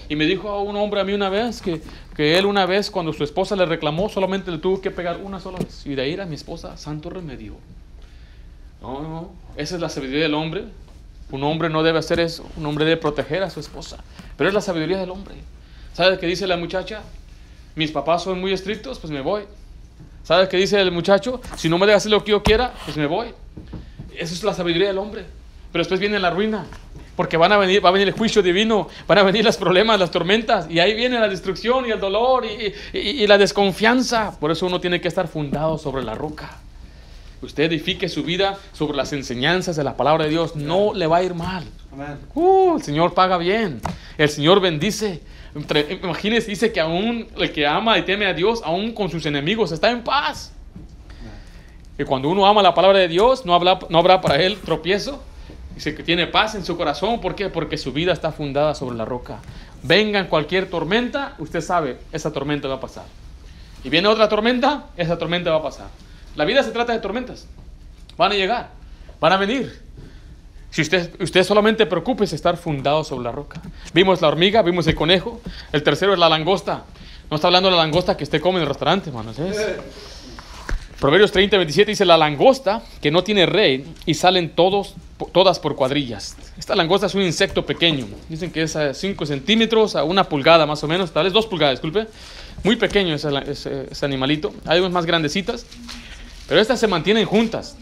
Y 0.10 0.16
me 0.16 0.26
dijo 0.26 0.62
un 0.62 0.76
hombre 0.76 1.00
a 1.00 1.04
mí 1.04 1.14
una 1.14 1.30
vez 1.30 1.62
que, 1.62 1.82
que 2.16 2.38
él 2.40 2.48
una 2.48 2.66
vez 2.66 2.90
cuando 2.90 3.14
su 3.14 3.24
esposa 3.24 3.56
le 3.56 3.68
reclamó 3.68 4.10
solamente 4.10 4.50
le 4.50 4.58
tuvo 4.58 4.82
que 4.82 4.90
pegar 4.90 5.20
una 5.24 5.40
sola 5.40 5.60
vez. 5.60 5.86
Y 5.86 5.94
de 5.94 6.02
ahí 6.02 6.20
a 6.20 6.26
mi 6.26 6.34
esposa, 6.34 6.76
santo 6.78 7.12
remedio. 7.12 7.54
No, 8.82 9.02
no, 9.04 9.32
esa 9.56 9.76
es 9.76 9.82
la 9.82 9.90
sabiduría 9.90 10.24
del 10.24 10.34
hombre. 10.34 10.66
Un 11.32 11.44
hombre 11.44 11.70
no 11.70 11.84
debe 11.84 12.00
hacer 12.00 12.20
eso, 12.20 12.50
un 12.58 12.66
hombre 12.66 12.86
debe 12.86 12.98
proteger 12.98 13.44
a 13.44 13.52
su 13.52 13.60
esposa. 13.60 14.04
Pero 14.36 14.48
es 14.48 14.54
la 14.54 14.62
sabiduría 14.62 14.98
del 14.98 15.12
hombre. 15.12 15.36
¿Sabes 15.94 16.18
qué 16.18 16.26
dice 16.26 16.48
la 16.48 16.58
muchacha? 16.58 17.04
Mis 17.76 17.92
papás 17.92 18.24
son 18.24 18.40
muy 18.42 18.52
estrictos, 18.52 18.98
pues 18.98 19.12
me 19.12 19.22
voy. 19.22 19.44
¿Sabes 20.24 20.50
qué 20.50 20.58
dice 20.58 20.82
el 20.82 20.92
muchacho? 20.92 21.40
Si 21.56 21.70
no 21.70 21.78
me 21.78 21.86
dejas 21.86 22.02
hacer 22.02 22.12
lo 22.12 22.24
que 22.24 22.32
yo 22.32 22.42
quiera, 22.42 22.74
pues 22.86 22.98
me 22.98 23.06
voy. 23.06 23.28
Eso 24.18 24.34
es 24.34 24.44
la 24.44 24.56
sabiduría 24.56 24.88
del 24.88 24.98
hombre. 24.98 25.26
Pero 25.72 25.82
después 25.82 26.00
viene 26.00 26.20
la 26.20 26.30
ruina. 26.30 26.66
Porque 27.16 27.36
van 27.36 27.52
a 27.52 27.58
venir, 27.58 27.84
va 27.84 27.90
a 27.90 27.92
venir 27.92 28.08
el 28.08 28.14
juicio 28.14 28.42
divino, 28.42 28.88
van 29.06 29.18
a 29.18 29.24
venir 29.24 29.44
los 29.44 29.58
problemas, 29.58 30.00
las 30.00 30.10
tormentas, 30.10 30.68
y 30.72 30.80
ahí 30.80 30.94
viene 30.94 31.20
la 31.20 31.28
destrucción 31.28 31.86
y 31.86 31.92
el 31.92 32.00
dolor 32.00 32.46
y, 32.46 32.74
y- 32.98 33.24
y 33.24 33.28
la 33.28 33.38
desconfianza. 33.38 34.40
Por 34.40 34.52
eso 34.52 34.66
uno 34.66 34.80
tiene 34.80 35.02
que 35.02 35.10
estar 35.10 35.28
fundado 35.28 35.78
sobre 35.78 36.02
la 36.04 36.16
roca. 36.16 36.50
Usted 37.42 37.64
edifique 37.64 38.08
su 38.08 38.24
vida 38.24 38.58
sobre 38.72 38.96
las 38.96 39.12
enseñanzas 39.12 39.76
de 39.76 39.84
la 39.84 39.98
palabra 39.98 40.24
de 40.26 40.30
Dios, 40.30 40.56
no 40.56 40.94
le 40.94 41.08
va 41.08 41.18
a 41.18 41.24
ir 41.24 41.34
mal. 41.34 41.66
Uh, 42.36 42.78
el 42.78 42.84
Señor 42.84 43.14
paga 43.14 43.38
bien, 43.38 43.82
el 44.18 44.30
Señor 44.30 44.62
bendice. 44.62 45.22
Imagínese, 46.02 46.48
dice 46.50 46.72
que 46.72 46.80
aún 46.80 47.28
el 47.38 47.52
que 47.52 47.68
ama 47.68 47.98
y 47.98 48.04
teme 48.04 48.28
a 48.28 48.34
Dios, 48.34 48.62
aún 48.64 48.94
con 48.94 49.10
sus 49.10 49.26
enemigos, 49.26 49.72
está 49.74 49.90
en 49.92 50.04
paz. 50.04 50.54
Y 51.98 52.04
cuando 52.06 52.30
uno 52.30 52.46
ama 52.46 52.62
la 52.62 52.74
palabra 52.74 53.00
de 53.00 53.10
Dios, 53.10 53.46
no, 53.46 53.54
habla- 53.56 53.80
no 53.90 54.00
habrá 54.00 54.22
para 54.22 54.42
él 54.42 54.58
tropiezo. 54.64 55.22
Dice 55.80 55.96
que 55.96 56.04
tiene 56.04 56.28
paz 56.28 56.56
en 56.56 56.66
su 56.66 56.76
corazón. 56.76 57.22
¿Por 57.22 57.36
qué? 57.36 57.48
Porque 57.48 57.78
su 57.78 57.94
vida 57.94 58.12
está 58.12 58.34
fundada 58.34 58.76
sobre 58.76 58.98
la 58.98 59.06
roca. 59.06 59.38
Vengan 59.82 60.28
cualquier 60.28 60.70
tormenta, 60.70 61.36
usted 61.40 61.62
sabe, 61.62 61.98
esa 62.12 62.34
tormenta 62.34 62.68
va 62.68 62.76
a 62.76 62.80
pasar. 62.82 63.06
Y 63.86 63.90
viene 63.90 64.10
otra 64.10 64.28
tormenta, 64.28 64.88
esa 64.98 65.18
tormenta 65.18 65.52
va 65.52 65.60
a 65.60 65.64
pasar. 65.64 65.88
La 66.36 66.44
vida 66.44 66.64
se 66.64 66.72
trata 66.72 66.92
de 66.92 67.00
tormentas. 67.00 67.48
Van 68.18 68.34
a 68.34 68.36
llegar, 68.36 68.72
van 69.22 69.32
a 69.32 69.38
venir. 69.38 69.82
Si 70.70 70.82
usted, 70.82 71.16
usted 71.22 71.46
solamente 71.46 71.86
preocúpese 71.86 72.36
estar 72.36 72.58
fundado 72.58 73.06
sobre 73.06 73.24
la 73.24 73.32
roca. 73.32 73.62
Vimos 73.94 74.20
la 74.20 74.28
hormiga, 74.28 74.62
vimos 74.64 74.86
el 74.88 74.96
conejo. 74.96 75.40
El 75.72 75.82
tercero 75.82 76.12
es 76.12 76.20
la 76.20 76.28
langosta. 76.28 76.84
No 77.32 77.36
está 77.36 77.48
hablando 77.48 77.70
de 77.70 77.78
la 77.78 77.84
langosta 77.84 78.18
que 78.18 78.26
usted 78.26 78.42
come 78.42 78.58
en 78.58 78.64
el 78.64 78.68
restaurante, 78.68 79.12
hermanos. 79.12 79.40
es- 79.40 79.56
Proverbios 81.00 81.32
30, 81.32 81.56
27 81.58 81.92
dice, 81.92 82.06
la 82.06 82.18
langosta 82.18 82.84
que 83.02 83.10
no 83.10 83.24
tiene 83.24 83.46
rey 83.46 83.86
y 84.06 84.16
salen 84.16 84.50
todos, 84.50 84.96
todas 85.32 85.58
por 85.60 85.76
cuadrillas. 85.76 86.36
Esta 86.58 86.76
langosta 86.76 87.08
es 87.08 87.16
un 87.16 87.22
insecto 87.22 87.66
pequeño. 87.66 88.06
Dicen 88.28 88.52
que 88.52 88.64
es 88.64 88.76
a 88.76 88.94
5 88.94 89.26
centímetros 89.26 89.96
a 89.96 90.04
una 90.04 90.26
pulgada 90.26 90.66
más 90.66 90.84
o 90.84 90.88
menos, 90.90 91.12
tal 91.12 91.24
vez 91.24 91.32
2 91.34 91.48
pulgadas, 91.48 91.76
disculpe. 91.76 92.08
Muy 92.64 92.76
pequeño 92.76 93.16
ese, 93.16 93.30
ese- 93.48 93.88
ese 93.90 94.06
animalito. 94.06 94.54
Hay 94.66 94.80
unas 94.82 94.92
más 94.92 95.06
grandecitas. 95.06 95.66
Pero 96.50 96.60
estas 96.60 96.80
se 96.80 96.88
mantienen 96.88 97.26
juntas. 97.26 97.78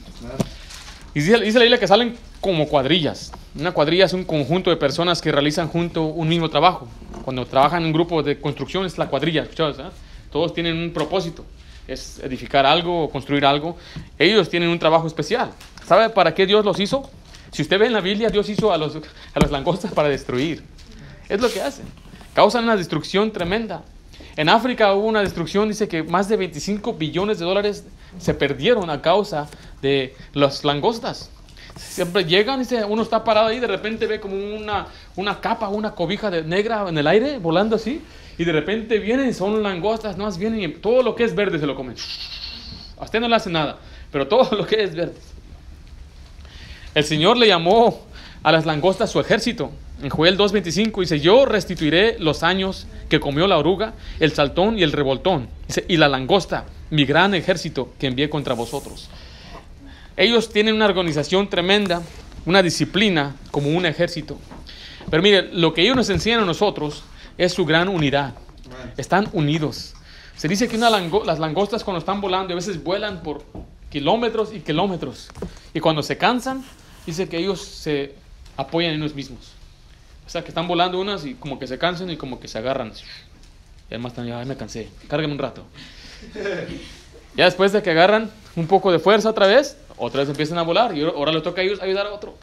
Y 1.15 1.21
dice, 1.21 1.39
dice 1.39 1.57
la 1.57 1.63
Biblia 1.63 1.79
que 1.79 1.87
salen 1.87 2.15
como 2.39 2.67
cuadrillas. 2.67 3.31
Una 3.57 3.71
cuadrilla 3.71 4.05
es 4.05 4.13
un 4.13 4.25
conjunto 4.25 4.69
de 4.69 4.75
personas 4.75 5.21
que 5.23 5.31
realizan 5.31 5.69
junto 5.69 6.03
un 6.03 6.27
mismo 6.27 6.49
trabajo. 6.49 6.87
Cuando 7.25 7.47
trabajan 7.47 7.81
en 7.81 7.87
un 7.87 7.93
grupo 7.93 8.21
de 8.21 8.39
construcción 8.39 8.85
es 8.85 8.99
la 8.99 9.07
cuadrilla, 9.07 9.41
¿escuchabas, 9.43 9.79
ah? 9.79 9.91
Todos 10.31 10.53
tienen 10.53 10.77
un 10.77 10.91
propósito, 10.91 11.45
es 11.87 12.19
edificar 12.19 12.65
algo 12.65 13.03
o 13.03 13.09
construir 13.09 13.45
algo. 13.45 13.77
Ellos 14.19 14.49
tienen 14.49 14.69
un 14.69 14.79
trabajo 14.79 15.07
especial. 15.07 15.51
¿Sabe 15.85 16.09
para 16.09 16.33
qué 16.33 16.45
Dios 16.45 16.65
los 16.65 16.79
hizo? 16.79 17.09
Si 17.51 17.61
usted 17.61 17.79
ve 17.79 17.87
en 17.87 17.93
la 17.93 18.01
Biblia, 18.01 18.29
Dios 18.29 18.49
hizo 18.49 18.71
a, 18.71 18.77
los, 18.77 18.95
a 18.95 19.39
las 19.39 19.51
langostas 19.51 19.91
para 19.93 20.09
destruir. 20.09 20.63
Es 21.29 21.39
lo 21.39 21.49
que 21.49 21.61
hacen. 21.61 21.85
Causan 22.33 22.65
una 22.65 22.75
destrucción 22.75 23.31
tremenda. 23.31 23.83
En 24.35 24.49
África 24.49 24.93
hubo 24.93 25.07
una 25.07 25.21
destrucción, 25.21 25.67
dice 25.67 25.87
que 25.87 26.03
más 26.03 26.29
de 26.29 26.37
25 26.37 26.93
billones 26.93 27.39
de 27.39 27.45
dólares 27.45 27.85
se 28.19 28.33
perdieron 28.33 28.89
a 28.89 29.01
causa 29.01 29.47
de 29.81 30.15
las 30.33 30.63
langostas. 30.63 31.31
Siempre 31.75 32.25
llegan, 32.25 32.59
dice, 32.59 32.83
uno 32.85 33.01
está 33.01 33.23
parado 33.23 33.47
ahí, 33.47 33.59
de 33.59 33.67
repente 33.67 34.07
ve 34.07 34.19
como 34.19 34.35
una, 34.35 34.87
una 35.15 35.39
capa, 35.39 35.69
una 35.69 35.93
cobija 35.95 36.29
de 36.29 36.43
negra 36.43 36.87
en 36.87 36.97
el 36.97 37.07
aire, 37.07 37.37
volando 37.37 37.75
así, 37.75 38.01
y 38.37 38.45
de 38.45 38.51
repente 38.51 38.99
vienen, 38.99 39.33
son 39.33 39.63
langostas, 39.63 40.17
no 40.17 40.25
más 40.25 40.37
vienen 40.37 40.79
todo 40.79 41.01
lo 41.01 41.15
que 41.15 41.23
es 41.23 41.33
verde 41.33 41.59
se 41.59 41.65
lo 41.65 41.75
comen. 41.75 41.95
A 42.97 43.05
usted 43.05 43.19
no 43.19 43.27
le 43.27 43.35
hace 43.35 43.49
nada, 43.49 43.77
pero 44.11 44.27
todo 44.27 44.55
lo 44.55 44.65
que 44.65 44.83
es 44.83 44.95
verde. 44.95 45.15
El 46.93 47.03
Señor 47.03 47.37
le 47.37 47.47
llamó 47.47 48.05
a 48.43 48.51
las 48.51 48.65
langostas 48.65 49.11
su 49.11 49.19
ejército. 49.19 49.71
En 50.01 50.09
Joel 50.09 50.37
2.25 50.37 50.99
dice, 50.99 51.19
yo 51.19 51.45
restituiré 51.45 52.17
los 52.19 52.43
años 52.43 52.87
que 53.09 53.19
comió 53.19 53.47
la 53.47 53.57
oruga, 53.57 53.93
el 54.19 54.31
saltón 54.31 54.77
y 54.77 54.83
el 54.83 54.91
revoltón, 54.91 55.47
y 55.87 55.97
la 55.97 56.07
langosta, 56.07 56.65
mi 56.91 57.05
gran 57.05 57.33
ejército 57.33 57.93
que 57.99 58.07
envié 58.07 58.29
contra 58.29 58.53
vosotros. 58.53 59.09
Ellos 60.15 60.51
tienen 60.51 60.75
una 60.75 60.85
organización 60.85 61.49
tremenda, 61.49 62.01
una 62.45 62.61
disciplina 62.61 63.35
como 63.51 63.69
un 63.69 63.85
ejército. 63.85 64.37
Pero 65.09 65.23
mire, 65.23 65.49
lo 65.53 65.73
que 65.73 65.81
ellos 65.81 65.95
nos 65.95 66.09
enseñan 66.09 66.41
a 66.41 66.45
nosotros 66.45 67.03
es 67.37 67.53
su 67.53 67.65
gran 67.65 67.89
unidad. 67.89 68.33
Están 68.97 69.29
unidos. 69.33 69.93
Se 70.35 70.47
dice 70.47 70.67
que 70.67 70.77
las 70.77 71.39
langostas 71.39 71.83
cuando 71.83 71.99
están 71.99 72.21
volando 72.21 72.53
a 72.53 72.55
veces 72.55 72.83
vuelan 72.83 73.23
por 73.23 73.43
kilómetros 73.89 74.53
y 74.53 74.59
kilómetros. 74.59 75.29
Y 75.73 75.79
cuando 75.79 76.03
se 76.03 76.17
cansan, 76.17 76.63
dice 77.05 77.27
que 77.27 77.37
ellos 77.37 77.61
se 77.61 78.13
apoyan 78.55 78.93
en 78.93 79.01
ellos 79.01 79.15
mismos. 79.15 79.51
O 80.25 80.29
sea, 80.29 80.43
que 80.43 80.49
están 80.49 80.67
volando 80.67 80.99
unas 80.99 81.25
y 81.25 81.35
como 81.35 81.57
que 81.57 81.67
se 81.67 81.77
cansan 81.77 82.09
y 82.09 82.17
como 82.17 82.39
que 82.39 82.47
se 82.47 82.57
agarran. 82.57 82.91
Y 83.89 83.93
además 83.93 84.11
están, 84.11 84.27
ya 84.27 84.43
me 84.43 84.57
cansé, 84.57 84.89
carguen 85.07 85.31
un 85.31 85.39
rato. 85.39 85.63
Ya 87.35 87.45
después 87.45 87.71
de 87.71 87.81
que 87.81 87.91
agarran 87.91 88.29
un 88.55 88.67
poco 88.67 88.91
de 88.91 88.99
fuerza 88.99 89.29
otra 89.29 89.47
vez, 89.47 89.77
otra 89.95 90.21
vez 90.21 90.29
empiezan 90.29 90.57
a 90.57 90.63
volar 90.63 90.95
y 90.97 91.03
ahora 91.03 91.31
le 91.31 91.41
toca 91.41 91.61
a 91.61 91.63
ellos 91.63 91.81
ayudar 91.81 92.07
a 92.07 92.13
otro. 92.13 92.35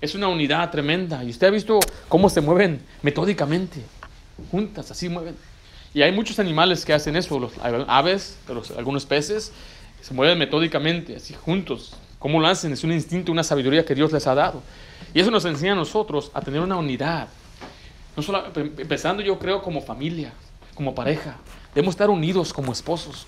Es 0.00 0.14
una 0.14 0.28
unidad 0.28 0.70
tremenda. 0.70 1.22
Y 1.24 1.30
usted 1.30 1.48
ha 1.48 1.50
visto 1.50 1.80
cómo 2.08 2.30
se 2.30 2.40
mueven 2.40 2.80
metódicamente. 3.02 3.82
Juntas, 4.50 4.90
así 4.90 5.08
mueven. 5.08 5.36
Y 5.94 6.02
hay 6.02 6.12
muchos 6.12 6.38
animales 6.38 6.84
que 6.84 6.92
hacen 6.92 7.16
eso. 7.16 7.38
Los 7.38 7.52
aves, 7.62 8.38
algunos 8.76 9.06
peces, 9.06 9.52
se 10.00 10.14
mueven 10.14 10.38
metódicamente, 10.38 11.16
así 11.16 11.34
juntos. 11.34 11.94
¿Cómo 12.18 12.40
lo 12.40 12.48
hacen? 12.48 12.72
Es 12.72 12.84
un 12.84 12.92
instinto, 12.92 13.30
una 13.30 13.44
sabiduría 13.44 13.84
que 13.84 13.94
Dios 13.94 14.12
les 14.12 14.26
ha 14.26 14.34
dado. 14.34 14.62
Y 15.14 15.20
eso 15.20 15.30
nos 15.30 15.44
enseña 15.44 15.72
a 15.72 15.76
nosotros 15.76 16.30
a 16.34 16.40
tener 16.40 16.60
una 16.60 16.76
unidad. 16.76 17.28
No 18.16 18.22
solo, 18.22 18.44
empezando 18.54 19.22
yo 19.22 19.38
creo 19.38 19.62
como 19.62 19.80
familia, 19.80 20.32
como 20.74 20.94
pareja. 20.94 21.36
Debemos 21.74 21.94
estar 21.94 22.10
unidos 22.10 22.52
como 22.52 22.72
esposos. 22.72 23.26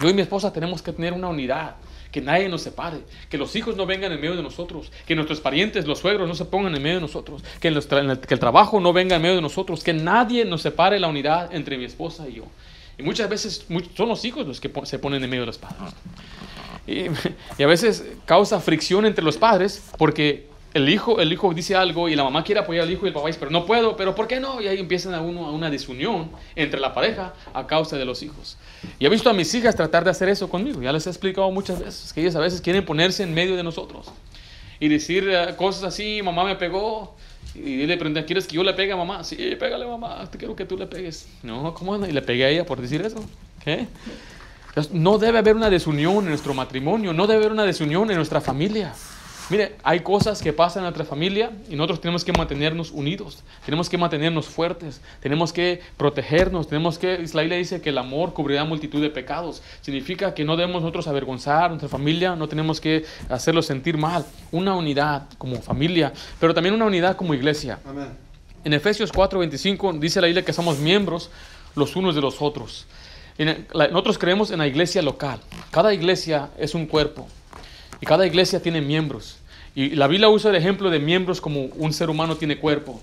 Yo 0.00 0.08
y 0.08 0.14
mi 0.14 0.22
esposa 0.22 0.52
tenemos 0.52 0.80
que 0.80 0.92
tener 0.92 1.12
una 1.12 1.28
unidad. 1.28 1.76
Que 2.12 2.20
nadie 2.20 2.48
nos 2.48 2.62
separe, 2.62 2.98
que 3.28 3.38
los 3.38 3.56
hijos 3.56 3.74
no 3.74 3.86
vengan 3.86 4.12
en 4.12 4.20
medio 4.20 4.36
de 4.36 4.42
nosotros, 4.42 4.92
que 5.06 5.16
nuestros 5.16 5.40
parientes, 5.40 5.86
los 5.86 5.98
suegros, 5.98 6.28
no 6.28 6.34
se 6.34 6.44
pongan 6.44 6.76
en 6.76 6.82
medio 6.82 6.96
de 6.96 7.00
nosotros, 7.00 7.42
que, 7.58 7.68
el, 7.68 8.38
trabajo 8.38 8.80
no 8.80 8.92
venga 8.92 9.16
en 9.16 9.22
medio 9.22 9.36
de 9.36 9.42
nosotros, 9.42 9.82
que 9.82 9.94
nadie 9.94 10.44
nos 10.44 10.62
separe 10.62 11.00
la 11.00 11.08
unidad 11.08 11.54
entre 11.54 11.78
mi 11.78 11.84
esposa 11.84 12.28
y 12.28 12.34
yo. 12.34 12.44
Y 12.98 13.02
muchas 13.02 13.28
veces 13.28 13.66
son 13.96 14.08
los 14.08 14.24
hijos 14.24 14.46
los 14.46 14.60
que 14.60 14.70
se 14.84 14.98
ponen 14.98 15.24
en 15.24 15.30
medio 15.30 15.42
de 15.42 15.46
los 15.46 15.58
padres. 15.58 15.94
Y, 16.84 17.62
a 17.62 17.66
veces 17.68 18.04
causa 18.24 18.58
fricción 18.58 19.06
entre 19.06 19.24
los 19.24 19.36
padres 19.36 19.84
porque 19.98 20.48
el 20.74 20.88
hijo, 20.88 21.20
el 21.20 21.32
hijo 21.32 21.54
dice 21.54 21.76
algo 21.76 22.08
y 22.08 22.16
la 22.16 22.24
mamá 22.24 22.42
quiere 22.42 22.60
apoyar 22.60 22.84
al 22.84 22.90
hijo 22.90 23.04
y 23.04 23.08
el 23.08 23.14
papá 23.14 23.28
dice, 23.28 23.38
pero 23.38 23.50
no 23.50 23.66
puedo, 23.66 23.96
pero 23.96 24.14
¿por 24.14 24.26
qué 24.26 24.40
no? 24.40 24.60
Y 24.60 24.66
ahí 24.66 24.78
empiezan 24.80 25.14
a, 25.14 25.20
uno, 25.20 25.46
a 25.46 25.52
una 25.52 25.70
desunión 25.70 26.30
entre 26.56 26.80
la 26.80 26.92
pareja 26.92 27.34
a 27.54 27.66
causa 27.66 27.96
de 27.96 28.04
los 28.04 28.22
hijos. 28.22 28.56
Y 28.98 29.06
he 29.06 29.08
visto 29.08 29.30
a 29.30 29.32
mis 29.32 29.54
hijas 29.54 29.76
tratar 29.76 30.04
de 30.04 30.10
hacer 30.10 30.28
eso 30.28 30.48
conmigo, 30.48 30.82
ya 30.82 30.92
les 30.92 31.06
he 31.06 31.10
explicado 31.10 31.50
muchas 31.50 31.80
veces, 31.80 32.12
que 32.12 32.20
ellas 32.20 32.36
a 32.36 32.40
veces 32.40 32.60
quieren 32.60 32.84
ponerse 32.84 33.22
en 33.22 33.32
medio 33.32 33.56
de 33.56 33.62
nosotros 33.62 34.10
y 34.80 34.88
decir 34.88 35.28
eh, 35.30 35.54
cosas 35.56 35.84
así, 35.84 36.20
mamá 36.22 36.44
me 36.44 36.56
pegó, 36.56 37.14
y 37.54 37.86
le 37.86 37.96
preguntan, 37.96 38.24
¿quieres 38.24 38.46
que 38.46 38.56
yo 38.56 38.64
le 38.64 38.72
pegue 38.72 38.92
a 38.92 38.96
mamá? 38.96 39.22
Sí, 39.22 39.36
pégale 39.58 39.86
mamá, 39.86 40.28
te 40.30 40.38
quiero 40.38 40.56
que 40.56 40.64
tú 40.64 40.76
le 40.76 40.86
pegues. 40.86 41.28
No, 41.42 41.74
¿cómo 41.74 41.96
no? 41.98 42.06
Y 42.06 42.12
le 42.12 42.22
pegué 42.22 42.46
a 42.46 42.48
ella 42.48 42.66
por 42.66 42.80
decir 42.80 43.00
eso. 43.02 43.22
No 44.90 45.18
debe 45.18 45.38
haber 45.38 45.54
una 45.54 45.68
desunión 45.68 46.18
en 46.24 46.30
nuestro 46.30 46.54
matrimonio, 46.54 47.12
no 47.12 47.26
debe 47.26 47.40
haber 47.40 47.52
una 47.52 47.64
desunión 47.64 48.10
en 48.10 48.16
nuestra 48.16 48.40
familia. 48.40 48.94
Mire, 49.50 49.76
hay 49.82 50.00
cosas 50.00 50.40
que 50.40 50.52
pasan 50.52 50.80
en 50.80 50.84
nuestra 50.84 51.04
familia 51.04 51.52
y 51.68 51.74
nosotros 51.74 52.00
tenemos 52.00 52.24
que 52.24 52.32
mantenernos 52.32 52.90
unidos, 52.90 53.42
tenemos 53.64 53.88
que 53.88 53.98
mantenernos 53.98 54.46
fuertes, 54.46 55.00
tenemos 55.20 55.52
que 55.52 55.80
protegernos, 55.96 56.68
tenemos 56.68 56.98
que, 56.98 57.18
la 57.34 57.42
Biblia 57.42 57.58
dice 57.58 57.80
que 57.80 57.90
el 57.90 57.98
amor 57.98 58.32
cubrirá 58.32 58.64
multitud 58.64 59.02
de 59.02 59.10
pecados. 59.10 59.62
Significa 59.80 60.32
que 60.32 60.44
no 60.44 60.56
debemos 60.56 60.82
nosotros 60.82 61.08
avergonzar 61.08 61.64
a 61.64 61.68
nuestra 61.68 61.88
familia, 61.88 62.36
no 62.36 62.48
tenemos 62.48 62.80
que 62.80 63.04
hacerlo 63.28 63.62
sentir 63.62 63.98
mal. 63.98 64.24
Una 64.52 64.74
unidad 64.74 65.28
como 65.38 65.60
familia, 65.60 66.12
pero 66.40 66.54
también 66.54 66.74
una 66.74 66.86
unidad 66.86 67.16
como 67.16 67.34
iglesia. 67.34 67.78
En 68.64 68.72
Efesios 68.72 69.12
4:25 69.12 69.98
dice 69.98 70.20
la 70.20 70.28
Biblia 70.28 70.44
que 70.44 70.52
somos 70.52 70.78
miembros 70.78 71.30
los 71.74 71.96
unos 71.96 72.14
de 72.14 72.20
los 72.20 72.40
otros. 72.40 72.86
Nosotros 73.74 74.18
creemos 74.18 74.50
en 74.50 74.58
la 74.58 74.66
iglesia 74.66 75.02
local. 75.02 75.40
Cada 75.70 75.92
iglesia 75.92 76.50
es 76.58 76.74
un 76.74 76.86
cuerpo 76.86 77.26
y 78.02 78.04
cada 78.04 78.26
iglesia 78.26 78.60
tiene 78.60 78.80
miembros. 78.80 79.36
Y 79.76 79.90
la 79.90 80.08
Biblia 80.08 80.28
usa 80.28 80.50
el 80.50 80.56
ejemplo 80.56 80.90
de 80.90 80.98
miembros 80.98 81.40
como 81.40 81.66
un 81.76 81.92
ser 81.92 82.10
humano 82.10 82.36
tiene 82.36 82.58
cuerpo. 82.58 83.00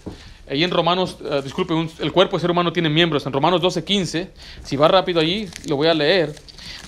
Ahí 0.47 0.61
en 0.61 0.71
Romanos, 0.71 1.17
uh, 1.21 1.41
disculpe, 1.41 1.73
el 1.99 2.11
cuerpo 2.11 2.35
del 2.35 2.41
ser 2.41 2.51
humano 2.51 2.73
tiene 2.73 2.89
miembros. 2.89 3.25
En 3.25 3.31
Romanos 3.31 3.61
12:15, 3.61 4.27
si 4.61 4.75
va 4.75 4.89
rápido 4.89 5.21
allí, 5.21 5.47
lo 5.67 5.77
voy 5.77 5.87
a 5.87 5.93
leer. 5.93 6.35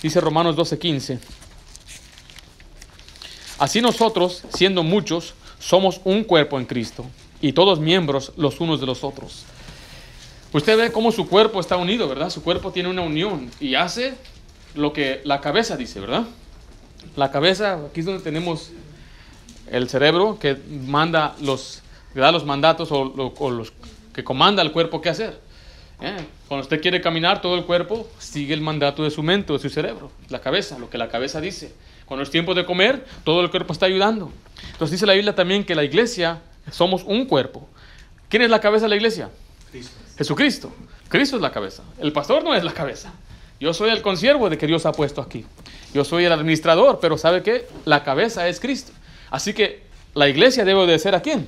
Dice 0.02 0.20
Romanos 0.20 0.56
12:15. 0.56 1.18
Así 3.58 3.80
nosotros, 3.80 4.42
siendo 4.50 4.82
muchos, 4.82 5.32
somos 5.58 6.02
un 6.04 6.22
cuerpo 6.22 6.60
en 6.60 6.66
Cristo 6.66 7.06
y 7.40 7.54
todos 7.54 7.80
miembros 7.80 8.32
los 8.36 8.60
unos 8.60 8.78
de 8.78 8.86
los 8.86 9.04
otros. 9.04 9.44
Usted 10.52 10.76
ve 10.76 10.92
cómo 10.92 11.12
su 11.12 11.26
cuerpo 11.28 11.60
está 11.60 11.78
unido, 11.78 12.08
¿verdad? 12.08 12.28
Su 12.28 12.42
cuerpo 12.42 12.72
tiene 12.72 12.90
una 12.90 13.00
unión 13.00 13.50
y 13.58 13.74
hace 13.74 14.12
lo 14.74 14.92
que 14.92 15.22
la 15.24 15.40
cabeza 15.40 15.78
dice, 15.78 15.98
¿verdad? 15.98 16.26
La 17.16 17.30
cabeza, 17.30 17.78
aquí 17.86 18.00
es 18.00 18.06
donde 18.06 18.22
tenemos 18.22 18.70
el 19.70 19.88
cerebro 19.88 20.38
que 20.38 20.56
manda 20.86 21.34
los, 21.40 21.82
da 22.14 22.32
los 22.32 22.44
mandatos 22.44 22.90
o, 22.90 23.04
los 23.50 23.72
que 24.14 24.24
comanda 24.24 24.62
el 24.62 24.72
cuerpo 24.72 25.00
qué 25.00 25.10
hacer. 25.10 25.40
¿Eh? 26.00 26.16
Cuando 26.48 26.62
usted 26.62 26.80
quiere 26.80 27.00
caminar, 27.00 27.40
todo 27.40 27.54
el 27.54 27.64
cuerpo 27.64 28.08
sigue 28.18 28.54
el 28.54 28.60
mandato 28.60 29.04
de 29.04 29.10
su 29.10 29.22
mente, 29.22 29.52
de 29.52 29.58
su 29.58 29.70
cerebro, 29.70 30.10
la 30.28 30.40
cabeza, 30.40 30.78
lo 30.78 30.90
que 30.90 30.98
la 30.98 31.08
cabeza 31.08 31.40
dice. 31.40 31.74
Cuando 32.06 32.24
es 32.24 32.30
tiempo 32.30 32.54
de 32.54 32.64
comer, 32.64 33.06
todo 33.24 33.40
el 33.40 33.50
cuerpo 33.50 33.72
está 33.72 33.86
ayudando. 33.86 34.30
Entonces 34.72 34.92
dice 34.92 35.06
la 35.06 35.14
Biblia 35.14 35.34
también 35.34 35.64
que 35.64 35.74
la 35.74 35.84
iglesia 35.84 36.42
somos 36.70 37.04
un 37.04 37.26
cuerpo. 37.26 37.68
¿Quién 38.28 38.42
es 38.42 38.50
la 38.50 38.60
cabeza 38.60 38.86
de 38.86 38.90
la 38.90 38.96
iglesia? 38.96 39.30
Jesucristo. 40.16 40.72
Cristo 41.08 41.36
es 41.36 41.42
la 41.42 41.52
cabeza. 41.52 41.82
El 41.98 42.12
pastor 42.12 42.42
no 42.42 42.54
es 42.54 42.64
la 42.64 42.72
cabeza. 42.72 43.12
Yo 43.60 43.72
soy 43.72 43.90
el 43.90 44.02
consiervo 44.02 44.50
de 44.50 44.58
que 44.58 44.66
Dios 44.66 44.86
ha 44.86 44.92
puesto 44.92 45.20
aquí. 45.20 45.44
Yo 45.94 46.04
soy 46.04 46.24
el 46.24 46.32
administrador, 46.32 46.98
pero 47.00 47.18
¿sabe 47.18 47.42
qué? 47.42 47.66
La 47.84 48.02
cabeza 48.02 48.48
es 48.48 48.60
Cristo. 48.60 48.92
Así 49.30 49.52
que 49.52 49.82
la 50.14 50.28
iglesia 50.28 50.64
debe 50.64 50.80
obedecer 50.80 51.14
a 51.14 51.20
quién? 51.20 51.46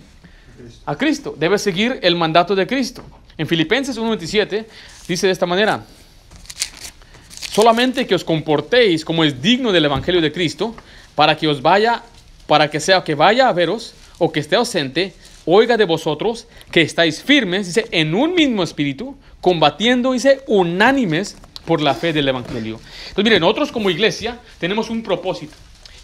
A 0.86 0.96
Cristo. 0.96 1.34
Debe 1.38 1.58
seguir 1.58 1.98
el 2.02 2.16
mandato 2.16 2.54
de 2.54 2.66
Cristo. 2.66 3.02
En 3.36 3.46
Filipenses 3.46 3.98
1.27 3.98 4.66
dice 5.08 5.26
de 5.26 5.32
esta 5.32 5.46
manera, 5.46 5.84
solamente 7.50 8.06
que 8.06 8.14
os 8.14 8.24
comportéis 8.24 9.04
como 9.04 9.24
es 9.24 9.40
digno 9.40 9.72
del 9.72 9.86
Evangelio 9.86 10.20
de 10.20 10.32
Cristo, 10.32 10.74
para 11.14 11.36
que 11.36 11.48
os 11.48 11.62
vaya, 11.62 12.02
para 12.46 12.70
que 12.70 12.80
sea 12.80 13.02
que 13.02 13.14
vaya 13.14 13.48
a 13.48 13.52
veros 13.52 13.94
o 14.18 14.30
que 14.30 14.40
esté 14.40 14.56
ausente, 14.56 15.14
oiga 15.46 15.76
de 15.76 15.84
vosotros 15.84 16.46
que 16.70 16.82
estáis 16.82 17.22
firmes, 17.22 17.66
dice, 17.66 17.86
en 17.90 18.14
un 18.14 18.34
mismo 18.34 18.62
espíritu, 18.62 19.16
combatiendo, 19.40 20.12
dice, 20.12 20.42
unánimes 20.46 21.36
por 21.64 21.80
la 21.80 21.94
fe 21.94 22.12
del 22.12 22.28
Evangelio. 22.28 22.80
Entonces, 23.08 23.24
miren, 23.24 23.40
nosotros 23.40 23.72
como 23.72 23.90
iglesia 23.90 24.38
tenemos 24.58 24.90
un 24.90 25.02
propósito. 25.02 25.54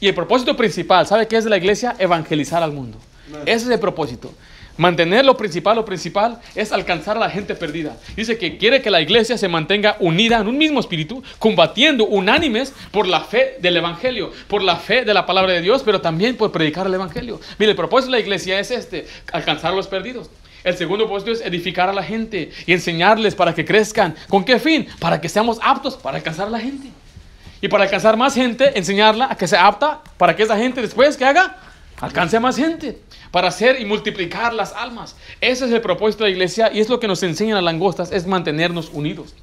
Y 0.00 0.08
el 0.08 0.14
propósito 0.14 0.56
principal, 0.56 1.06
¿sabe 1.06 1.28
qué 1.28 1.36
es 1.36 1.44
de 1.44 1.50
la 1.50 1.58
iglesia? 1.58 1.94
Evangelizar 1.98 2.62
al 2.62 2.72
mundo. 2.72 2.98
Ese 3.46 3.66
es 3.66 3.70
el 3.70 3.78
propósito. 3.78 4.32
Mantener 4.76 5.26
lo 5.26 5.36
principal, 5.36 5.76
lo 5.76 5.84
principal 5.84 6.40
es 6.54 6.72
alcanzar 6.72 7.18
a 7.18 7.20
la 7.20 7.28
gente 7.28 7.54
perdida. 7.54 7.98
Dice 8.16 8.38
que 8.38 8.56
quiere 8.56 8.80
que 8.80 8.90
la 8.90 9.02
iglesia 9.02 9.36
se 9.36 9.46
mantenga 9.46 9.96
unida 10.00 10.38
en 10.38 10.48
un 10.48 10.56
mismo 10.56 10.80
espíritu, 10.80 11.22
combatiendo 11.38 12.06
unánimes 12.06 12.72
por 12.90 13.06
la 13.06 13.20
fe 13.20 13.56
del 13.60 13.76
Evangelio, 13.76 14.32
por 14.48 14.62
la 14.62 14.76
fe 14.76 15.04
de 15.04 15.12
la 15.12 15.26
palabra 15.26 15.52
de 15.52 15.60
Dios, 15.60 15.82
pero 15.84 16.00
también 16.00 16.34
por 16.36 16.50
predicar 16.50 16.86
el 16.86 16.94
Evangelio. 16.94 17.40
Mire, 17.58 17.72
el 17.72 17.76
propósito 17.76 18.12
de 18.12 18.18
la 18.18 18.22
iglesia 18.22 18.58
es 18.58 18.70
este, 18.70 19.06
alcanzar 19.32 19.74
a 19.74 19.76
los 19.76 19.86
perdidos. 19.86 20.30
El 20.62 20.76
segundo 20.76 21.06
propósito 21.06 21.32
es 21.32 21.40
edificar 21.40 21.88
a 21.88 21.92
la 21.92 22.02
gente 22.02 22.50
y 22.66 22.72
enseñarles 22.72 23.34
para 23.34 23.54
que 23.54 23.64
crezcan. 23.64 24.14
¿Con 24.28 24.44
qué 24.44 24.58
fin? 24.58 24.86
Para 24.98 25.20
que 25.20 25.28
seamos 25.28 25.58
aptos 25.62 25.96
para 25.96 26.18
alcanzar 26.18 26.48
a 26.48 26.50
la 26.50 26.60
gente. 26.60 26.88
Y 27.62 27.68
para 27.68 27.84
alcanzar 27.84 28.16
más 28.16 28.34
gente, 28.34 28.78
enseñarla 28.78 29.28
a 29.30 29.36
que 29.36 29.46
sea 29.46 29.66
apta 29.66 30.00
para 30.16 30.34
que 30.36 30.42
esa 30.42 30.56
gente 30.56 30.80
después 30.80 31.16
que 31.16 31.24
haga, 31.24 31.58
alcance 32.00 32.36
a 32.36 32.40
más 32.40 32.56
gente. 32.56 32.98
Para 33.30 33.48
hacer 33.48 33.80
y 33.80 33.84
multiplicar 33.84 34.52
las 34.52 34.72
almas. 34.72 35.16
Ese 35.40 35.66
es 35.66 35.72
el 35.72 35.80
propósito 35.80 36.24
de 36.24 36.30
la 36.30 36.34
iglesia 36.34 36.70
y 36.72 36.80
es 36.80 36.88
lo 36.88 37.00
que 37.00 37.08
nos 37.08 37.22
enseñan 37.22 37.54
las 37.56 37.64
langostas, 37.64 38.12
es 38.12 38.26
mantenernos 38.26 38.90
unidos. 38.92 39.34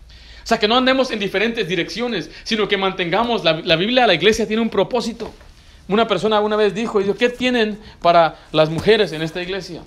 O 0.43 0.47
sea, 0.47 0.59
que 0.59 0.67
no 0.67 0.77
andemos 0.77 1.11
en 1.11 1.19
diferentes 1.19 1.67
direcciones, 1.67 2.29
sino 2.43 2.67
que 2.67 2.77
mantengamos, 2.77 3.43
la, 3.43 3.75
Biblia, 3.75 4.07
la 4.07 4.13
iglesia 4.13 4.47
tiene 4.47 4.61
un 4.61 4.69
propósito. 4.69 5.33
Una 5.89 6.07
persona 6.07 6.39
una 6.39 6.55
vez 6.55 6.73
dijo, 6.73 7.01
¿qué 7.17 7.29
tienen 7.29 7.79
para 8.01 8.39
las 8.51 8.69
mujeres 8.69 9.11
en 9.11 9.21
esta 9.21 9.41
iglesia? 9.41 9.81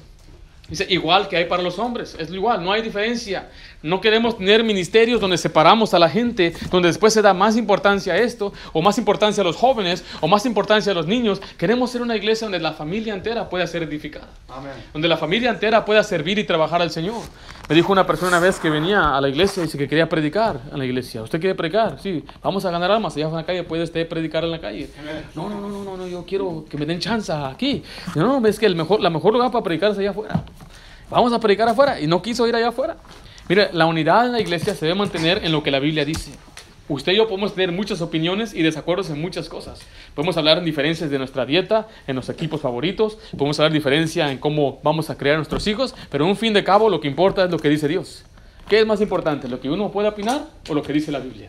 Dice, 0.71 0.87
igual 0.89 1.29
que 1.29 1.37
hay 1.37 1.47
para 1.47 1.63
los 1.63 1.81
hombres, 1.81 2.17
es 2.19 2.31
igual, 2.31 2.63
no 2.63 2.73
hay 2.73 2.81
diferencia. 2.81 3.51
No 3.83 4.01
queremos 4.01 4.39
tener 4.39 4.63
ministerios 4.63 5.21
donde 5.21 5.37
separamos 5.37 5.95
a 5.95 5.99
la 5.99 6.09
gente, 6.09 6.55
donde 6.71 6.89
después 6.89 7.13
se 7.13 7.23
da 7.23 7.35
más 7.35 7.57
importancia 7.57 8.13
a 8.13 8.19
esto, 8.19 8.53
o 8.73 8.81
más 8.81 8.97
importancia 8.97 9.41
a 9.41 9.45
los 9.45 9.57
jóvenes, 9.57 10.05
o 10.21 10.29
más 10.29 10.47
importancia 10.47 10.93
a 10.93 10.95
los 10.95 11.09
niños. 11.09 11.43
Queremos 11.59 11.91
ser 11.91 12.03
una 12.03 12.15
iglesia 12.17 12.45
donde 12.45 12.61
la 12.61 12.73
familia 12.73 13.15
entera 13.15 13.49
pueda 13.49 13.67
ser 13.67 13.83
edificada. 13.83 14.29
Donde 14.93 15.09
la 15.09 15.17
familia 15.17 15.51
entera 15.51 15.85
pueda 15.85 16.05
servir 16.05 16.39
y 16.39 16.45
trabajar 16.45 16.81
al 16.81 16.91
Señor. 16.91 17.23
Me 17.71 17.77
dijo 17.77 17.93
una 17.93 18.05
persona 18.05 18.31
una 18.31 18.41
vez 18.41 18.59
que 18.59 18.69
venía 18.69 19.17
a 19.17 19.21
la 19.21 19.29
iglesia 19.29 19.61
y 19.61 19.67
dice 19.67 19.79
que 19.79 19.87
quería 19.87 20.09
predicar 20.09 20.61
en 20.73 20.77
la 20.77 20.85
iglesia. 20.85 21.23
¿Usted 21.23 21.39
quiere 21.39 21.55
predicar? 21.55 22.01
Sí, 22.01 22.25
vamos 22.43 22.65
a 22.65 22.71
ganar 22.73 22.91
almas 22.91 23.15
allá 23.15 23.29
en 23.29 23.35
la 23.37 23.47
calle, 23.47 23.63
puede 23.63 23.85
usted 23.85 24.09
predicar 24.09 24.43
en 24.43 24.51
la 24.51 24.61
calle. 24.61 24.91
No, 25.37 25.49
no, 25.49 25.61
no, 25.61 25.69
no, 25.69 25.97
no, 25.97 26.09
yo 26.09 26.25
quiero 26.27 26.65
que 26.69 26.77
me 26.77 26.85
den 26.85 26.99
chance 26.99 27.33
aquí. 27.33 27.85
No, 28.17 28.41
ves 28.41 28.59
que 28.59 28.67
el 28.67 28.75
mejor, 28.75 29.01
la 29.01 29.09
mejor 29.09 29.33
lugar 29.33 29.53
para 29.53 29.63
predicar 29.63 29.93
es 29.93 29.99
allá 29.99 30.11
afuera. 30.11 30.43
Vamos 31.09 31.33
a 31.33 31.39
predicar 31.39 31.69
afuera. 31.69 32.01
Y 32.01 32.09
no 32.09 32.21
quiso 32.21 32.45
ir 32.49 32.57
allá 32.57 32.71
afuera. 32.71 32.97
Mire, 33.49 33.71
la 33.73 33.87
unidad 33.87 34.27
en 34.27 34.33
la 34.33 34.41
iglesia 34.41 34.75
se 34.75 34.87
debe 34.87 34.99
mantener 34.99 35.45
en 35.45 35.53
lo 35.53 35.63
que 35.63 35.71
la 35.71 35.79
Biblia 35.79 36.05
dice. 36.05 36.33
Usted 36.91 37.13
y 37.13 37.17
yo 37.19 37.29
podemos 37.29 37.55
tener 37.55 37.71
muchas 37.71 38.01
opiniones 38.01 38.53
y 38.53 38.65
desacuerdos 38.65 39.11
en 39.11 39.21
muchas 39.21 39.49
cosas. 39.49 39.81
Podemos 40.13 40.37
hablar 40.37 40.59
en 40.59 40.65
diferencias 40.65 41.09
de 41.09 41.19
nuestra 41.19 41.47
dieta, 41.47 41.87
en 42.09 42.17
los 42.17 42.29
equipos 42.29 42.61
favoritos, 42.61 43.17
podemos 43.39 43.61
hablar 43.61 43.73
diferencia 43.73 44.33
en 44.33 44.39
cómo 44.39 44.81
vamos 44.83 45.09
a 45.09 45.17
crear 45.17 45.37
nuestros 45.37 45.65
hijos, 45.69 45.95
pero 46.11 46.25
en 46.25 46.31
un 46.31 46.37
fin 46.37 46.53
de 46.53 46.65
cabo 46.65 46.91
lo 46.91 47.01
que 47.01 47.07
importa 47.07 47.45
es 47.45 47.51
lo 47.53 47.61
que 47.61 47.69
dice 47.69 47.87
Dios. 47.87 48.25
¿Qué 48.69 48.81
es 48.81 48.87
más 48.87 49.01
importante, 49.01 49.47
lo 49.47 49.61
que 49.61 49.71
uno 49.71 49.93
puede 49.93 50.09
opinar 50.09 50.49
o 50.69 50.75
lo 50.75 50.83
que 50.83 50.93
dice 50.93 51.13
la 51.13 51.21
Biblia? 51.21 51.49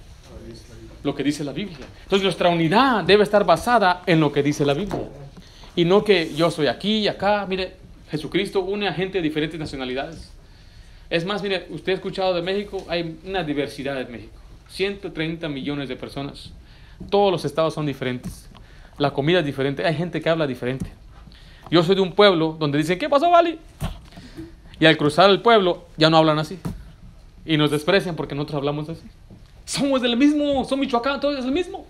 Lo 1.02 1.16
que 1.16 1.24
dice 1.24 1.44
la 1.44 1.54
Biblia. 1.54 1.88
Entonces 2.04 2.22
nuestra 2.22 2.50
unidad 2.50 3.04
debe 3.04 3.24
estar 3.24 3.44
basada 3.44 4.04
en 4.06 4.20
lo 4.20 4.32
que 4.32 4.44
dice 4.44 4.64
la 4.64 4.76
Biblia. 4.76 5.10
Y 5.76 5.86
no 5.86 6.04
que 6.04 6.36
yo 6.36 6.52
soy 6.52 6.68
aquí 6.68 7.00
y 7.00 7.08
acá. 7.08 7.48
Mire, 7.50 7.78
Jesucristo 8.12 8.60
une 8.60 8.88
a 8.88 8.94
gente 8.94 9.18
de 9.18 9.24
diferentes 9.24 9.60
nacionalidades. 9.60 10.32
Es 11.10 11.26
más, 11.26 11.42
mire, 11.42 11.66
usted 11.72 11.94
ha 11.94 11.96
escuchado 11.96 12.36
de 12.36 12.44
México, 12.44 12.86
hay 12.88 13.18
una 13.26 13.44
diversidad 13.44 14.00
en 14.00 14.12
México. 14.12 14.41
130 14.72 15.48
millones 15.50 15.90
de 15.90 15.96
personas. 15.96 16.52
Todos 17.10 17.32
los 17.32 17.46
estados 17.46 17.74
son 17.74 17.86
diferentes. 17.86 18.50
La 18.98 19.12
comida 19.12 19.40
es 19.40 19.46
diferente. 19.46 19.86
Hay 19.86 19.96
gente 19.96 20.22
que 20.22 20.30
habla 20.30 20.48
diferente. 20.48 20.92
Yo 21.70 21.84
soy 21.84 21.96
de 21.96 22.02
un 22.02 22.14
pueblo 22.14 22.56
donde 22.60 22.78
dicen, 22.78 23.00
¿qué 23.00 23.10
pasó, 23.10 23.30
Vali? 23.30 23.60
Y 24.80 24.86
al 24.86 24.98
cruzar 24.98 25.30
el 25.30 25.42
pueblo 25.42 25.86
ya 25.98 26.10
no 26.10 26.18
hablan 26.18 26.40
así. 26.40 26.60
Y 27.46 27.58
nos 27.58 27.72
desprecian 27.72 28.16
porque 28.16 28.36
nosotros 28.36 28.58
hablamos 28.58 28.90
así. 28.90 29.04
Somos 29.66 30.02
del 30.02 30.18
mismo, 30.18 30.66
son 30.66 30.80
Michoacán, 30.80 31.20
todo 31.20 31.38
es 31.38 31.46
el 31.46 31.52
mismo. 31.52 31.86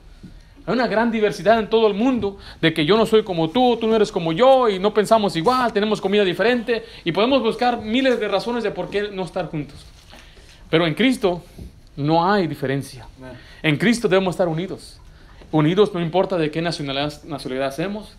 Hay 0.65 0.73
una 0.73 0.87
gran 0.87 1.11
diversidad 1.11 1.59
en 1.59 1.69
todo 1.69 1.87
el 1.87 1.95
mundo 1.95 2.37
de 2.61 2.73
que 2.73 2.85
yo 2.85 2.95
no 2.95 3.05
soy 3.05 3.23
como 3.23 3.49
tú, 3.49 3.77
tú 3.77 3.87
no 3.87 3.95
eres 3.95 4.11
como 4.11 4.31
yo 4.31 4.69
y 4.69 4.77
no 4.77 4.93
pensamos 4.93 5.35
igual, 5.35 5.73
tenemos 5.73 5.99
comida 5.99 6.23
diferente 6.23 6.85
y 7.03 7.11
podemos 7.11 7.41
buscar 7.41 7.81
miles 7.81 8.19
de 8.19 8.27
razones 8.27 8.63
de 8.63 8.69
por 8.69 8.89
qué 8.89 9.09
no 9.11 9.23
estar 9.23 9.49
juntos. 9.49 9.83
Pero 10.69 10.85
en 10.85 10.93
Cristo 10.93 11.43
no 11.95 12.29
hay 12.29 12.47
diferencia. 12.47 13.07
En 13.61 13.77
Cristo 13.77 14.07
debemos 14.07 14.33
estar 14.33 14.47
unidos. 14.47 14.99
Unidos 15.51 15.93
no 15.93 16.01
importa 16.01 16.37
de 16.37 16.49
qué 16.49 16.61
nacionalidad, 16.61 17.23
nacionalidad 17.23 17.75
seamos. 17.75 18.15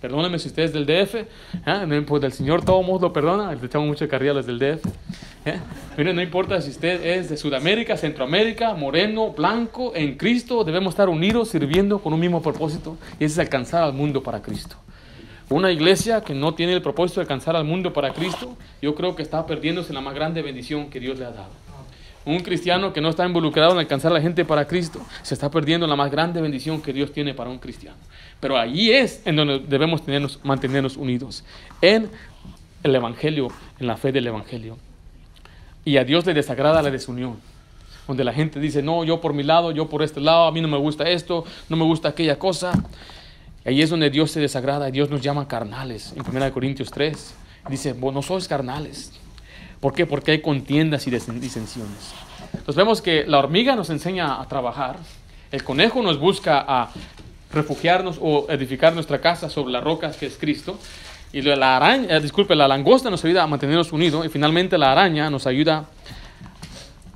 Perdónenme 0.00 0.38
si 0.38 0.48
usted 0.48 0.62
es 0.62 0.72
del 0.72 0.86
DF, 0.86 1.14
¿eh? 1.14 2.04
pues 2.06 2.22
del 2.22 2.32
Señor 2.32 2.64
todo 2.64 2.82
mundo 2.82 3.08
lo 3.08 3.12
perdona, 3.12 3.52
le 3.52 3.66
echamos 3.66 3.86
mucho 3.86 4.08
carrilla 4.08 4.30
a 4.30 4.34
los 4.34 4.46
del 4.46 4.58
DF. 4.58 4.86
¿eh? 5.44 5.58
Miren, 5.98 6.16
no 6.16 6.22
importa 6.22 6.58
si 6.62 6.70
usted 6.70 7.04
es 7.04 7.28
de 7.28 7.36
Sudamérica, 7.36 7.98
Centroamérica, 7.98 8.72
moreno, 8.72 9.32
blanco, 9.32 9.92
en 9.94 10.16
Cristo 10.16 10.64
debemos 10.64 10.94
estar 10.94 11.10
unidos 11.10 11.50
sirviendo 11.50 11.98
con 11.98 12.14
un 12.14 12.20
mismo 12.20 12.40
propósito 12.40 12.96
y 13.18 13.24
es 13.26 13.38
alcanzar 13.38 13.82
al 13.82 13.92
mundo 13.92 14.22
para 14.22 14.40
Cristo. 14.40 14.76
Una 15.50 15.70
iglesia 15.70 16.22
que 16.22 16.32
no 16.32 16.54
tiene 16.54 16.72
el 16.72 16.80
propósito 16.80 17.20
de 17.20 17.24
alcanzar 17.24 17.54
al 17.54 17.64
mundo 17.64 17.92
para 17.92 18.14
Cristo, 18.14 18.56
yo 18.80 18.94
creo 18.94 19.14
que 19.14 19.22
está 19.22 19.44
perdiéndose 19.44 19.92
la 19.92 20.00
más 20.00 20.14
grande 20.14 20.40
bendición 20.40 20.88
que 20.88 21.00
Dios 21.00 21.18
le 21.18 21.26
ha 21.26 21.30
dado. 21.30 21.69
Un 22.24 22.40
cristiano 22.40 22.92
que 22.92 23.00
no 23.00 23.08
está 23.08 23.26
involucrado 23.26 23.72
en 23.72 23.78
alcanzar 23.78 24.12
a 24.12 24.14
la 24.14 24.20
gente 24.20 24.44
para 24.44 24.66
Cristo 24.66 25.00
se 25.22 25.34
está 25.34 25.50
perdiendo 25.50 25.86
la 25.86 25.96
más 25.96 26.10
grande 26.10 26.40
bendición 26.40 26.82
que 26.82 26.92
Dios 26.92 27.12
tiene 27.12 27.32
para 27.32 27.48
un 27.48 27.58
cristiano. 27.58 27.96
Pero 28.40 28.58
ahí 28.58 28.90
es 28.90 29.22
en 29.24 29.36
donde 29.36 29.60
debemos 29.60 30.04
tenernos, 30.04 30.38
mantenernos 30.42 30.96
unidos, 30.96 31.44
en 31.80 32.10
el 32.82 32.94
Evangelio, 32.94 33.48
en 33.78 33.86
la 33.86 33.96
fe 33.96 34.12
del 34.12 34.26
Evangelio. 34.26 34.76
Y 35.84 35.96
a 35.96 36.04
Dios 36.04 36.26
le 36.26 36.34
desagrada 36.34 36.82
la 36.82 36.90
desunión, 36.90 37.38
donde 38.06 38.24
la 38.24 38.34
gente 38.34 38.60
dice, 38.60 38.82
no, 38.82 39.02
yo 39.04 39.20
por 39.20 39.32
mi 39.32 39.42
lado, 39.42 39.72
yo 39.72 39.88
por 39.88 40.02
este 40.02 40.20
lado, 40.20 40.46
a 40.46 40.52
mí 40.52 40.60
no 40.60 40.68
me 40.68 40.76
gusta 40.76 41.08
esto, 41.08 41.44
no 41.70 41.76
me 41.76 41.84
gusta 41.84 42.10
aquella 42.10 42.38
cosa. 42.38 42.72
Ahí 43.64 43.80
es 43.80 43.90
donde 43.90 44.10
Dios 44.10 44.30
se 44.30 44.40
desagrada 44.40 44.88
y 44.88 44.92
Dios 44.92 45.10
nos 45.10 45.22
llama 45.22 45.48
carnales. 45.48 46.14
En 46.16 46.22
1 46.26 46.52
Corintios 46.52 46.90
3 46.90 47.34
dice, 47.70 47.92
vos 47.94 48.12
no 48.12 48.22
sois 48.22 48.46
carnales, 48.46 49.12
¿Por 49.80 49.94
qué? 49.94 50.06
Porque 50.06 50.32
hay 50.32 50.40
contiendas 50.42 51.06
y 51.06 51.10
disensiones. 51.10 52.12
Entonces 52.52 52.76
vemos 52.76 53.00
que 53.00 53.24
la 53.26 53.38
hormiga 53.38 53.74
nos 53.74 53.90
enseña 53.90 54.40
a 54.40 54.46
trabajar, 54.46 54.96
el 55.50 55.64
conejo 55.64 56.02
nos 56.02 56.18
busca 56.18 56.64
a 56.66 56.90
refugiarnos 57.52 58.18
o 58.20 58.46
edificar 58.48 58.94
nuestra 58.94 59.20
casa 59.20 59.48
sobre 59.48 59.72
las 59.72 59.82
rocas 59.82 60.16
que 60.16 60.26
es 60.26 60.36
Cristo, 60.36 60.78
y 61.32 61.42
la 61.42 61.76
araña, 61.76 62.16
eh, 62.16 62.20
disculpe, 62.20 62.56
la 62.56 62.66
langosta 62.66 63.08
nos 63.08 63.24
ayuda 63.24 63.44
a 63.44 63.46
mantenernos 63.46 63.92
unidos, 63.92 64.26
y 64.26 64.28
finalmente 64.28 64.76
la 64.76 64.92
araña 64.92 65.30
nos 65.30 65.46
ayuda 65.46 65.86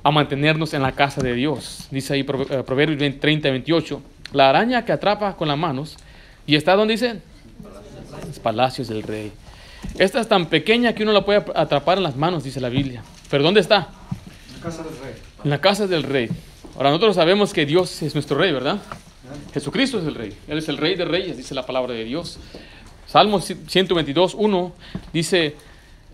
a 0.03 0.11
mantenernos 0.11 0.73
en 0.73 0.81
la 0.81 0.93
casa 0.93 1.21
de 1.21 1.33
Dios. 1.33 1.87
Dice 1.91 2.13
ahí 2.13 2.21
eh, 2.21 2.63
Proverbios 2.65 3.19
30 3.19 3.47
y 3.47 3.51
28, 3.51 4.01
la 4.33 4.49
araña 4.49 4.85
que 4.85 4.91
atrapa 4.91 5.35
con 5.35 5.47
las 5.47 5.57
manos, 5.57 5.97
y 6.47 6.55
está 6.55 6.75
donde 6.75 6.93
dice, 6.93 7.21
los 8.25 8.39
palacios 8.39 8.87
del 8.87 9.03
rey. 9.03 9.31
Esta 9.97 10.19
es 10.19 10.27
tan 10.27 10.47
pequeña 10.47 10.93
que 10.93 11.03
uno 11.03 11.11
la 11.11 11.25
puede 11.25 11.43
atrapar 11.55 11.97
en 11.97 12.03
las 12.03 12.15
manos, 12.15 12.43
dice 12.43 12.59
la 12.59 12.69
Biblia. 12.69 13.03
¿Pero 13.29 13.43
dónde 13.43 13.61
está? 13.61 13.89
En 14.53 14.61
la 14.61 14.69
casa 14.71 14.83
del 14.83 14.97
rey. 14.97 15.13
En 15.43 15.49
la 15.49 15.61
casa 15.61 15.87
del 15.87 16.03
rey. 16.03 16.29
Ahora 16.75 16.89
nosotros 16.89 17.15
sabemos 17.15 17.53
que 17.53 17.65
Dios 17.65 18.01
es 18.01 18.13
nuestro 18.13 18.37
rey, 18.37 18.51
¿verdad? 18.51 18.79
Jesucristo 19.53 19.99
es 19.99 20.05
el 20.05 20.15
rey. 20.15 20.37
Él 20.47 20.57
es 20.57 20.67
el 20.67 20.77
rey 20.77 20.95
de 20.95 21.05
reyes, 21.05 21.37
dice 21.37 21.55
la 21.55 21.65
palabra 21.65 21.93
de 21.93 22.03
Dios. 22.03 22.39
Salmo 23.07 23.39
122, 23.39 24.35
1 24.35 24.73
dice, 25.13 25.55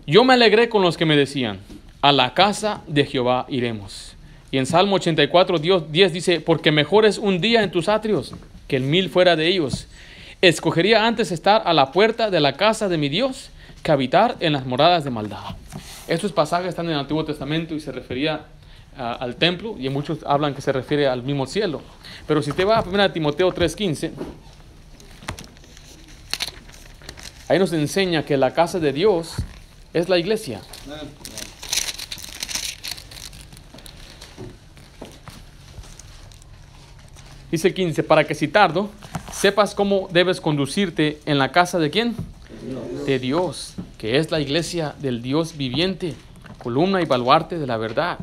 yo 0.06 0.24
me 0.24 0.34
alegré 0.34 0.68
con 0.68 0.82
los 0.82 0.96
que 0.96 1.04
me 1.04 1.16
decían, 1.16 1.58
a 2.00 2.12
la 2.12 2.34
casa 2.34 2.82
de 2.86 3.04
Jehová 3.06 3.46
iremos. 3.48 4.14
Y 4.50 4.58
en 4.58 4.66
Salmo 4.66 4.96
84, 4.96 5.58
Dios 5.58 5.90
10 5.90 6.12
dice, 6.12 6.40
porque 6.40 6.70
mejor 6.70 7.06
es 7.06 7.18
un 7.18 7.40
día 7.40 7.62
en 7.62 7.70
tus 7.70 7.88
atrios 7.88 8.34
que 8.68 8.76
el 8.76 8.82
mil 8.82 9.08
fuera 9.08 9.34
de 9.34 9.48
ellos. 9.48 9.88
Escogería 10.40 11.06
antes 11.06 11.32
estar 11.32 11.62
a 11.64 11.72
la 11.72 11.90
puerta 11.92 12.30
de 12.30 12.40
la 12.40 12.54
casa 12.54 12.88
de 12.88 12.98
mi 12.98 13.08
Dios 13.08 13.50
que 13.82 13.92
habitar 13.92 14.36
en 14.40 14.52
las 14.52 14.66
moradas 14.66 15.04
de 15.04 15.10
maldad. 15.10 15.56
Estos 16.06 16.32
pasajes 16.32 16.68
están 16.68 16.86
en 16.86 16.92
el 16.92 16.98
Antiguo 16.98 17.24
Testamento 17.24 17.74
y 17.74 17.80
se 17.80 17.92
refería 17.92 18.46
al 18.96 19.36
templo 19.36 19.76
y 19.78 19.88
muchos 19.88 20.18
hablan 20.26 20.54
que 20.54 20.60
se 20.60 20.72
refiere 20.72 21.08
al 21.08 21.22
mismo 21.22 21.46
cielo. 21.46 21.80
Pero 22.26 22.42
si 22.42 22.50
usted 22.50 22.66
va 22.66 22.78
a 22.78 22.82
1 22.82 23.12
Timoteo 23.12 23.52
3:15, 23.52 24.12
ahí 27.48 27.58
nos 27.58 27.72
enseña 27.72 28.24
que 28.24 28.36
la 28.36 28.52
casa 28.52 28.78
de 28.78 28.92
Dios 28.92 29.34
es 29.92 30.08
la 30.08 30.18
iglesia. 30.18 30.60
Dice 37.50 37.74
15, 37.74 38.02
para 38.02 38.24
que 38.24 38.34
si 38.34 38.48
tardo, 38.48 38.90
sepas 39.30 39.74
cómo 39.74 40.08
debes 40.10 40.40
conducirte 40.40 41.20
en 41.26 41.38
la 41.38 41.52
casa 41.52 41.78
de 41.78 41.90
quién? 41.90 42.16
De 43.06 43.18
Dios, 43.18 43.74
que 43.98 44.18
es 44.18 44.30
la 44.30 44.40
iglesia 44.40 44.94
del 45.00 45.22
Dios 45.22 45.56
viviente, 45.56 46.14
columna 46.58 47.02
y 47.02 47.04
baluarte 47.04 47.58
de 47.58 47.66
la 47.66 47.76
verdad. 47.76 48.18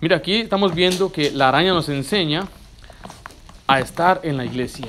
Mira, 0.00 0.16
aquí 0.16 0.36
estamos 0.36 0.74
viendo 0.74 1.12
que 1.12 1.30
la 1.30 1.48
araña 1.48 1.72
nos 1.74 1.88
enseña 1.88 2.48
a 3.66 3.80
estar 3.80 4.20
en 4.24 4.36
la 4.36 4.44
iglesia. 4.44 4.88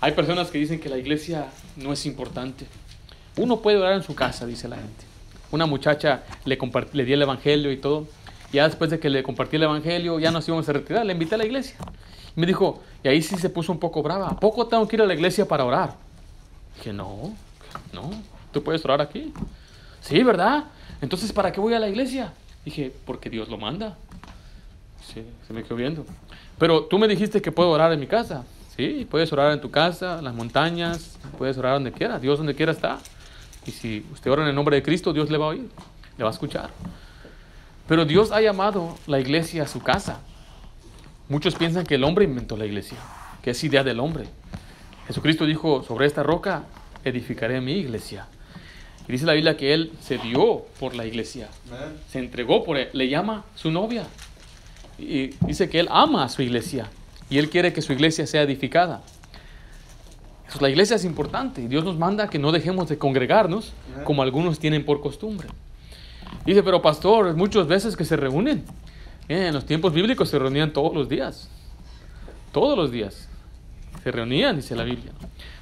Hay 0.00 0.12
personas 0.12 0.50
que 0.50 0.58
dicen 0.58 0.78
que 0.78 0.88
la 0.88 0.98
iglesia 0.98 1.48
no 1.76 1.92
es 1.92 2.06
importante. 2.06 2.66
Uno 3.36 3.60
puede 3.60 3.78
orar 3.78 3.94
en 3.94 4.02
su 4.02 4.14
casa, 4.14 4.46
dice 4.46 4.68
la 4.68 4.76
gente. 4.76 5.04
Una 5.50 5.66
muchacha 5.66 6.22
le, 6.44 6.58
le 6.92 7.04
di 7.04 7.12
el 7.12 7.22
evangelio 7.22 7.72
y 7.72 7.76
todo. 7.76 8.06
Ya 8.52 8.66
después 8.66 8.90
de 8.90 9.00
que 9.00 9.10
le 9.10 9.22
compartí 9.22 9.56
el 9.56 9.64
evangelio, 9.64 10.18
ya 10.18 10.30
nos 10.30 10.46
íbamos 10.46 10.68
a 10.68 10.72
retirar. 10.72 11.04
Le 11.04 11.12
invité 11.12 11.34
a 11.34 11.38
la 11.38 11.44
iglesia. 11.44 11.76
me 12.36 12.46
dijo, 12.46 12.80
y 13.02 13.08
ahí 13.08 13.20
sí 13.20 13.36
se 13.36 13.50
puso 13.50 13.72
un 13.72 13.78
poco 13.78 14.02
brava. 14.02 14.28
¿A 14.28 14.38
poco 14.38 14.66
tengo 14.66 14.86
que 14.86 14.96
ir 14.96 15.02
a 15.02 15.06
la 15.06 15.14
iglesia 15.14 15.46
para 15.46 15.64
orar? 15.64 15.94
Dije, 16.76 16.92
no, 16.92 17.32
no, 17.92 18.10
tú 18.52 18.62
puedes 18.62 18.84
orar 18.84 19.00
aquí. 19.00 19.32
Sí, 20.00 20.22
¿verdad? 20.22 20.64
Entonces, 21.00 21.32
¿para 21.32 21.52
qué 21.52 21.60
voy 21.60 21.74
a 21.74 21.78
la 21.78 21.88
iglesia? 21.88 22.32
Dije, 22.64 22.92
porque 23.04 23.30
Dios 23.30 23.48
lo 23.48 23.58
manda. 23.58 23.96
Sí, 25.12 25.22
se 25.46 25.52
me 25.52 25.62
quedó 25.62 25.76
viendo. 25.76 26.04
Pero 26.58 26.84
tú 26.84 26.98
me 26.98 27.08
dijiste 27.08 27.40
que 27.40 27.52
puedo 27.52 27.70
orar 27.70 27.92
en 27.92 28.00
mi 28.00 28.06
casa. 28.06 28.44
Sí, 28.76 29.06
puedes 29.10 29.32
orar 29.32 29.52
en 29.52 29.60
tu 29.60 29.70
casa, 29.70 30.18
en 30.18 30.24
las 30.24 30.34
montañas, 30.34 31.18
puedes 31.36 31.56
orar 31.58 31.74
donde 31.74 31.92
quiera. 31.92 32.18
Dios 32.18 32.38
donde 32.38 32.54
quiera 32.54 32.72
está. 32.72 32.98
Y 33.66 33.70
si 33.70 34.06
usted 34.12 34.30
ora 34.30 34.42
en 34.42 34.48
el 34.48 34.54
nombre 34.54 34.76
de 34.76 34.82
Cristo, 34.82 35.12
Dios 35.12 35.30
le 35.30 35.38
va 35.38 35.46
a 35.46 35.48
oír, 35.48 35.68
le 36.16 36.24
va 36.24 36.30
a 36.30 36.32
escuchar. 36.32 36.70
Pero 37.86 38.04
Dios 38.04 38.32
ha 38.32 38.40
llamado 38.40 38.96
la 39.06 39.18
iglesia 39.18 39.64
a 39.64 39.66
su 39.66 39.80
casa. 39.80 40.20
Muchos 41.28 41.54
piensan 41.54 41.84
que 41.84 41.96
el 41.96 42.04
hombre 42.04 42.24
inventó 42.24 42.56
la 42.56 42.66
iglesia, 42.66 42.98
que 43.42 43.50
es 43.50 43.64
idea 43.64 43.82
del 43.82 44.00
hombre. 44.00 44.28
Jesucristo 45.06 45.44
dijo, 45.44 45.82
sobre 45.82 46.06
esta 46.06 46.22
roca 46.22 46.64
edificaré 47.04 47.60
mi 47.60 47.72
iglesia. 47.72 48.26
Y 49.08 49.12
dice 49.12 49.24
la 49.24 49.32
Biblia 49.32 49.56
que 49.56 49.72
Él 49.72 49.92
se 50.00 50.18
dio 50.18 50.66
por 50.78 50.94
la 50.94 51.06
iglesia, 51.06 51.48
se 52.10 52.18
entregó 52.18 52.64
por 52.64 52.76
él, 52.76 52.88
le 52.92 53.08
llama 53.08 53.44
su 53.54 53.70
novia. 53.70 54.06
Y 54.98 55.28
dice 55.46 55.68
que 55.70 55.80
Él 55.80 55.88
ama 55.90 56.24
a 56.24 56.28
su 56.28 56.42
iglesia 56.42 56.90
y 57.30 57.38
Él 57.38 57.48
quiere 57.50 57.72
que 57.72 57.82
su 57.82 57.92
iglesia 57.92 58.26
sea 58.26 58.42
edificada. 58.42 59.02
la 60.60 60.68
iglesia 60.68 60.96
es 60.96 61.04
importante 61.04 61.62
y 61.62 61.68
Dios 61.68 61.84
nos 61.84 61.96
manda 61.96 62.28
que 62.28 62.38
no 62.38 62.52
dejemos 62.52 62.88
de 62.88 62.98
congregarnos 62.98 63.72
como 64.04 64.22
algunos 64.22 64.58
tienen 64.58 64.84
por 64.84 65.00
costumbre. 65.00 65.48
Dice, 66.44 66.62
pero 66.62 66.82
pastor, 66.82 67.34
muchas 67.34 67.66
veces 67.66 67.96
que 67.96 68.04
se 68.04 68.16
reúnen. 68.16 68.64
En 69.28 69.52
los 69.52 69.66
tiempos 69.66 69.92
bíblicos 69.92 70.30
se 70.30 70.38
reunían 70.38 70.72
todos 70.72 70.94
los 70.94 71.08
días. 71.08 71.48
Todos 72.52 72.76
los 72.76 72.90
días. 72.90 73.28
Se 74.02 74.10
reunían, 74.10 74.56
dice 74.56 74.74
la 74.74 74.84
Biblia. 74.84 75.12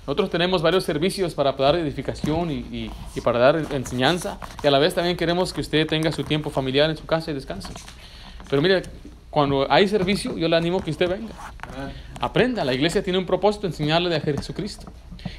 Nosotros 0.07 0.31
tenemos 0.31 0.63
varios 0.63 0.85
servicios 0.85 1.35
para 1.35 1.51
dar 1.53 1.75
edificación 1.75 2.53
y, 2.53 2.91
para 3.25 3.41
dar 3.41 3.67
enseñanza. 3.73 4.39
Y 4.63 4.67
a 4.69 4.71
la 4.71 4.79
vez 4.79 4.95
también 4.95 5.17
queremos 5.17 5.53
que 5.53 5.61
usted 5.61 5.85
tenga 5.85 6.13
su 6.13 6.23
tiempo 6.23 6.49
familiar 6.49 6.89
en 6.89 6.97
su 6.97 7.07
casa 7.07 7.33
y 7.33 7.35
descanse. 7.35 7.71
Pero 8.49 8.63
mire, 8.63 8.83
cuando 9.31 9.67
hay 9.69 9.89
servicio, 9.89 10.39
yo 10.39 10.47
le 10.47 10.55
animo 10.55 10.81
que 10.81 10.93
usted 10.93 11.09
venga. 11.09 11.33
Aprenda. 12.21 12.65
La 12.65 12.73
iglesia 12.73 13.03
tiene 13.03 13.19
un 13.19 13.27
propósito, 13.27 13.67
enseñarle 13.67 14.09
de 14.09 14.21
Jesucristo. 14.21 14.93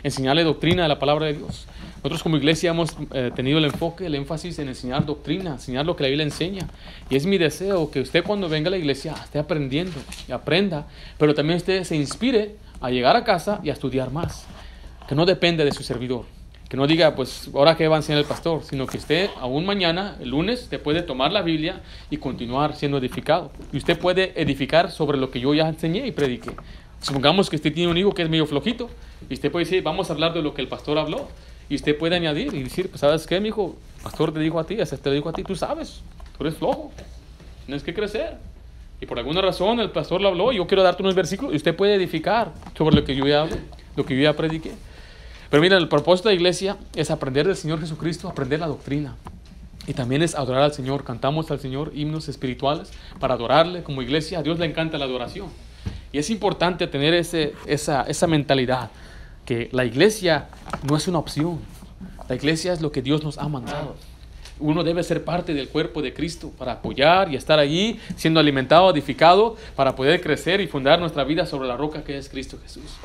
Enseñarle 0.03 0.43
doctrina 0.43 0.83
de 0.83 0.89
la 0.89 0.99
palabra 0.99 1.27
de 1.27 1.35
Dios. 1.35 1.65
Nosotros 1.97 2.21
como 2.21 2.35
iglesia 2.35 2.71
hemos 2.71 2.89
eh, 3.13 3.31
tenido 3.33 3.59
el 3.59 3.65
enfoque, 3.65 4.05
el 4.05 4.15
énfasis 4.15 4.59
en 4.59 4.67
enseñar 4.67 5.05
doctrina, 5.05 5.51
enseñar 5.51 5.85
lo 5.85 5.95
que 5.95 6.03
la 6.03 6.09
Biblia 6.09 6.25
enseña. 6.25 6.67
Y 7.09 7.15
es 7.15 7.25
mi 7.25 7.37
deseo 7.37 7.89
que 7.89 8.01
usted 8.01 8.21
cuando 8.25 8.49
venga 8.49 8.67
a 8.67 8.71
la 8.71 8.77
iglesia 8.77 9.15
esté 9.23 9.39
aprendiendo 9.39 9.97
y 10.27 10.33
aprenda, 10.33 10.87
pero 11.17 11.33
también 11.33 11.55
usted 11.55 11.85
se 11.85 11.95
inspire 11.95 12.55
a 12.81 12.89
llegar 12.89 13.15
a 13.15 13.23
casa 13.23 13.61
y 13.63 13.69
a 13.69 13.73
estudiar 13.73 14.11
más. 14.11 14.45
Que 15.07 15.15
no 15.15 15.25
depende 15.25 15.63
de 15.63 15.71
su 15.71 15.83
servidor. 15.83 16.25
Que 16.69 16.75
no 16.75 16.85
diga, 16.85 17.15
pues, 17.15 17.49
ahora 17.53 17.77
qué 17.77 17.87
va 17.87 17.95
a 17.95 17.99
enseñar 17.99 18.19
el 18.19 18.27
pastor, 18.27 18.61
sino 18.63 18.87
que 18.87 18.97
usted 18.97 19.29
aún 19.39 19.65
mañana, 19.65 20.17
el 20.19 20.29
lunes, 20.29 20.67
te 20.69 20.79
puede 20.79 21.01
tomar 21.01 21.31
la 21.31 21.41
Biblia 21.41 21.81
y 22.09 22.17
continuar 22.17 22.75
siendo 22.75 22.97
edificado. 22.97 23.51
Y 23.71 23.77
usted 23.77 23.97
puede 23.97 24.33
edificar 24.41 24.91
sobre 24.91 25.17
lo 25.17 25.31
que 25.31 25.39
yo 25.39 25.53
ya 25.53 25.67
enseñé 25.67 26.05
y 26.05 26.11
prediqué. 26.11 26.51
Supongamos 27.01 27.49
que 27.49 27.55
usted 27.55 27.73
tiene 27.73 27.89
un 27.89 27.97
hijo 27.97 28.13
que 28.13 28.23
es 28.23 28.29
medio 28.29 28.45
flojito, 28.45 28.89
y 29.29 29.33
usted 29.33 29.51
puede 29.51 29.65
decir, 29.65 29.81
vamos 29.81 30.09
a 30.09 30.13
hablar 30.13 30.33
de 30.33 30.41
lo 30.41 30.53
que 30.53 30.61
el 30.61 30.67
pastor 30.67 30.97
habló. 30.97 31.27
Y 31.69 31.75
usted 31.75 31.97
puede 31.97 32.15
añadir 32.15 32.53
y 32.53 32.63
decir, 32.63 32.89
pues 32.89 33.01
sabes 33.01 33.27
qué, 33.27 33.39
mi 33.39 33.49
hijo, 33.49 33.75
pastor 34.03 34.33
te 34.33 34.39
dijo 34.39 34.59
a 34.59 34.65
ti, 34.65 34.75
ese 34.79 34.97
te 34.97 35.09
lo 35.09 35.15
dijo 35.15 35.29
a 35.29 35.33
ti, 35.33 35.43
tú 35.43 35.55
sabes, 35.55 36.01
tú 36.37 36.43
eres 36.43 36.57
flojo, 36.57 36.91
tienes 37.65 37.83
que 37.83 37.93
crecer. 37.93 38.37
Y 38.99 39.05
por 39.05 39.19
alguna 39.19 39.41
razón 39.41 39.79
el 39.79 39.91
pastor 39.91 40.21
lo 40.21 40.29
habló, 40.29 40.51
yo 40.51 40.65
quiero 40.65 40.83
darte 40.83 41.03
unos 41.03 41.15
versículos, 41.15 41.53
y 41.53 41.57
usted 41.57 41.75
puede 41.75 41.95
edificar 41.95 42.51
sobre 42.77 42.95
lo 42.95 43.03
que 43.03 43.15
yo 43.15 43.25
ya 43.27 43.47
lo 43.95 44.05
que 44.05 44.15
yo 44.15 44.23
ya 44.23 44.33
prediqué. 44.33 44.71
Pero 45.49 45.61
mira, 45.61 45.77
el 45.77 45.87
propósito 45.87 46.29
de 46.29 46.35
la 46.35 46.39
iglesia 46.39 46.77
es 46.95 47.09
aprender 47.09 47.47
del 47.47 47.55
Señor 47.55 47.79
Jesucristo, 47.79 48.27
aprender 48.27 48.59
la 48.59 48.67
doctrina. 48.67 49.15
Y 49.87 49.93
también 49.93 50.21
es 50.21 50.35
adorar 50.35 50.63
al 50.63 50.73
Señor. 50.73 51.05
Cantamos 51.05 51.49
al 51.49 51.59
Señor 51.59 51.91
himnos 51.95 52.27
espirituales 52.27 52.91
para 53.19 53.35
adorarle 53.35 53.83
como 53.83 54.01
iglesia. 54.01 54.39
A 54.39 54.43
Dios 54.43 54.59
le 54.59 54.65
encanta 54.65 54.97
la 54.97 55.05
adoración. 55.05 55.47
Y 56.11 56.17
es 56.17 56.29
importante 56.29 56.87
tener 56.87 57.13
ese, 57.13 57.53
esa, 57.65 58.03
esa 58.03 58.27
mentalidad 58.27 58.91
que 59.45 59.69
la 59.71 59.85
iglesia 59.85 60.47
no 60.83 60.97
es 60.97 61.07
una 61.07 61.19
opción. 61.19 61.59
La 62.27 62.35
iglesia 62.35 62.73
es 62.73 62.81
lo 62.81 62.91
que 62.91 63.01
Dios 63.01 63.23
nos 63.23 63.37
ha 63.37 63.47
mandado. 63.47 63.95
Uno 64.59 64.83
debe 64.83 65.03
ser 65.03 65.23
parte 65.23 65.53
del 65.53 65.69
cuerpo 65.69 66.01
de 66.01 66.13
Cristo 66.13 66.51
para 66.57 66.73
apoyar 66.73 67.31
y 67.31 67.37
estar 67.37 67.59
allí 67.59 67.99
siendo 68.17 68.39
alimentado, 68.39 68.89
edificado, 68.89 69.55
para 69.75 69.95
poder 69.95 70.19
crecer 70.19 70.59
y 70.59 70.67
fundar 70.67 70.99
nuestra 70.99 71.23
vida 71.23 71.45
sobre 71.45 71.67
la 71.67 71.77
roca 71.77 72.03
que 72.03 72.17
es 72.17 72.27
Cristo 72.27 72.57
Jesús. 72.61 72.97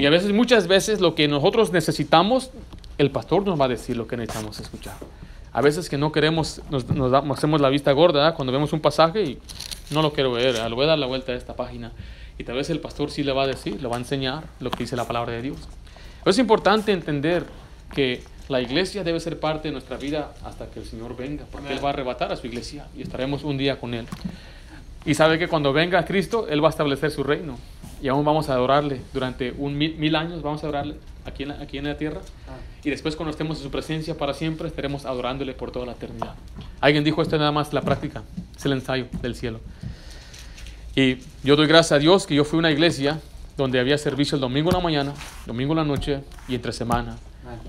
Y 0.00 0.06
a 0.06 0.10
veces, 0.10 0.32
muchas 0.32 0.66
veces, 0.66 1.02
lo 1.02 1.14
que 1.14 1.28
nosotros 1.28 1.72
necesitamos, 1.72 2.50
el 2.96 3.10
pastor 3.10 3.44
nos 3.44 3.60
va 3.60 3.66
a 3.66 3.68
decir 3.68 3.98
lo 3.98 4.06
que 4.06 4.16
necesitamos 4.16 4.58
escuchar. 4.58 4.94
A 5.52 5.60
veces 5.60 5.90
que 5.90 5.98
no 5.98 6.10
queremos, 6.10 6.62
nos, 6.70 6.86
hacemos 7.12 7.60
la 7.60 7.68
vista 7.68 7.92
gorda 7.92 8.34
cuando 8.34 8.50
vemos 8.50 8.72
un 8.72 8.80
pasaje 8.80 9.22
y 9.22 9.38
no 9.90 10.00
lo 10.00 10.14
quiero 10.14 10.32
ver, 10.32 10.54
le 10.54 10.74
voy 10.74 10.84
a 10.84 10.88
dar 10.88 10.98
la 10.98 11.06
vuelta 11.06 11.32
a 11.32 11.34
esta 11.34 11.54
página. 11.54 11.92
Y 12.38 12.44
tal 12.44 12.56
vez 12.56 12.70
el 12.70 12.80
pastor 12.80 13.10
sí 13.10 13.22
le 13.22 13.32
va 13.32 13.42
a 13.42 13.46
decir, 13.46 13.82
le 13.82 13.88
va 13.88 13.96
a 13.96 13.98
enseñar 13.98 14.44
lo 14.60 14.70
que 14.70 14.84
dice 14.84 14.96
la 14.96 15.04
palabra 15.04 15.32
de 15.32 15.42
Dios. 15.42 15.58
Es 16.24 16.38
importante 16.38 16.92
entender 16.92 17.44
que 17.94 18.22
la 18.48 18.62
iglesia 18.62 19.04
debe 19.04 19.20
ser 19.20 19.38
parte 19.38 19.68
de 19.68 19.72
nuestra 19.72 19.98
vida 19.98 20.32
hasta 20.44 20.70
que 20.70 20.80
el 20.80 20.86
Señor 20.86 21.14
venga, 21.14 21.44
porque 21.52 21.74
Él 21.74 21.84
va 21.84 21.90
a 21.90 21.92
arrebatar 21.92 22.32
a 22.32 22.36
su 22.36 22.46
iglesia 22.46 22.86
y 22.96 23.02
estaremos 23.02 23.44
un 23.44 23.58
día 23.58 23.78
con 23.78 23.92
Él. 23.92 24.06
Y 25.04 25.12
sabe 25.12 25.38
que 25.38 25.46
cuando 25.46 25.74
venga 25.74 26.06
Cristo, 26.06 26.46
Él 26.48 26.64
va 26.64 26.68
a 26.68 26.70
establecer 26.70 27.10
su 27.10 27.22
reino. 27.22 27.58
Y 28.02 28.08
aún 28.08 28.24
vamos 28.24 28.48
a 28.48 28.54
adorarle 28.54 29.00
durante 29.12 29.52
un 29.56 29.76
mil, 29.76 30.16
años, 30.16 30.42
vamos 30.42 30.62
a 30.62 30.66
adorarle 30.66 30.96
aquí 31.24 31.42
en, 31.42 31.50
la, 31.50 31.54
aquí 31.60 31.78
en 31.78 31.84
la 31.84 31.96
tierra. 31.96 32.20
Ah. 32.48 32.56
Y 32.82 32.90
después 32.90 33.14
cuando 33.14 33.30
estemos 33.30 33.58
en 33.58 33.64
su 33.64 33.70
presencia 33.70 34.16
para 34.16 34.32
siempre, 34.32 34.68
estaremos 34.68 35.04
adorándole 35.04 35.52
por 35.52 35.70
toda 35.70 35.86
la 35.86 35.92
eternidad. 35.92 36.34
Alguien 36.80 37.04
dijo 37.04 37.20
esto 37.20 37.36
nada 37.36 37.52
más 37.52 37.72
la 37.72 37.82
práctica, 37.82 38.22
es 38.56 38.64
el 38.64 38.72
ensayo 38.72 39.06
del 39.20 39.34
cielo. 39.34 39.60
Y 40.96 41.18
yo 41.44 41.56
doy 41.56 41.66
gracias 41.66 41.92
a 41.92 41.98
Dios 41.98 42.26
que 42.26 42.34
yo 42.34 42.44
fui 42.44 42.56
a 42.56 42.60
una 42.60 42.70
iglesia 42.70 43.20
donde 43.56 43.78
había 43.78 43.98
servicio 43.98 44.36
el 44.36 44.40
domingo 44.40 44.70
en 44.70 44.76
la 44.76 44.82
mañana, 44.82 45.14
domingo 45.46 45.72
en 45.72 45.78
la 45.78 45.84
noche 45.84 46.20
y 46.48 46.54
entre 46.54 46.72
semana, 46.72 47.16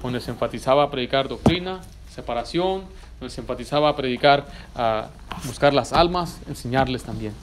donde 0.02 0.22
se 0.22 0.32
enfatizaba 0.32 0.84
a 0.84 0.92
predicar 0.92 1.28
doctrina, 1.28 1.82
separación, 2.14 2.84
donde 3.20 3.34
se 3.34 3.42
enfatizaba 3.42 3.90
a 3.90 3.96
predicar, 3.96 4.48
a 4.76 5.10
buscar 5.46 5.74
las 5.74 5.92
almas, 5.94 6.40
enseñarles 6.48 7.04
también. 7.04 7.34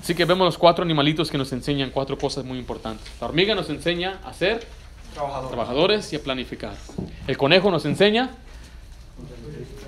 Así 0.00 0.14
que 0.14 0.24
vemos 0.24 0.44
los 0.46 0.58
cuatro 0.58 0.82
animalitos 0.82 1.30
que 1.30 1.38
nos 1.38 1.52
enseñan 1.52 1.90
cuatro 1.90 2.16
cosas 2.16 2.44
muy 2.44 2.58
importantes. 2.58 3.06
La 3.20 3.26
hormiga 3.26 3.54
nos 3.54 3.68
enseña 3.68 4.18
a 4.24 4.32
ser 4.32 4.66
trabajadores 5.14 6.12
y 6.12 6.16
a 6.16 6.22
planificar. 6.22 6.74
El 7.26 7.36
conejo 7.36 7.70
nos 7.70 7.84
enseña 7.84 8.30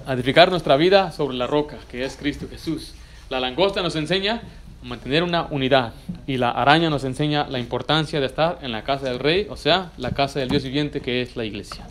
a 0.07 0.13
edificar 0.13 0.51
nuestra 0.51 0.77
vida 0.77 1.13
sobre 1.13 1.37
la 1.37 1.47
roca, 1.47 1.79
que 1.91 2.05
es 2.05 2.17
Cristo 2.17 2.47
Jesús. 2.51 2.95
La 3.31 3.41
langosta 3.41 3.83
nos 3.83 3.97
enseña 3.97 4.43
mantener 4.83 5.23
una 5.23 5.47
unidad. 5.51 5.95
Y 6.27 6.37
la 6.37 6.51
araña 6.51 6.91
nos 6.91 7.05
enseña 7.05 7.47
la 7.49 7.59
importancia 7.59 8.21
de 8.21 8.27
estar 8.27 8.59
en 8.63 8.73
la 8.73 8.85
casa 8.85 9.09
del 9.09 9.19
rey, 9.19 9.47
o 9.49 9.57
sea, 9.57 9.93
la 9.97 10.11
casa 10.11 10.41
del 10.41 10.49
Dios 10.49 10.65
viviente 10.65 11.01
que 11.01 11.23
es 11.23 11.37
la 11.37 11.45
iglesia. 11.45 11.87